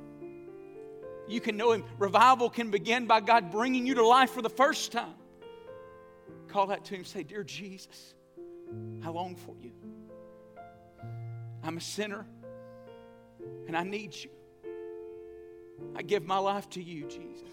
you 1.28 1.41
can 1.41 1.58
know 1.58 1.72
Him. 1.72 1.86
Revival 1.97 2.51
can 2.51 2.70
begin 2.70 3.08
by 3.08 3.20
God 3.20 3.49
bringing 3.49 3.88
you 3.88 3.95
to 3.95 4.05
life 4.05 4.30
for 4.30 4.43
the 4.43 4.49
first 4.49 4.91
time. 4.91 5.16
Call 6.48 6.68
that 6.68 6.86
to 6.86 6.95
him 6.95 7.04
say, 7.04 7.24
Dear 7.24 7.43
Jesus, 7.43 8.14
I 9.04 9.10
long 9.10 9.36
for 9.36 9.56
you. 9.62 9.72
I'm 11.64 11.78
a 11.78 11.82
sinner 11.82 12.26
and 13.68 13.76
I 13.76 13.84
need 13.84 14.16
you. 14.16 14.30
I 15.95 16.02
give 16.02 16.26
my 16.26 16.38
life 16.38 16.70
to 16.72 16.82
you, 16.82 17.06
Jesus. 17.08 17.43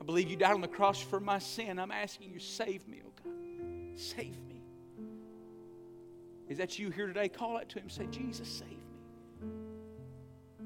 I 0.00 0.04
believe 0.04 0.28
you 0.28 0.36
died 0.36 0.54
on 0.54 0.60
the 0.60 0.68
cross 0.68 1.00
for 1.00 1.20
my 1.20 1.38
sin. 1.38 1.78
I'm 1.78 1.92
asking 1.92 2.32
you, 2.32 2.40
save 2.40 2.88
me, 2.88 3.02
oh 3.06 3.12
God. 3.22 3.98
Save 3.98 4.36
me. 4.48 4.62
Is 6.48 6.58
that 6.58 6.78
you 6.78 6.90
here 6.90 7.06
today? 7.06 7.28
Call 7.28 7.56
out 7.56 7.68
to 7.70 7.78
him. 7.78 7.88
Say, 7.88 8.06
Jesus, 8.10 8.48
save 8.48 8.68
me. 8.68 9.48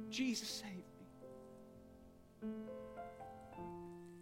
Jesus, 0.08 0.48
save. 0.48 0.75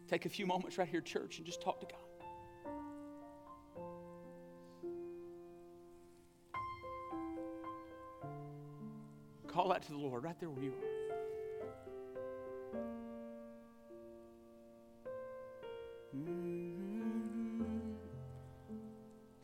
Take 0.09 0.27
a 0.27 0.29
few 0.29 0.47
moments 0.47 0.77
right 0.79 0.89
here, 0.89 1.01
church, 1.01 1.39
and 1.39 1.47
just 1.47 1.63
talk 1.63 1.81
to 1.81 1.87
God. 1.87 2.01
Call 9.47 9.73
out 9.73 9.83
to 9.83 9.93
the 9.93 9.99
Lord 9.99 10.25
right 10.25 10.39
there 10.41 10.51
where 10.51 10.65
you 10.65 10.73
are. 10.73 10.95
Mm-hmm. 16.17 17.63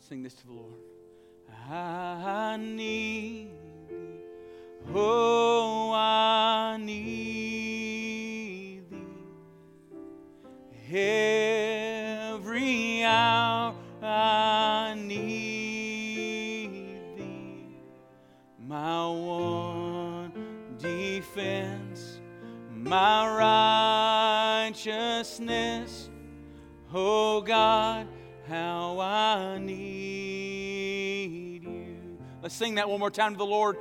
Sing 0.00 0.22
this 0.22 0.34
to 0.34 0.46
the 0.46 0.52
Lord. 0.52 0.74
I 1.70 2.56
need. 2.61 3.50
Oh, 4.92 5.89
righteousness. 25.31 26.11
Oh 26.93 27.41
God, 27.43 28.09
how 28.49 28.99
I 28.99 29.59
need 29.59 31.62
you. 31.62 32.18
Let's 32.43 32.57
sing 32.57 32.74
that 32.76 32.89
one 32.89 32.99
more 32.99 33.11
time 33.11 33.35
to 33.35 33.39
the 33.39 33.47
Lord. 33.47 33.76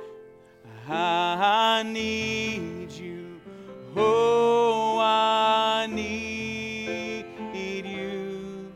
I 0.88 1.82
need 1.84 2.92
you. 2.92 3.40
Oh, 3.96 4.98
I 5.00 5.88
need 5.90 7.24
you. 7.84 8.72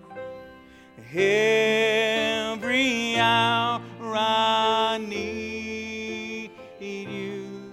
Every 1.14 3.16
hour 3.16 3.80
I 4.16 4.98
need 4.98 6.50
you. 6.80 7.72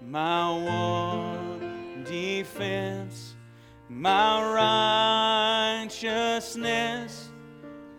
My 0.00 0.50
one 0.50 2.04
defense, 2.04 3.31
my 3.88 5.80
righteousness. 5.84 7.30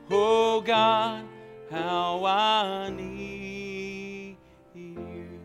Oh 0.10 0.62
God, 0.62 1.26
how 1.72 2.24
I 2.26 2.90
need 2.90 4.38
you. 4.74 5.40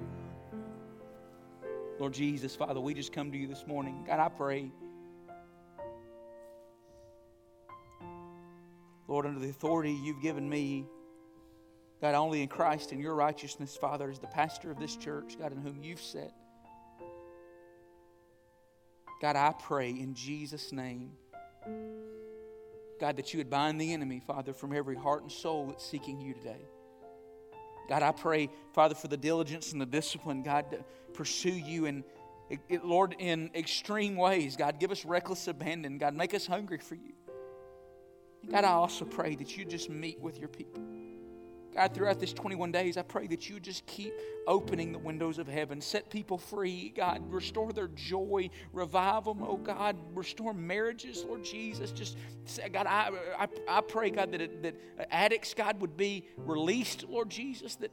Lord 1.99 2.12
Jesus, 2.12 2.55
Father, 2.55 2.80
we 2.80 2.95
just 2.95 3.12
come 3.12 3.32
to 3.32 3.39
you 3.39 3.47
this 3.47 3.66
morning. 3.66 4.05
God, 4.07 4.20
I 4.20 4.28
pray. 4.28 4.70
Lord, 9.07 9.26
under 9.26 9.41
the 9.41 9.49
authority 9.49 9.93
you've 10.05 10.20
given 10.20 10.49
me, 10.49 10.86
God, 12.01 12.14
only 12.14 12.43
in 12.43 12.49
Christ 12.49 12.93
and 12.93 13.01
your 13.01 13.14
righteousness, 13.14 13.76
Father, 13.76 14.11
as 14.11 14.18
the 14.18 14.28
pastor 14.28 14.70
of 14.70 14.78
this 14.78 14.97
church, 14.97 15.36
God, 15.39 15.53
in 15.53 15.59
whom 15.59 15.82
you've 15.82 16.01
set. 16.01 16.32
God, 19.20 19.36
I 19.36 19.52
pray 19.52 19.90
in 19.90 20.14
Jesus' 20.14 20.72
name, 20.72 21.12
God, 23.00 23.16
that 23.16 23.32
you 23.32 23.38
would 23.38 23.50
bind 23.50 23.80
the 23.80 23.92
enemy, 23.92 24.20
Father, 24.24 24.52
from 24.52 24.72
every 24.72 24.96
heart 24.96 25.22
and 25.22 25.32
soul 25.32 25.66
that's 25.66 25.84
seeking 25.84 26.20
you 26.20 26.34
today. 26.34 26.66
God, 27.88 28.02
I 28.02 28.12
pray, 28.12 28.50
Father, 28.74 28.94
for 28.94 29.08
the 29.08 29.16
diligence 29.16 29.72
and 29.72 29.80
the 29.80 29.86
discipline, 29.86 30.42
God, 30.42 30.70
to 30.70 30.84
pursue 31.14 31.50
you 31.50 31.86
and 31.86 32.04
Lord, 32.82 33.14
in 33.18 33.50
extreme 33.54 34.16
ways. 34.16 34.56
God, 34.56 34.80
give 34.80 34.90
us 34.90 35.04
reckless 35.04 35.48
abandon. 35.48 35.98
God, 35.98 36.14
make 36.14 36.32
us 36.32 36.46
hungry 36.46 36.78
for 36.78 36.94
you. 36.94 37.12
God, 38.50 38.64
I 38.64 38.70
also 38.70 39.04
pray 39.04 39.34
that 39.34 39.56
you 39.56 39.64
just 39.64 39.90
meet 39.90 40.18
with 40.20 40.38
your 40.38 40.48
people. 40.48 40.82
God, 41.74 41.94
throughout 41.94 42.18
this 42.18 42.32
21 42.32 42.72
days, 42.72 42.96
I 42.96 43.02
pray 43.02 43.26
that 43.28 43.48
you 43.48 43.60
just 43.60 43.86
keep 43.86 44.12
opening 44.46 44.90
the 44.92 44.98
windows 44.98 45.38
of 45.38 45.46
heaven, 45.46 45.80
set 45.80 46.08
people 46.10 46.38
free. 46.38 46.92
God, 46.96 47.22
restore 47.30 47.72
their 47.72 47.88
joy, 47.88 48.50
revive 48.72 49.24
them. 49.24 49.42
Oh, 49.42 49.58
God, 49.58 49.96
restore 50.14 50.54
marriages, 50.54 51.24
Lord 51.24 51.44
Jesus. 51.44 51.92
Just, 51.92 52.16
God, 52.72 52.86
I, 52.86 53.10
I, 53.38 53.48
I 53.68 53.80
pray, 53.82 54.10
God, 54.10 54.32
that, 54.32 54.62
that 54.62 54.74
addicts, 55.10 55.54
God, 55.54 55.80
would 55.80 55.96
be 55.96 56.24
released, 56.38 57.04
Lord 57.08 57.30
Jesus, 57.30 57.76
that 57.76 57.92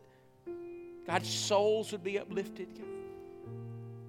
God's 1.05 1.30
souls 1.30 1.91
would 1.91 2.03
be 2.03 2.17
uplifted. 2.17 2.69
God. 2.73 2.88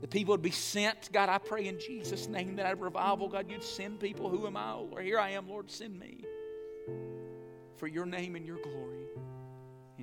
The 0.00 0.08
people 0.08 0.32
would 0.32 0.42
be 0.42 0.50
sent. 0.50 1.10
God, 1.12 1.28
I 1.28 1.38
pray 1.38 1.66
in 1.66 1.80
Jesus' 1.80 2.28
name 2.28 2.56
that 2.56 2.72
of 2.72 2.80
revival, 2.80 3.28
God, 3.28 3.50
you'd 3.50 3.64
send 3.64 3.98
people. 3.98 4.28
Who 4.28 4.46
am 4.46 4.56
I? 4.56 4.72
Lord, 4.74 5.04
here 5.04 5.18
I 5.18 5.30
am, 5.30 5.48
Lord, 5.48 5.70
send 5.70 5.98
me. 5.98 6.24
For 7.76 7.86
your 7.86 8.06
name 8.06 8.36
and 8.36 8.46
your 8.46 8.58
glory. 8.58 8.95